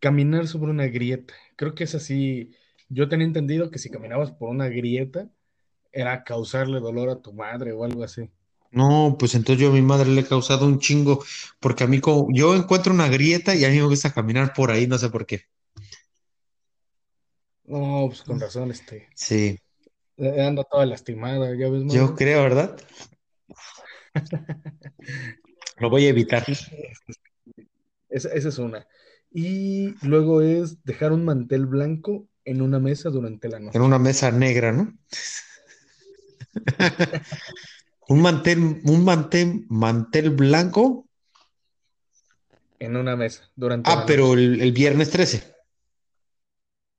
caminar 0.00 0.48
sobre 0.48 0.72
una 0.72 0.88
grieta. 0.88 1.32
Creo 1.54 1.76
que 1.76 1.84
es 1.84 1.94
así. 1.94 2.50
Yo 2.88 3.08
tenía 3.08 3.24
entendido 3.24 3.70
que 3.70 3.78
si 3.78 3.88
caminabas 3.88 4.32
por 4.32 4.50
una 4.50 4.66
grieta 4.66 5.30
era 5.92 6.24
causarle 6.24 6.80
dolor 6.80 7.08
a 7.08 7.22
tu 7.22 7.32
madre 7.32 7.70
o 7.70 7.84
algo 7.84 8.02
así. 8.02 8.28
no, 8.72 9.14
pues 9.16 9.36
entonces 9.36 9.62
yo 9.62 9.70
a 9.70 9.72
mi 9.72 9.80
madre 9.80 10.10
le 10.10 10.22
he 10.22 10.26
causado 10.26 10.66
un 10.66 10.80
chingo, 10.80 11.22
porque 11.60 11.84
a 11.84 11.86
mí 11.86 12.00
como, 12.00 12.26
yo 12.32 12.56
encuentro 12.56 12.92
una 12.92 13.06
grieta 13.06 13.54
y 13.54 13.64
a 13.64 13.68
mí 13.68 13.76
me 13.76 13.86
gusta 13.86 14.12
caminar 14.12 14.52
por 14.52 14.72
ahí, 14.72 14.88
no 14.88 14.98
sé 14.98 15.08
por 15.08 15.24
qué. 15.24 15.42
No, 17.62 18.06
pues 18.08 18.22
con 18.22 18.40
razón, 18.40 18.72
este, 18.72 19.08
Sí, 19.14 19.56
eh, 20.16 20.42
anda 20.42 20.64
toda 20.64 20.84
lastimada, 20.84 21.56
ya 21.56 21.68
ves, 21.68 21.84
yo 21.86 22.16
creo, 22.16 22.42
¿verdad? 22.42 22.76
Lo 25.82 25.90
voy 25.90 26.06
a 26.06 26.10
evitar. 26.10 26.46
Esa, 28.08 28.28
esa 28.32 28.48
es 28.48 28.58
una. 28.58 28.86
Y 29.32 29.94
luego 30.06 30.40
es 30.42 30.84
dejar 30.84 31.12
un 31.12 31.24
mantel 31.24 31.66
blanco 31.66 32.28
en 32.44 32.62
una 32.62 32.78
mesa 32.78 33.10
durante 33.10 33.48
la 33.48 33.58
En 33.72 33.82
noche. 33.82 33.82
una 33.82 33.98
mesa 33.98 34.30
negra, 34.30 34.70
¿no? 34.72 34.96
Un 38.14 38.18
mantel, 38.26 38.58
un 38.92 39.02
mantel, 39.08 39.48
mantel 39.84 40.30
blanco. 40.30 40.86
En 42.78 42.96
una 42.98 43.16
mesa 43.16 43.50
durante 43.56 43.94
la 43.94 44.02
Ah, 44.02 44.04
noche. 44.04 44.08
pero 44.08 44.34
el, 44.34 44.60
el 44.60 44.72
viernes 44.72 45.10
13. 45.10 45.44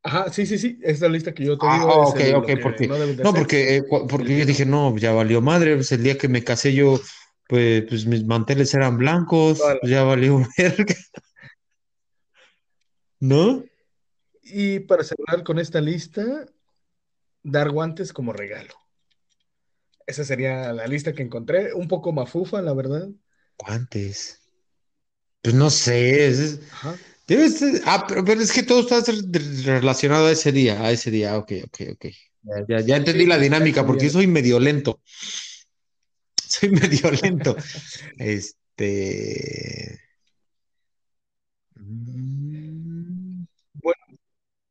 Ajá, 0.01 0.29
sí, 0.31 0.45
sí, 0.45 0.57
sí. 0.57 0.79
Esta 0.83 1.07
lista 1.07 1.33
que 1.33 1.45
yo 1.45 1.57
te 1.57 1.69
Ah, 1.69 1.69
digo 1.69 1.89
ah, 1.89 1.97
es 2.01 2.09
ok, 2.09 2.19
ok, 2.35 2.49
porque, 2.61 2.91
no 3.21 3.31
porque, 3.33 3.77
eh, 3.77 3.83
porque 4.09 4.37
yo 4.37 4.45
dije, 4.45 4.65
no, 4.65 4.95
ya 4.97 5.13
valió 5.13 5.39
madre, 5.41 5.75
pues 5.75 5.91
el 5.93 6.03
día 6.03 6.17
que 6.17 6.27
me 6.27 6.43
casé 6.43 6.73
yo, 6.73 6.99
pues, 7.53 7.83
pues 7.87 8.05
mis 8.07 8.25
manteles 8.25 8.73
eran 8.73 8.97
blancos, 8.97 9.59
la- 9.59 9.77
pues 9.79 9.91
ya 9.91 10.01
valió 10.01 10.41
verga, 10.57 10.95
¿no? 13.19 13.63
Y 14.41 14.79
para 14.79 15.03
cerrar 15.03 15.43
con 15.43 15.59
esta 15.59 15.79
lista, 15.79 16.47
dar 17.43 17.69
guantes 17.69 18.11
como 18.11 18.33
regalo. 18.33 18.73
Esa 20.07 20.23
sería 20.23 20.73
la 20.73 20.87
lista 20.87 21.13
que 21.13 21.21
encontré. 21.21 21.75
Un 21.75 21.87
poco 21.87 22.11
mafufa, 22.11 22.59
la 22.63 22.73
verdad. 22.73 23.07
Guantes. 23.59 24.41
Pues 25.43 25.53
no 25.53 25.69
sé, 25.69 26.27
es- 26.27 26.39
es- 26.39 26.59
Ajá. 26.71 26.95
debe 27.27 27.49
ser- 27.49 27.81
ah, 27.85 28.05
pero, 28.07 28.25
pero 28.25 28.41
es 28.41 28.51
que 28.51 28.63
todo 28.63 28.79
está 28.81 28.99
re- 29.11 29.63
relacionado 29.63 30.25
a 30.25 30.31
ese 30.31 30.51
día, 30.51 30.81
a 30.81 30.89
ese 30.91 31.11
día, 31.11 31.37
ok, 31.37 31.51
ok, 31.65 31.81
ok. 31.93 32.05
Ya, 32.41 32.65
ya, 32.67 32.79
ya 32.81 32.97
entendí 32.97 33.21
Sí, 33.21 33.27
la 33.27 33.37
dinámica, 33.37 33.85
porque 33.85 34.09
soy 34.09 34.25
medio 34.25 34.59
lento. 34.59 35.01
Soy 36.53 36.69
medio 36.69 37.09
lento. 37.09 37.55
Este. 38.17 39.99
mm, 41.75 43.43
Bueno, 43.73 44.19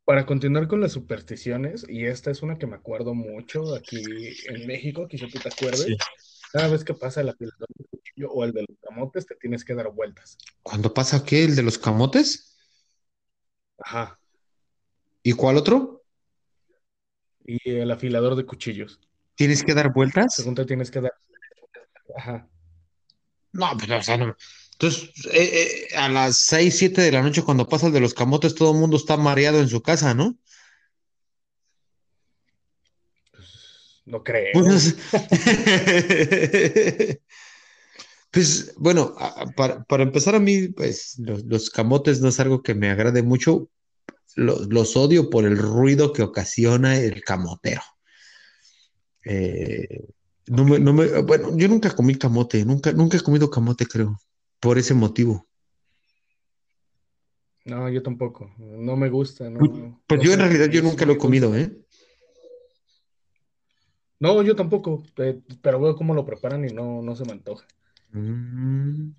para 0.05 0.25
continuar 0.25 0.69
con 0.69 0.81
las 0.81 0.93
supersticiones, 0.93 1.85
y 1.89 2.07
esta 2.07 2.31
es 2.31 2.43
una 2.43 2.57
que 2.57 2.69
me 2.69 2.77
acuerdo 2.77 3.15
mucho 3.15 3.75
aquí 3.75 4.01
en 4.47 4.67
México, 4.67 5.09
quizá 5.09 5.27
tú 5.27 5.41
te 5.41 5.49
acuerdes. 5.49 5.85
Sí. 5.85 5.97
Cada 6.53 6.69
vez 6.69 6.85
que 6.85 6.95
pasa 6.95 7.23
el 7.23 7.31
afilador 7.31 7.69
de 7.77 7.85
cuchillo 7.91 8.31
o 8.31 8.45
el 8.45 8.53
de 8.53 8.61
los 8.61 8.79
camotes, 8.81 9.27
te 9.27 9.35
tienes 9.35 9.65
que 9.65 9.75
dar 9.75 9.91
vueltas. 9.91 10.39
¿Cuándo 10.63 10.95
pasa 10.95 11.25
qué? 11.25 11.45
¿El 11.45 11.57
de 11.57 11.63
los 11.65 11.79
camotes? 11.79 12.57
Ajá. 13.79 14.21
¿Y 15.25 15.33
cuál 15.33 15.57
otro? 15.57 16.05
Y 17.45 17.59
el 17.71 17.91
afilador 17.91 18.37
de 18.37 18.47
cuchillos. 18.47 19.01
¿Tienes 19.35 19.65
que 19.65 19.75
dar 19.75 19.93
vueltas? 19.93 20.35
Según 20.37 20.55
te 20.55 20.65
tienes 20.65 20.91
que 20.91 21.01
dar. 21.01 21.13
Ajá. 22.17 22.49
No, 23.53 23.71
pero 23.79 23.99
o 23.99 24.03
sea, 24.03 24.17
no. 24.17 24.37
Entonces, 24.73 25.11
eh, 25.33 25.87
eh, 25.93 25.97
a 25.97 26.09
las 26.09 26.39
6, 26.39 26.77
7 26.77 27.03
de 27.03 27.13
la 27.13 27.23
noche, 27.23 27.43
cuando 27.43 27.69
pasa 27.69 27.87
el 27.87 27.93
de 27.93 28.01
los 28.01 28.15
camotes, 28.15 28.55
todo 28.55 28.73
el 28.73 28.79
mundo 28.79 28.97
está 28.97 29.17
mareado 29.17 29.61
en 29.61 29.69
su 29.69 29.83
casa, 29.83 30.15
¿no? 30.15 30.37
Pues, 33.31 34.03
no 34.07 34.25
creo. 34.25 34.51
Pues, 34.55 34.97
pues, 38.33 38.75
bueno, 38.77 39.15
para, 39.55 39.85
para 39.85 40.03
empezar 40.03 40.35
a 40.35 40.41
mí, 40.41 40.69
pues 40.69 41.17
los, 41.19 41.45
los 41.45 41.71
camotes 41.71 42.21
no 42.21 42.31
es 42.31 42.41
algo 42.41 42.63
que 42.63 42.75
me 42.75 42.91
agrade 42.91 43.23
mucho. 43.23 43.69
Los, 44.35 44.67
los 44.69 44.97
odio 44.97 45.29
por 45.29 45.45
el 45.45 45.59
ruido 45.59 46.13
que 46.13 46.23
ocasiona 46.23 46.99
el 46.99 47.23
camotero. 47.23 47.83
Eh, 49.25 50.07
no 50.47 50.65
me, 50.65 50.79
no 50.79 50.93
me- 50.93 51.23
bueno, 51.23 51.57
yo 51.57 51.69
nunca 51.69 51.95
comí 51.95 52.15
camote, 52.17 52.65
nunca, 52.65 52.93
nunca 52.93 53.17
he 53.17 53.21
comido 53.21 53.51
camote, 53.51 53.87
creo, 53.87 54.19
por 54.61 54.79
ese 54.79 54.95
motivo. 54.95 55.47
No, 57.65 57.89
yo 57.89 58.03
tampoco. 58.03 58.53
No 58.59 58.97
me 58.97 59.09
gusta. 59.09 59.49
No, 59.49 59.59
Pues, 59.61 59.71
pues 60.07 60.19
no 60.21 60.25
yo 60.25 60.33
en 60.33 60.41
realidad 60.41 60.67
yo 60.67 60.83
nunca 60.83 61.07
lo 61.07 61.13
he 61.13 61.19
comido. 61.19 61.55
¿eh? 61.57 61.71
No, 64.19 64.43
yo 64.43 64.57
tampoco. 64.57 65.03
Pero 65.15 65.81
veo 65.81 65.97
cómo 65.97 66.15
lo 66.15 66.25
preparan 66.25 66.65
y 66.69 66.73
no, 66.73 67.03
no 67.03 67.15
se 67.15 67.25
me 67.25 67.33
antoja. 67.33 67.67
Mm, 68.13 69.11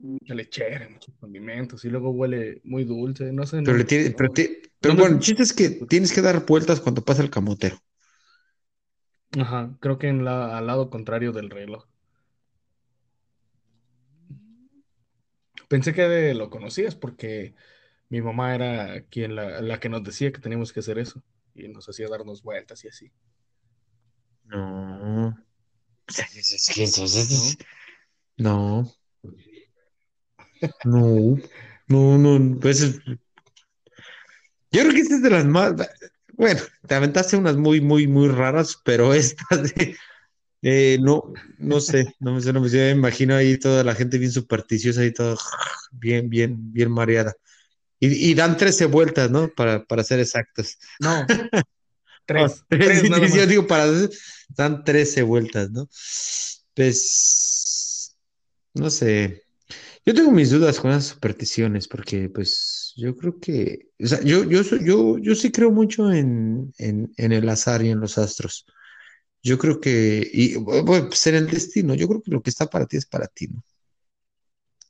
Mucha 0.00 0.34
lechera, 0.34 0.88
muchos 0.88 1.14
condimentos 1.16 1.84
y 1.84 1.88
luego 1.90 2.10
huele 2.10 2.60
muy 2.64 2.84
dulce. 2.84 3.32
No 3.32 3.46
sé, 3.46 3.60
pero 3.62 3.76
le 3.76 3.84
tiene, 3.84 4.10
pero, 4.10 4.32
pero 4.80 4.94
bueno, 4.94 5.16
el 5.16 5.20
chiste 5.20 5.42
es 5.42 5.52
que 5.52 5.70
tienes 5.70 6.12
que 6.12 6.22
dar 6.22 6.44
vueltas 6.46 6.80
cuando 6.80 7.04
pasa 7.04 7.22
el 7.22 7.30
camotero. 7.30 7.78
Ajá, 9.38 9.76
creo 9.80 9.98
que 9.98 10.08
en 10.08 10.24
la, 10.24 10.56
al 10.56 10.66
lado 10.66 10.90
contrario 10.90 11.32
del 11.32 11.50
reloj. 11.50 11.84
Pensé 15.68 15.92
que 15.94 16.34
lo 16.34 16.50
conocías 16.50 16.94
porque 16.94 17.54
mi 18.08 18.20
mamá 18.22 18.54
era 18.54 19.02
quien 19.10 19.34
la, 19.34 19.60
la 19.60 19.80
que 19.80 19.88
nos 19.88 20.04
decía 20.04 20.32
que 20.32 20.40
teníamos 20.40 20.72
que 20.72 20.80
hacer 20.80 20.98
eso 20.98 21.22
y 21.54 21.68
nos 21.68 21.88
hacía 21.88 22.08
darnos 22.08 22.42
vueltas 22.42 22.84
y 22.84 22.88
así, 22.88 23.12
No. 24.44 25.36
Es- 26.06 26.70
que 26.74 26.86
¿no? 28.36 28.92
No, 30.84 31.36
no, 31.88 32.18
no, 32.18 32.60
pues 32.60 32.80
es- 32.82 33.00
yo 33.06 34.80
creo 34.82 34.92
que 34.92 35.00
esta 35.00 35.16
es 35.16 35.22
de 35.22 35.30
las 35.30 35.44
más, 35.44 35.74
bueno, 36.36 36.60
te 36.86 36.94
aventaste 36.94 37.36
unas 37.36 37.56
muy, 37.56 37.80
muy, 37.80 38.06
muy 38.06 38.28
raras, 38.28 38.78
pero 38.84 39.14
estas 39.14 39.74
de, 39.74 39.96
eh, 40.62 40.98
no, 41.00 41.32
no 41.58 41.80
sé, 41.80 42.14
no 42.20 42.34
me 42.34 42.40
sé, 42.40 42.52
no 42.52 42.60
me 42.60 42.68
me 42.70 42.90
imagino 42.90 43.34
ahí 43.34 43.58
toda 43.58 43.84
la 43.84 43.94
gente 43.94 44.18
bien 44.18 44.32
supersticiosa 44.32 45.04
y 45.04 45.12
todo 45.12 45.36
bien, 45.92 46.28
bien, 46.28 46.72
bien 46.72 46.90
mareada. 46.90 47.34
Y, 48.00 48.30
y 48.30 48.34
dan 48.34 48.56
13 48.56 48.86
vueltas, 48.86 49.30
¿no? 49.30 49.48
Para, 49.54 49.84
para 49.84 50.04
ser 50.04 50.20
exactos. 50.20 50.78
No, 51.00 51.26
Ah, 52.26 52.26
tres, 52.26 52.52
sí, 52.52 52.62
tres 52.68 53.00
sí, 53.00 53.08
nada 53.10 53.28
sí, 53.28 53.36
yo 53.36 53.46
digo, 53.46 53.66
para 53.66 53.86
dan 54.48 54.84
13 54.84 55.22
vueltas, 55.22 55.70
¿no? 55.70 55.88
Pues, 56.74 58.16
no 58.72 58.90
sé. 58.90 59.42
Yo 60.06 60.14
tengo 60.14 60.30
mis 60.30 60.50
dudas 60.50 60.80
con 60.80 60.90
las 60.90 61.06
supersticiones, 61.06 61.88
porque 61.88 62.28
pues 62.28 62.73
yo 62.96 63.16
creo 63.16 63.38
que, 63.40 63.90
o 64.02 64.06
sea, 64.06 64.20
yo, 64.22 64.44
yo, 64.44 64.62
yo, 64.62 65.18
yo 65.18 65.34
sí 65.34 65.50
creo 65.50 65.70
mucho 65.70 66.12
en, 66.12 66.72
en, 66.78 67.12
en 67.16 67.32
el 67.32 67.48
azar 67.48 67.82
y 67.82 67.90
en 67.90 68.00
los 68.00 68.18
astros. 68.18 68.66
Yo 69.42 69.58
creo 69.58 69.80
que, 69.80 70.28
y 70.32 70.58
pues 70.58 71.26
en 71.26 71.34
el 71.34 71.48
destino, 71.48 71.94
yo 71.94 72.08
creo 72.08 72.22
que 72.22 72.30
lo 72.30 72.42
que 72.42 72.50
está 72.50 72.66
para 72.66 72.86
ti 72.86 72.96
es 72.96 73.06
para 73.06 73.26
ti, 73.26 73.48
¿no? 73.48 73.62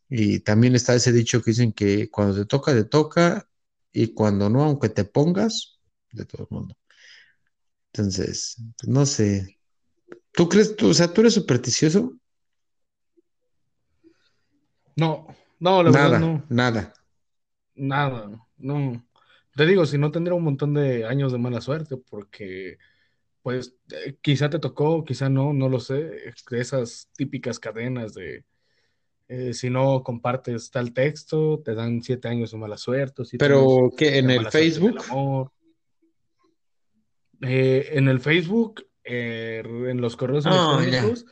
Y 0.08 0.40
también 0.40 0.74
está 0.74 0.94
ese 0.94 1.12
dicho 1.12 1.42
que 1.42 1.50
dicen 1.50 1.72
que 1.72 2.08
cuando 2.10 2.36
te 2.36 2.46
toca, 2.46 2.72
te 2.72 2.84
toca, 2.84 3.48
y 3.92 4.08
cuando 4.08 4.50
no, 4.50 4.62
aunque 4.64 4.88
te 4.88 5.04
pongas, 5.04 5.78
de 6.12 6.24
todo 6.24 6.42
el 6.42 6.48
mundo. 6.50 6.76
Entonces, 7.92 8.56
pues, 8.78 8.88
no 8.88 9.06
sé. 9.06 9.58
¿Tú 10.32 10.48
crees, 10.48 10.76
tú, 10.76 10.88
o 10.88 10.94
sea, 10.94 11.12
tú 11.12 11.20
eres 11.20 11.34
supersticioso? 11.34 12.12
No, 14.96 15.26
no, 15.58 15.82
la 15.82 15.90
verdad 15.90 16.10
Nada, 16.10 16.18
no, 16.18 16.46
nada. 16.48 16.94
Nada, 17.74 18.30
no. 18.58 19.04
Te 19.54 19.66
digo, 19.66 19.86
si 19.86 19.98
no 19.98 20.10
tendría 20.10 20.34
un 20.34 20.44
montón 20.44 20.74
de 20.74 21.06
años 21.06 21.32
de 21.32 21.38
mala 21.38 21.60
suerte 21.60 21.96
porque 21.96 22.78
pues 23.42 23.76
eh, 23.90 24.16
quizá 24.20 24.48
te 24.48 24.58
tocó, 24.58 25.04
quizá 25.04 25.28
no, 25.28 25.52
no 25.52 25.68
lo 25.68 25.78
sé, 25.78 25.94
de 26.50 26.60
esas 26.60 27.10
típicas 27.14 27.58
cadenas 27.58 28.14
de 28.14 28.44
eh, 29.28 29.54
si 29.54 29.70
no 29.70 30.02
compartes 30.02 30.70
tal 30.70 30.92
texto, 30.92 31.60
te 31.64 31.74
dan 31.74 32.02
siete 32.02 32.28
años 32.28 32.50
de 32.50 32.58
mala 32.58 32.76
suerte, 32.76 33.22
Pero, 33.38 33.90
¿qué? 33.96 34.18
¿En 34.18 34.26
de 34.26 34.34
el 34.34 34.38
mala 34.38 34.50
suerte 34.50 34.66
en 34.66 34.84
el 34.84 34.92
Facebook? 34.92 35.04
amor. 35.10 35.52
Eh, 37.40 37.88
en 37.92 38.08
el 38.08 38.20
Facebook, 38.20 38.86
eh, 39.02 39.62
en 39.64 40.00
los 40.00 40.16
correos 40.16 40.44
ya. 40.44 40.50
electrónicos 40.50 41.26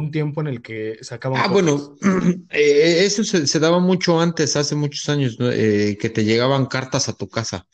un 0.00 0.10
tiempo 0.10 0.40
en 0.40 0.48
el 0.48 0.62
que 0.62 0.98
sacaban 1.02 1.40
Ah, 1.40 1.48
bueno, 1.48 1.96
eh, 2.50 3.04
eso 3.04 3.22
se, 3.24 3.46
se 3.46 3.58
daba 3.58 3.78
mucho 3.78 4.20
antes, 4.20 4.56
hace 4.56 4.74
muchos 4.74 5.08
años. 5.08 5.36
Eh, 5.40 5.96
que 6.00 6.10
te 6.10 6.24
llegaban 6.24 6.66
cartas 6.66 7.08
a 7.08 7.12
tu 7.12 7.28
casa, 7.28 7.66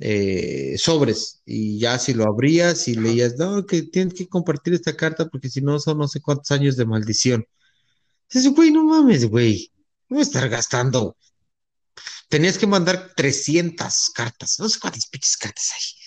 eh, 0.00 0.76
sobres, 0.78 1.42
y 1.46 1.78
ya 1.78 1.98
si 1.98 2.14
lo 2.14 2.24
abrías 2.24 2.86
y 2.88 2.92
Ajá. 2.92 3.00
leías, 3.00 3.36
no, 3.38 3.64
que 3.66 3.82
tienes 3.82 4.14
que 4.14 4.28
compartir 4.28 4.74
esta 4.74 4.96
carta 4.96 5.28
porque 5.28 5.48
si 5.48 5.60
no 5.60 5.78
son 5.78 5.98
no 5.98 6.08
sé 6.08 6.20
cuántos 6.20 6.50
años 6.50 6.76
de 6.76 6.86
maldición. 6.86 7.44
Dices, 8.30 8.52
güey, 8.52 8.70
no 8.70 8.84
mames, 8.84 9.28
güey, 9.28 9.72
no 10.08 10.16
voy 10.16 10.20
a 10.20 10.22
estar 10.22 10.48
gastando. 10.48 11.16
Tenías 12.28 12.58
que 12.58 12.66
mandar 12.66 13.12
300 13.16 14.10
cartas, 14.14 14.56
no 14.58 14.68
sé 14.68 14.78
cuántas 14.78 15.06
pinches 15.06 15.36
cartas 15.36 15.70
hay. 15.74 15.98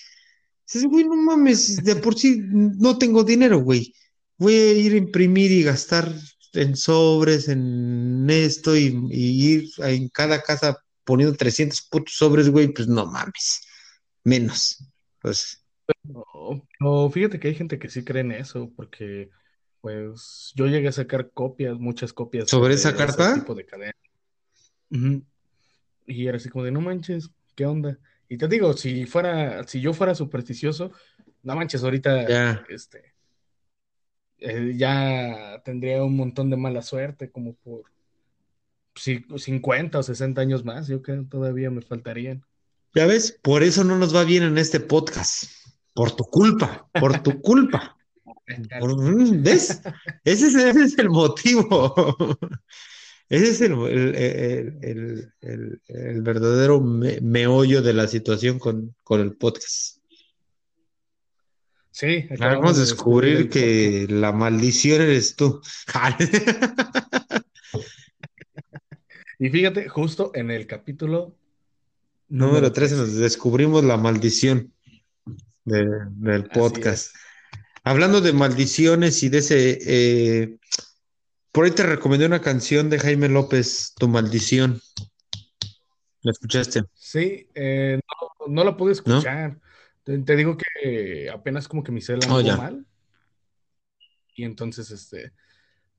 Dices, 0.66 0.88
güey, 0.88 1.04
no 1.04 1.16
mames, 1.16 1.82
de 1.82 1.96
por 1.96 2.18
sí 2.18 2.40
no 2.40 2.96
tengo 2.96 3.24
dinero, 3.24 3.60
güey. 3.60 3.92
Voy 4.42 4.54
a 4.54 4.72
ir 4.72 4.92
a 4.94 4.96
imprimir 4.96 5.50
y 5.52 5.62
gastar 5.62 6.12
en 6.54 6.76
sobres, 6.76 7.48
en 7.48 8.26
esto, 8.30 8.76
y, 8.76 8.86
y 9.10 9.54
ir 9.54 9.70
en 9.78 10.08
cada 10.08 10.42
casa 10.42 10.76
poniendo 11.04 11.36
300 11.36 11.82
putos 11.82 12.14
sobres, 12.14 12.48
güey, 12.50 12.68
pues 12.72 12.88
no 12.88 13.06
mames, 13.06 13.62
menos. 14.24 14.78
Pues, 15.20 15.64
No, 16.80 17.10
fíjate 17.10 17.38
que 17.40 17.48
hay 17.48 17.54
gente 17.54 17.78
que 17.78 17.88
sí 17.88 18.04
cree 18.04 18.22
en 18.22 18.32
eso, 18.32 18.70
porque 18.76 19.30
pues 19.80 20.52
yo 20.54 20.66
llegué 20.66 20.88
a 20.88 20.92
sacar 20.92 21.30
copias, 21.32 21.78
muchas 21.78 22.12
copias 22.12 22.48
¿sobre 22.48 22.74
de 22.74 22.76
esa 22.76 22.90
ese 22.90 22.96
carta? 22.98 23.34
tipo 23.34 23.54
de 23.54 23.66
cadena. 23.66 23.92
Y 26.06 26.26
era 26.26 26.36
así 26.36 26.48
como 26.48 26.64
de, 26.64 26.72
no 26.72 26.80
manches, 26.80 27.30
¿qué 27.54 27.66
onda? 27.66 27.98
Y 28.28 28.38
te 28.38 28.48
digo, 28.48 28.72
si 28.74 29.06
fuera, 29.06 29.64
si 29.66 29.80
yo 29.80 29.92
fuera 29.92 30.14
supersticioso, 30.14 30.92
no 31.42 31.54
manches, 31.54 31.82
ahorita 31.84 32.28
este, 32.68 33.11
eh, 34.42 34.74
ya 34.76 35.62
tendría 35.64 36.02
un 36.04 36.16
montón 36.16 36.50
de 36.50 36.56
mala 36.56 36.82
suerte, 36.82 37.30
como 37.30 37.54
por 37.54 37.82
si- 38.94 39.24
50 39.36 39.98
o 39.98 40.02
60 40.02 40.40
años 40.40 40.64
más, 40.64 40.88
yo 40.88 41.02
creo 41.02 41.24
todavía 41.26 41.70
me 41.70 41.82
faltarían. 41.82 42.44
¿Ya 42.94 43.06
ves? 43.06 43.38
Por 43.42 43.62
eso 43.62 43.84
no 43.84 43.96
nos 43.96 44.14
va 44.14 44.24
bien 44.24 44.42
en 44.42 44.58
este 44.58 44.78
podcast. 44.80 45.44
Por 45.94 46.14
tu 46.14 46.24
culpa, 46.24 46.88
por 47.00 47.22
tu 47.22 47.40
culpa. 47.40 47.96
Por- 48.80 49.40
¿Ves? 49.42 49.80
Ese 50.24 50.46
es, 50.48 50.54
ese 50.54 50.82
es 50.84 50.98
el 50.98 51.08
motivo. 51.08 51.94
Ese 53.28 53.48
es 53.50 53.60
el, 53.62 53.72
el- 53.72 54.14
el- 54.14 54.78
el- 54.82 55.32
el- 55.40 55.80
el 55.88 56.22
verdadero 56.22 56.80
me- 56.82 57.20
meollo 57.22 57.80
de 57.80 57.94
la 57.94 58.08
situación 58.08 58.58
con, 58.58 58.94
con 59.04 59.20
el 59.20 59.36
podcast. 59.36 59.98
Sí, 61.92 62.26
Acabamos 62.30 62.40
acabamos 62.40 62.76
de 62.76 62.80
de 62.82 62.86
descubrir 62.86 63.50
que 63.50 64.06
la 64.08 64.32
maldición 64.32 65.02
eres 65.02 65.36
tú. 65.36 65.60
Y 69.38 69.50
fíjate, 69.50 69.88
justo 69.88 70.30
en 70.34 70.50
el 70.50 70.66
capítulo 70.66 71.36
Número 72.28 72.54
número 72.54 72.72
13 72.72 72.96
nos 72.96 73.06
13. 73.08 73.20
descubrimos 73.22 73.84
la 73.84 73.96
maldición 73.98 74.72
de- 75.64 75.86
del 76.16 76.44
podcast. 76.46 77.14
Hablando 77.84 78.20
de 78.20 78.32
maldiciones 78.32 79.22
y 79.22 79.28
de 79.28 79.38
ese, 79.38 79.78
eh, 79.84 80.56
por 81.50 81.64
ahí 81.66 81.72
te 81.72 81.82
recomendé 81.82 82.24
una 82.24 82.40
canción 82.40 82.88
de 82.88 82.98
Jaime 83.00 83.28
López, 83.28 83.92
Tu 83.98 84.08
maldición. 84.08 84.80
¿La 86.22 86.30
escuchaste? 86.32 86.84
Sí, 86.94 87.48
eh, 87.54 88.00
no, 88.46 88.46
no 88.54 88.64
la 88.64 88.76
pude 88.76 88.94
¿No? 89.04 89.20
Te, 90.04 90.18
te 90.18 90.36
digo 90.36 90.56
que 90.56 91.30
apenas 91.30 91.68
como 91.68 91.82
que 91.84 91.92
mi 91.92 92.00
cel 92.00 92.22
Oh, 92.30 92.40
anduvo 92.40 92.40
ya. 92.40 92.56
mal. 92.56 92.86
Y 94.34 94.44
entonces, 94.44 94.90
este, 94.90 95.32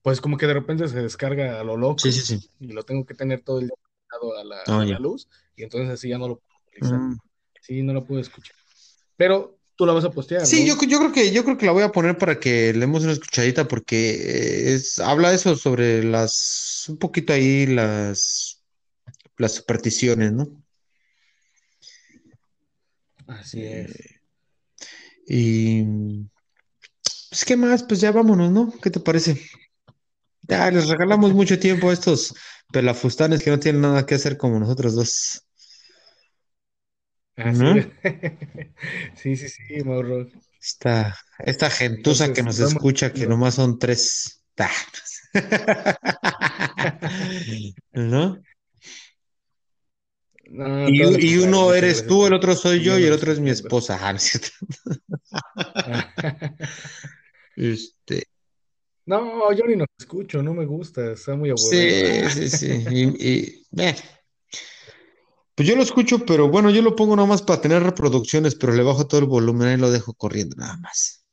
pues 0.02 0.22
como 0.22 0.38
que 0.38 0.48
de 0.48 0.54
repente 0.56 0.88
se 0.88 1.02
descarga 1.02 1.60
a 1.60 1.66
lo 1.66 1.78
Sí, 1.98 2.12
loco 2.12 2.12
sí, 2.12 2.22
sí. 2.22 2.50
y 2.60 2.70
lo 2.74 2.84
tengo 2.84 3.06
que 3.06 3.16
tener 3.16 3.44
todo 3.44 3.60
el 3.60 3.68
día 3.68 3.76
conectado 3.82 4.38
a 4.40 4.44
la, 4.46 4.62
Oh, 4.68 4.82
a 4.82 4.86
la 4.88 5.00
luz. 5.00 5.30
Y 5.56 5.64
entonces 5.64 5.92
así 5.92 6.10
ya 6.10 6.18
no 6.20 6.28
lo 6.30 6.38
puedo 6.40 6.60
utilizar. 6.68 7.02
Mm. 7.02 7.18
Sí, 7.62 7.84
no 7.84 7.94
la 7.94 8.04
pude 8.06 8.22
escuchar. 8.22 8.56
Pero 9.18 9.60
tú 9.78 9.86
la 9.86 9.94
vas 9.94 10.06
a 10.06 10.12
postear, 10.14 10.48
Sí, 10.48 10.66
yo, 10.68 10.76
¿no? 10.76 10.84
yo 10.88 11.00
creo 11.00 11.12
que 11.14 11.32
yo 11.32 11.44
creo 11.46 11.58
que 11.58 11.66
la 11.66 11.72
voy 11.72 11.84
a 11.84 11.92
poner 11.92 12.18
para 12.18 12.40
que 12.40 12.74
le 12.74 12.80
demos 12.80 13.04
una 13.04 13.14
escuchadita 13.14 13.68
porque 13.68 14.12
eh, 14.16 14.74
es, 14.74 15.00
habla 15.00 15.34
eso 15.34 15.56
sobre 15.56 16.04
las, 16.04 16.86
un 16.90 16.98
poquito 16.98 17.32
ahí 17.34 17.66
las, 17.66 18.62
las 19.38 19.54
supersticiones, 19.56 20.34
¿no? 20.34 20.63
Así 23.28 23.66
es. 23.66 23.96
Eh, 23.96 24.20
y 25.28 25.84
pues, 27.30 27.46
¿qué 27.46 27.58
más? 27.58 27.84
Pues 27.84 28.02
ya 28.02 28.12
vámonos, 28.12 28.52
¿no? 28.52 28.74
¿Qué 28.82 28.90
te 28.90 29.00
parece? 29.00 29.42
Ya 30.44 30.70
les 30.72 30.88
regalamos 30.88 31.34
mucho 31.34 31.60
tiempo 31.60 31.90
a 31.90 31.94
estos 31.94 32.34
pelafustanes 32.72 33.44
que 33.44 33.50
no 33.50 33.60
tienen 33.60 33.82
nada 33.82 34.06
que 34.06 34.16
hacer 34.16 34.38
como 34.38 34.60
nosotros 34.60 34.96
dos, 34.96 35.44
Así 37.36 37.64
¿no? 37.64 37.76
es. 37.76 37.88
Sí, 39.16 39.36
sí, 39.36 39.50
sí, 39.50 39.84
Mauro. 39.84 40.28
Esta, 40.62 41.18
esta 41.40 41.70
gentuza 41.70 42.34
que 42.34 42.44
nos 42.44 42.60
escucha, 42.60 43.12
que 43.12 43.28
nomás 43.28 43.56
son 43.56 43.80
tres. 43.80 44.42
Ah. 47.96 48.38
¿No? 50.54 50.68
No, 50.68 50.90
Y, 50.90 50.98
lo 51.00 51.18
y 51.18 51.38
uno 51.40 51.74
eres 51.74 52.06
tú, 52.06 52.26
el 52.28 52.34
otro 52.34 52.56
soy 52.56 52.82
yo 52.84 52.98
y 53.00 53.06
el 53.06 53.14
otro 53.14 53.32
es 53.32 53.40
mi 53.40 53.50
esposa. 53.50 54.00
Ah. 55.76 56.56
Este, 57.56 58.24
No, 59.06 59.52
yo 59.54 59.66
ni 59.66 59.76
nos 59.76 59.88
escucho, 59.98 60.42
no 60.44 60.54
me 60.54 60.66
gusta, 60.66 61.12
está 61.14 61.36
muy 61.36 61.50
aburrido. 61.50 62.30
sí, 62.30 62.50
sí, 62.50 62.50
sí. 62.50 62.86
Y, 62.90 63.04
y, 63.30 63.68
eh, 63.82 63.96
Pues 65.56 65.68
yo 65.68 65.76
lo 65.76 65.84
escucho, 65.84 66.20
pero 66.26 66.50
bueno, 66.50 66.70
yo 66.70 66.82
lo 66.82 66.96
pongo 66.96 67.16
nada 67.16 67.28
más 67.28 67.42
para 67.42 67.62
tener 67.62 67.84
reproducciones, 67.84 68.56
pero 68.56 68.74
le 68.74 68.84
bajo 68.84 69.08
todo 69.08 69.20
el 69.22 69.28
volumen 69.28 69.78
y 69.78 69.82
lo 69.82 69.92
dejo 69.92 70.14
corriendo 70.14 70.56
nada 70.58 70.78
más. 70.78 71.26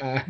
Ah, 0.00 0.26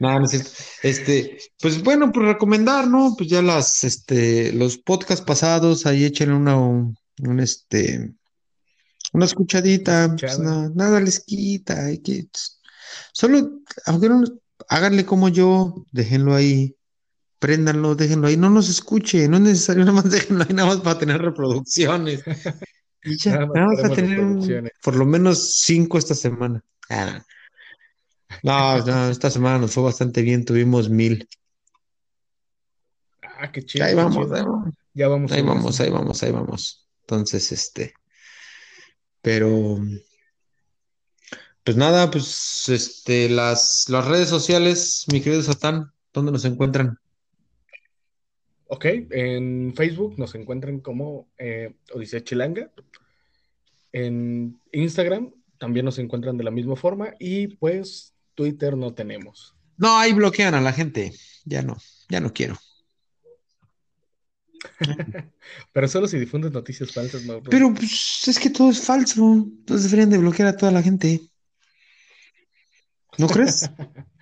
Nada, 0.00 0.18
no 0.20 0.24
es 0.24 0.30
cierto. 0.30 0.50
Este, 0.82 1.38
pues 1.60 1.82
bueno, 1.82 2.10
pues 2.12 2.26
recomendar, 2.26 2.88
¿no? 2.88 3.14
Pues 3.16 3.28
ya 3.30 3.42
las, 3.42 3.84
este, 3.84 4.52
los 4.52 4.78
podcasts 4.78 5.24
pasados, 5.24 5.86
ahí 5.86 6.04
échenle 6.04 6.34
una, 6.34 6.56
un, 6.58 6.96
un, 7.20 7.40
este, 7.40 8.14
una 9.12 9.24
escuchadita, 9.26 10.14
pues 10.18 10.38
nada, 10.38 10.70
nada 10.74 11.00
les 11.00 11.20
quita, 11.20 11.86
hay 11.86 11.98
que, 11.98 12.28
solo, 13.12 13.60
aunque 13.86 14.08
no, 14.08 14.22
háganle 14.68 15.04
como 15.04 15.28
yo, 15.28 15.84
déjenlo 15.92 16.34
ahí, 16.34 16.76
préndanlo, 17.38 17.94
déjenlo 17.94 18.28
ahí, 18.28 18.36
no 18.36 18.50
nos 18.50 18.68
escuche, 18.68 19.28
no 19.28 19.36
es 19.36 19.42
necesario, 19.42 19.84
nada 19.84 19.94
más 19.94 20.10
déjenlo 20.10 20.44
ahí, 20.44 20.54
nada 20.54 20.68
más 20.68 20.80
para 20.80 20.98
tener 20.98 21.20
reproducciones. 21.20 22.22
Y 23.04 23.16
ya, 23.18 23.32
Nada 23.32 23.46
más 23.46 23.54
nada 23.56 23.66
más 23.66 23.76
para 23.80 23.94
tener 23.96 24.20
un- 24.20 24.70
por 24.84 24.94
lo 24.94 25.04
menos 25.04 25.56
cinco 25.56 25.98
esta 25.98 26.14
semana. 26.14 26.62
Ah, 26.88 27.20
no, 28.44 28.78
no, 28.86 29.10
esta 29.10 29.28
semana 29.28 29.58
nos 29.58 29.72
fue 29.72 29.82
bastante 29.82 30.22
bien, 30.22 30.44
tuvimos 30.44 30.88
mil. 30.88 31.28
Ah, 33.22 33.50
qué 33.50 33.64
chido, 33.64 33.84
Ahí 33.84 33.94
vamos, 33.94 34.26
chido. 34.26 34.34
ahí 34.36 34.42
vamos, 34.44 34.74
Ya 34.94 35.08
vamos 35.08 35.32
ahí 35.32 35.42
vamos, 35.42 35.80
ahí 35.80 35.90
vamos, 35.90 36.22
ahí 36.22 36.30
vamos. 36.32 36.81
Entonces, 37.12 37.52
este, 37.52 37.92
pero, 39.20 39.78
pues 41.62 41.76
nada, 41.76 42.10
pues, 42.10 42.70
este, 42.70 43.28
las, 43.28 43.86
las 43.90 44.08
redes 44.08 44.30
sociales, 44.30 45.04
mi 45.12 45.20
querido 45.20 45.42
Satán, 45.42 45.92
¿dónde 46.14 46.32
nos 46.32 46.46
encuentran? 46.46 46.98
Ok, 48.68 48.86
en 49.10 49.74
Facebook 49.76 50.18
nos 50.18 50.34
encuentran 50.34 50.80
como 50.80 51.28
eh, 51.36 51.74
Odisea 51.92 52.24
Chilanga. 52.24 52.70
En 53.92 54.58
Instagram 54.72 55.34
también 55.58 55.84
nos 55.84 55.98
encuentran 55.98 56.38
de 56.38 56.44
la 56.44 56.50
misma 56.50 56.76
forma. 56.76 57.12
Y 57.18 57.48
pues 57.48 58.14
Twitter 58.34 58.74
no 58.74 58.94
tenemos. 58.94 59.54
No, 59.76 59.98
ahí 59.98 60.14
bloquean 60.14 60.54
a 60.54 60.62
la 60.62 60.72
gente. 60.72 61.12
Ya 61.44 61.60
no, 61.60 61.76
ya 62.08 62.20
no 62.20 62.32
quiero. 62.32 62.56
Pero 65.72 65.88
solo 65.88 66.06
si 66.06 66.18
difundes 66.18 66.52
noticias 66.52 66.92
falsas, 66.92 67.24
Mauro. 67.24 67.50
Pero 67.50 67.72
pues 67.74 68.26
es 68.26 68.38
que 68.38 68.50
todo 68.50 68.70
es 68.70 68.80
falso. 68.80 69.22
Entonces 69.32 69.90
deberían 69.90 70.10
de 70.10 70.18
bloquear 70.18 70.48
a 70.48 70.56
toda 70.56 70.72
la 70.72 70.82
gente. 70.82 71.20
¿No 73.18 73.28
crees? 73.28 73.68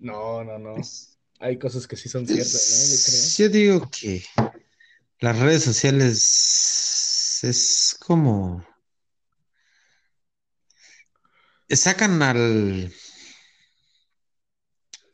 No, 0.00 0.44
no, 0.44 0.60
no. 0.60 0.76
Hay 1.40 1.58
cosas 1.58 1.88
que 1.88 1.96
sí 1.96 2.08
son 2.08 2.24
ciertas, 2.24 2.52
¿no? 2.70 2.86
Yo 2.94 3.02
creo. 3.04 3.22
Yo 3.36 3.48
digo 3.48 3.90
que 3.90 4.24
las 5.18 5.36
redes 5.40 5.64
sociales 5.64 7.40
es 7.42 7.96
como 7.98 8.64
sacan 11.68 12.22
al 12.22 12.92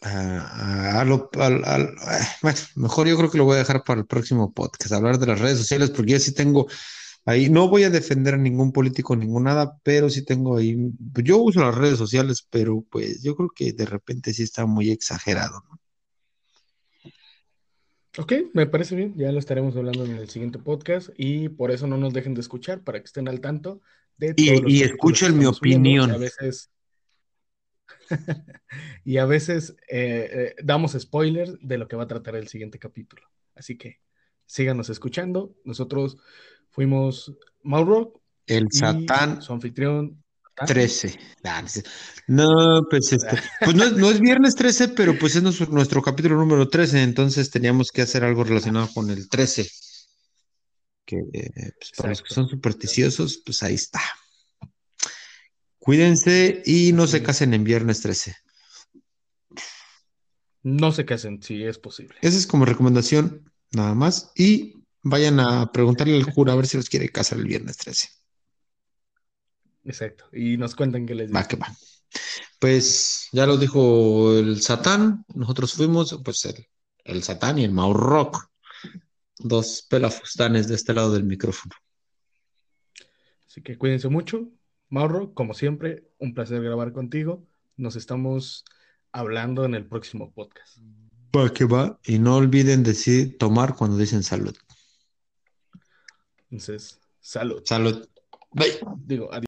a, 0.05 1.00
a 1.00 1.05
lo- 1.05 1.30
al- 1.34 1.64
al- 1.64 1.82
eh, 1.88 2.26
bueno, 2.42 2.59
mejor 2.76 3.09
yo 3.09 3.16
creo 3.16 3.30
que 3.30 3.38
lo 3.38 3.44
voy 3.44 3.57
a 3.57 3.59
dejar 3.59 3.82
para 3.84 4.00
el 4.00 4.07
próximo 4.07 4.52
podcast, 4.52 4.92
hablar 4.92 5.18
de 5.18 5.26
las 5.26 5.40
redes 5.40 5.59
sociales, 5.59 5.90
porque 5.90 6.12
yo 6.12 6.18
sí 6.20 6.32
tengo 6.32 6.66
ahí. 7.24 7.48
No 7.48 7.68
voy 7.68 7.84
a 7.84 7.90
defender 7.90 8.34
a 8.34 8.38
ningún 8.38 8.72
político, 8.72 9.16
ningún 9.16 9.44
nada, 9.44 9.78
pero 9.82 10.11
sí 10.11 10.24
tengo 10.24 10.57
ahí. 10.59 10.76
Yo 11.22 11.38
uso 11.38 11.61
las 11.61 11.74
redes 11.74 11.98
sociales, 11.98 12.46
pero 12.50 12.84
pues 12.90 13.22
yo 13.22 13.34
creo 13.34 13.50
que 13.55 13.72
de 13.72 13.86
repente 13.86 14.32
sí 14.34 14.42
está 14.42 14.66
muy 14.66 14.90
exagerado, 14.90 15.62
¿no? 15.70 15.80
Ok, 18.16 18.32
me 18.52 18.66
parece 18.66 18.94
bien, 18.94 19.12
ya 19.16 19.32
lo 19.32 19.40
estaremos 19.40 19.74
hablando 19.76 20.05
en 20.05 20.12
el 20.12 20.28
siguiente 20.28 20.61
podcast 20.61 21.09
y 21.16 21.48
por 21.48 21.72
eso 21.72 21.88
no 21.88 21.96
nos 21.96 22.12
dejen 22.14 22.34
de 22.34 22.42
escuchar 22.42 22.82
para 22.82 23.00
que 23.00 23.07
estén 23.07 23.26
al 23.26 23.40
tanto 23.40 23.80
de 24.16 24.34
Y, 24.36 24.61
los 24.61 24.70
y 24.70 24.82
escuchen 24.84 25.36
mi 25.36 25.46
opinión. 25.46 26.12
A 26.12 26.16
veces, 26.16 26.70
y 29.05 29.18
a 29.18 29.26
veces 29.26 29.76
eh, 29.89 30.30
eh, 30.32 30.55
damos 30.62 30.97
spoilers 30.99 31.57
de 31.61 31.78
lo 31.78 31.89
que 31.89 31.97
va 31.97 32.05
a 32.05 32.09
tratar 32.09 32.37
el 32.37 32.49
siguiente 32.49 32.78
capítulo. 32.78 33.22
Así 33.55 33.76
que 33.76 34.01
síganos 34.47 34.91
escuchando. 34.91 35.55
Nosotros 35.64 36.16
fuimos 36.70 37.35
Mauro 37.62 38.20
El 38.47 38.68
y 38.70 38.76
Satán 38.76 39.43
su 39.43 39.53
anfitrión. 39.53 40.22
Satán. 40.57 40.66
13. 40.68 41.18
Nah, 41.43 41.62
no 42.28 42.87
pues 42.89 43.12
este, 43.12 43.43
pues 43.61 43.74
no 43.74 43.85
es, 43.85 43.93
no 43.93 44.11
es 44.11 44.20
viernes 44.20 44.55
13, 44.55 44.89
pero 44.89 45.18
pues 45.18 45.35
es 45.35 45.43
nuestro, 45.43 45.66
nuestro 45.66 46.01
capítulo 46.01 46.37
número 46.37 46.68
13, 46.68 47.03
entonces 47.03 47.51
teníamos 47.51 47.91
que 47.91 48.03
hacer 48.03 48.22
algo 48.22 48.45
relacionado 48.45 48.89
con 48.95 49.11
el 49.11 49.28
13. 49.28 49.68
Que 51.05 51.16
eh, 51.32 51.72
pues, 51.78 51.93
para 51.97 52.11
los 52.11 52.22
que 52.22 52.32
son 52.32 52.49
supersticiosos, 52.49 53.43
pues 53.45 53.62
ahí 53.64 53.74
está. 53.74 54.01
Cuídense 55.85 56.62
y 56.64 56.95
no 56.95 57.07
se 57.07 57.22
casen 57.22 57.53
en 57.53 57.62
viernes 57.62 58.01
13. 58.01 58.35
No 60.62 60.93
se 60.93 61.05
casen, 61.05 61.43
si 61.43 61.62
es 61.62 61.76
posible. 61.76 62.16
Esa 62.22 62.39
es 62.39 62.47
como 62.47 62.64
recomendación, 62.64 63.53
nada 63.70 63.95
más. 63.95 64.32
Y 64.35 64.76
vayan 65.03 65.41
a 65.41 65.70
preguntarle 65.72 66.16
al 66.16 66.32
cura 66.32 66.55
a 66.55 66.57
ver 66.57 66.66
si 66.66 66.78
los 66.78 66.89
quiere 66.89 67.11
casar 67.11 67.37
el 67.37 67.45
viernes 67.45 67.76
13. 67.76 68.09
Exacto. 69.85 70.24
Y 70.32 70.57
nos 70.57 70.74
cuentan 70.74 71.05
qué 71.05 71.14
les 71.14 71.30
Va 71.30 71.41
dice. 71.41 71.49
que 71.51 71.57
va. 71.57 71.76
Pues 72.59 73.28
ya 73.32 73.45
lo 73.45 73.59
dijo 73.59 74.39
el 74.39 74.62
Satán, 74.62 75.26
nosotros 75.35 75.74
fuimos, 75.74 76.18
pues 76.24 76.47
el, 76.47 76.66
el 77.05 77.22
Satán 77.22 77.59
y 77.59 77.64
el 77.64 77.72
Maurrock, 77.72 78.49
dos 79.37 79.87
pelafustanes 79.91 80.66
de 80.66 80.76
este 80.76 80.95
lado 80.95 81.12
del 81.12 81.24
micrófono. 81.24 81.74
Así 83.47 83.61
que 83.61 83.76
cuídense 83.76 84.09
mucho. 84.09 84.49
Mauro, 84.95 85.34
como 85.34 85.55
siempre, 85.55 86.05
un 86.20 86.34
placer 86.34 86.62
grabar 86.62 86.92
contigo. 86.92 87.45
Nos 87.76 87.97
estamos 87.97 88.64
hablando 89.11 89.64
en 89.64 89.74
el 89.74 89.86
próximo 89.88 90.32
podcast. 90.32 90.78
Va 91.36 91.53
que 91.53 91.64
va. 91.64 91.99
Y 92.05 92.20
no 92.20 92.36
olviden 92.36 92.84
decir 92.84 93.36
tomar 93.36 93.74
cuando 93.74 93.97
dicen 93.97 94.22
salud. 94.22 94.57
Entonces, 96.49 97.01
salud. 97.20 97.61
Salud. 97.64 98.09
Bye. 98.53 98.78
Digo, 98.99 99.32
adiós. 99.32 99.42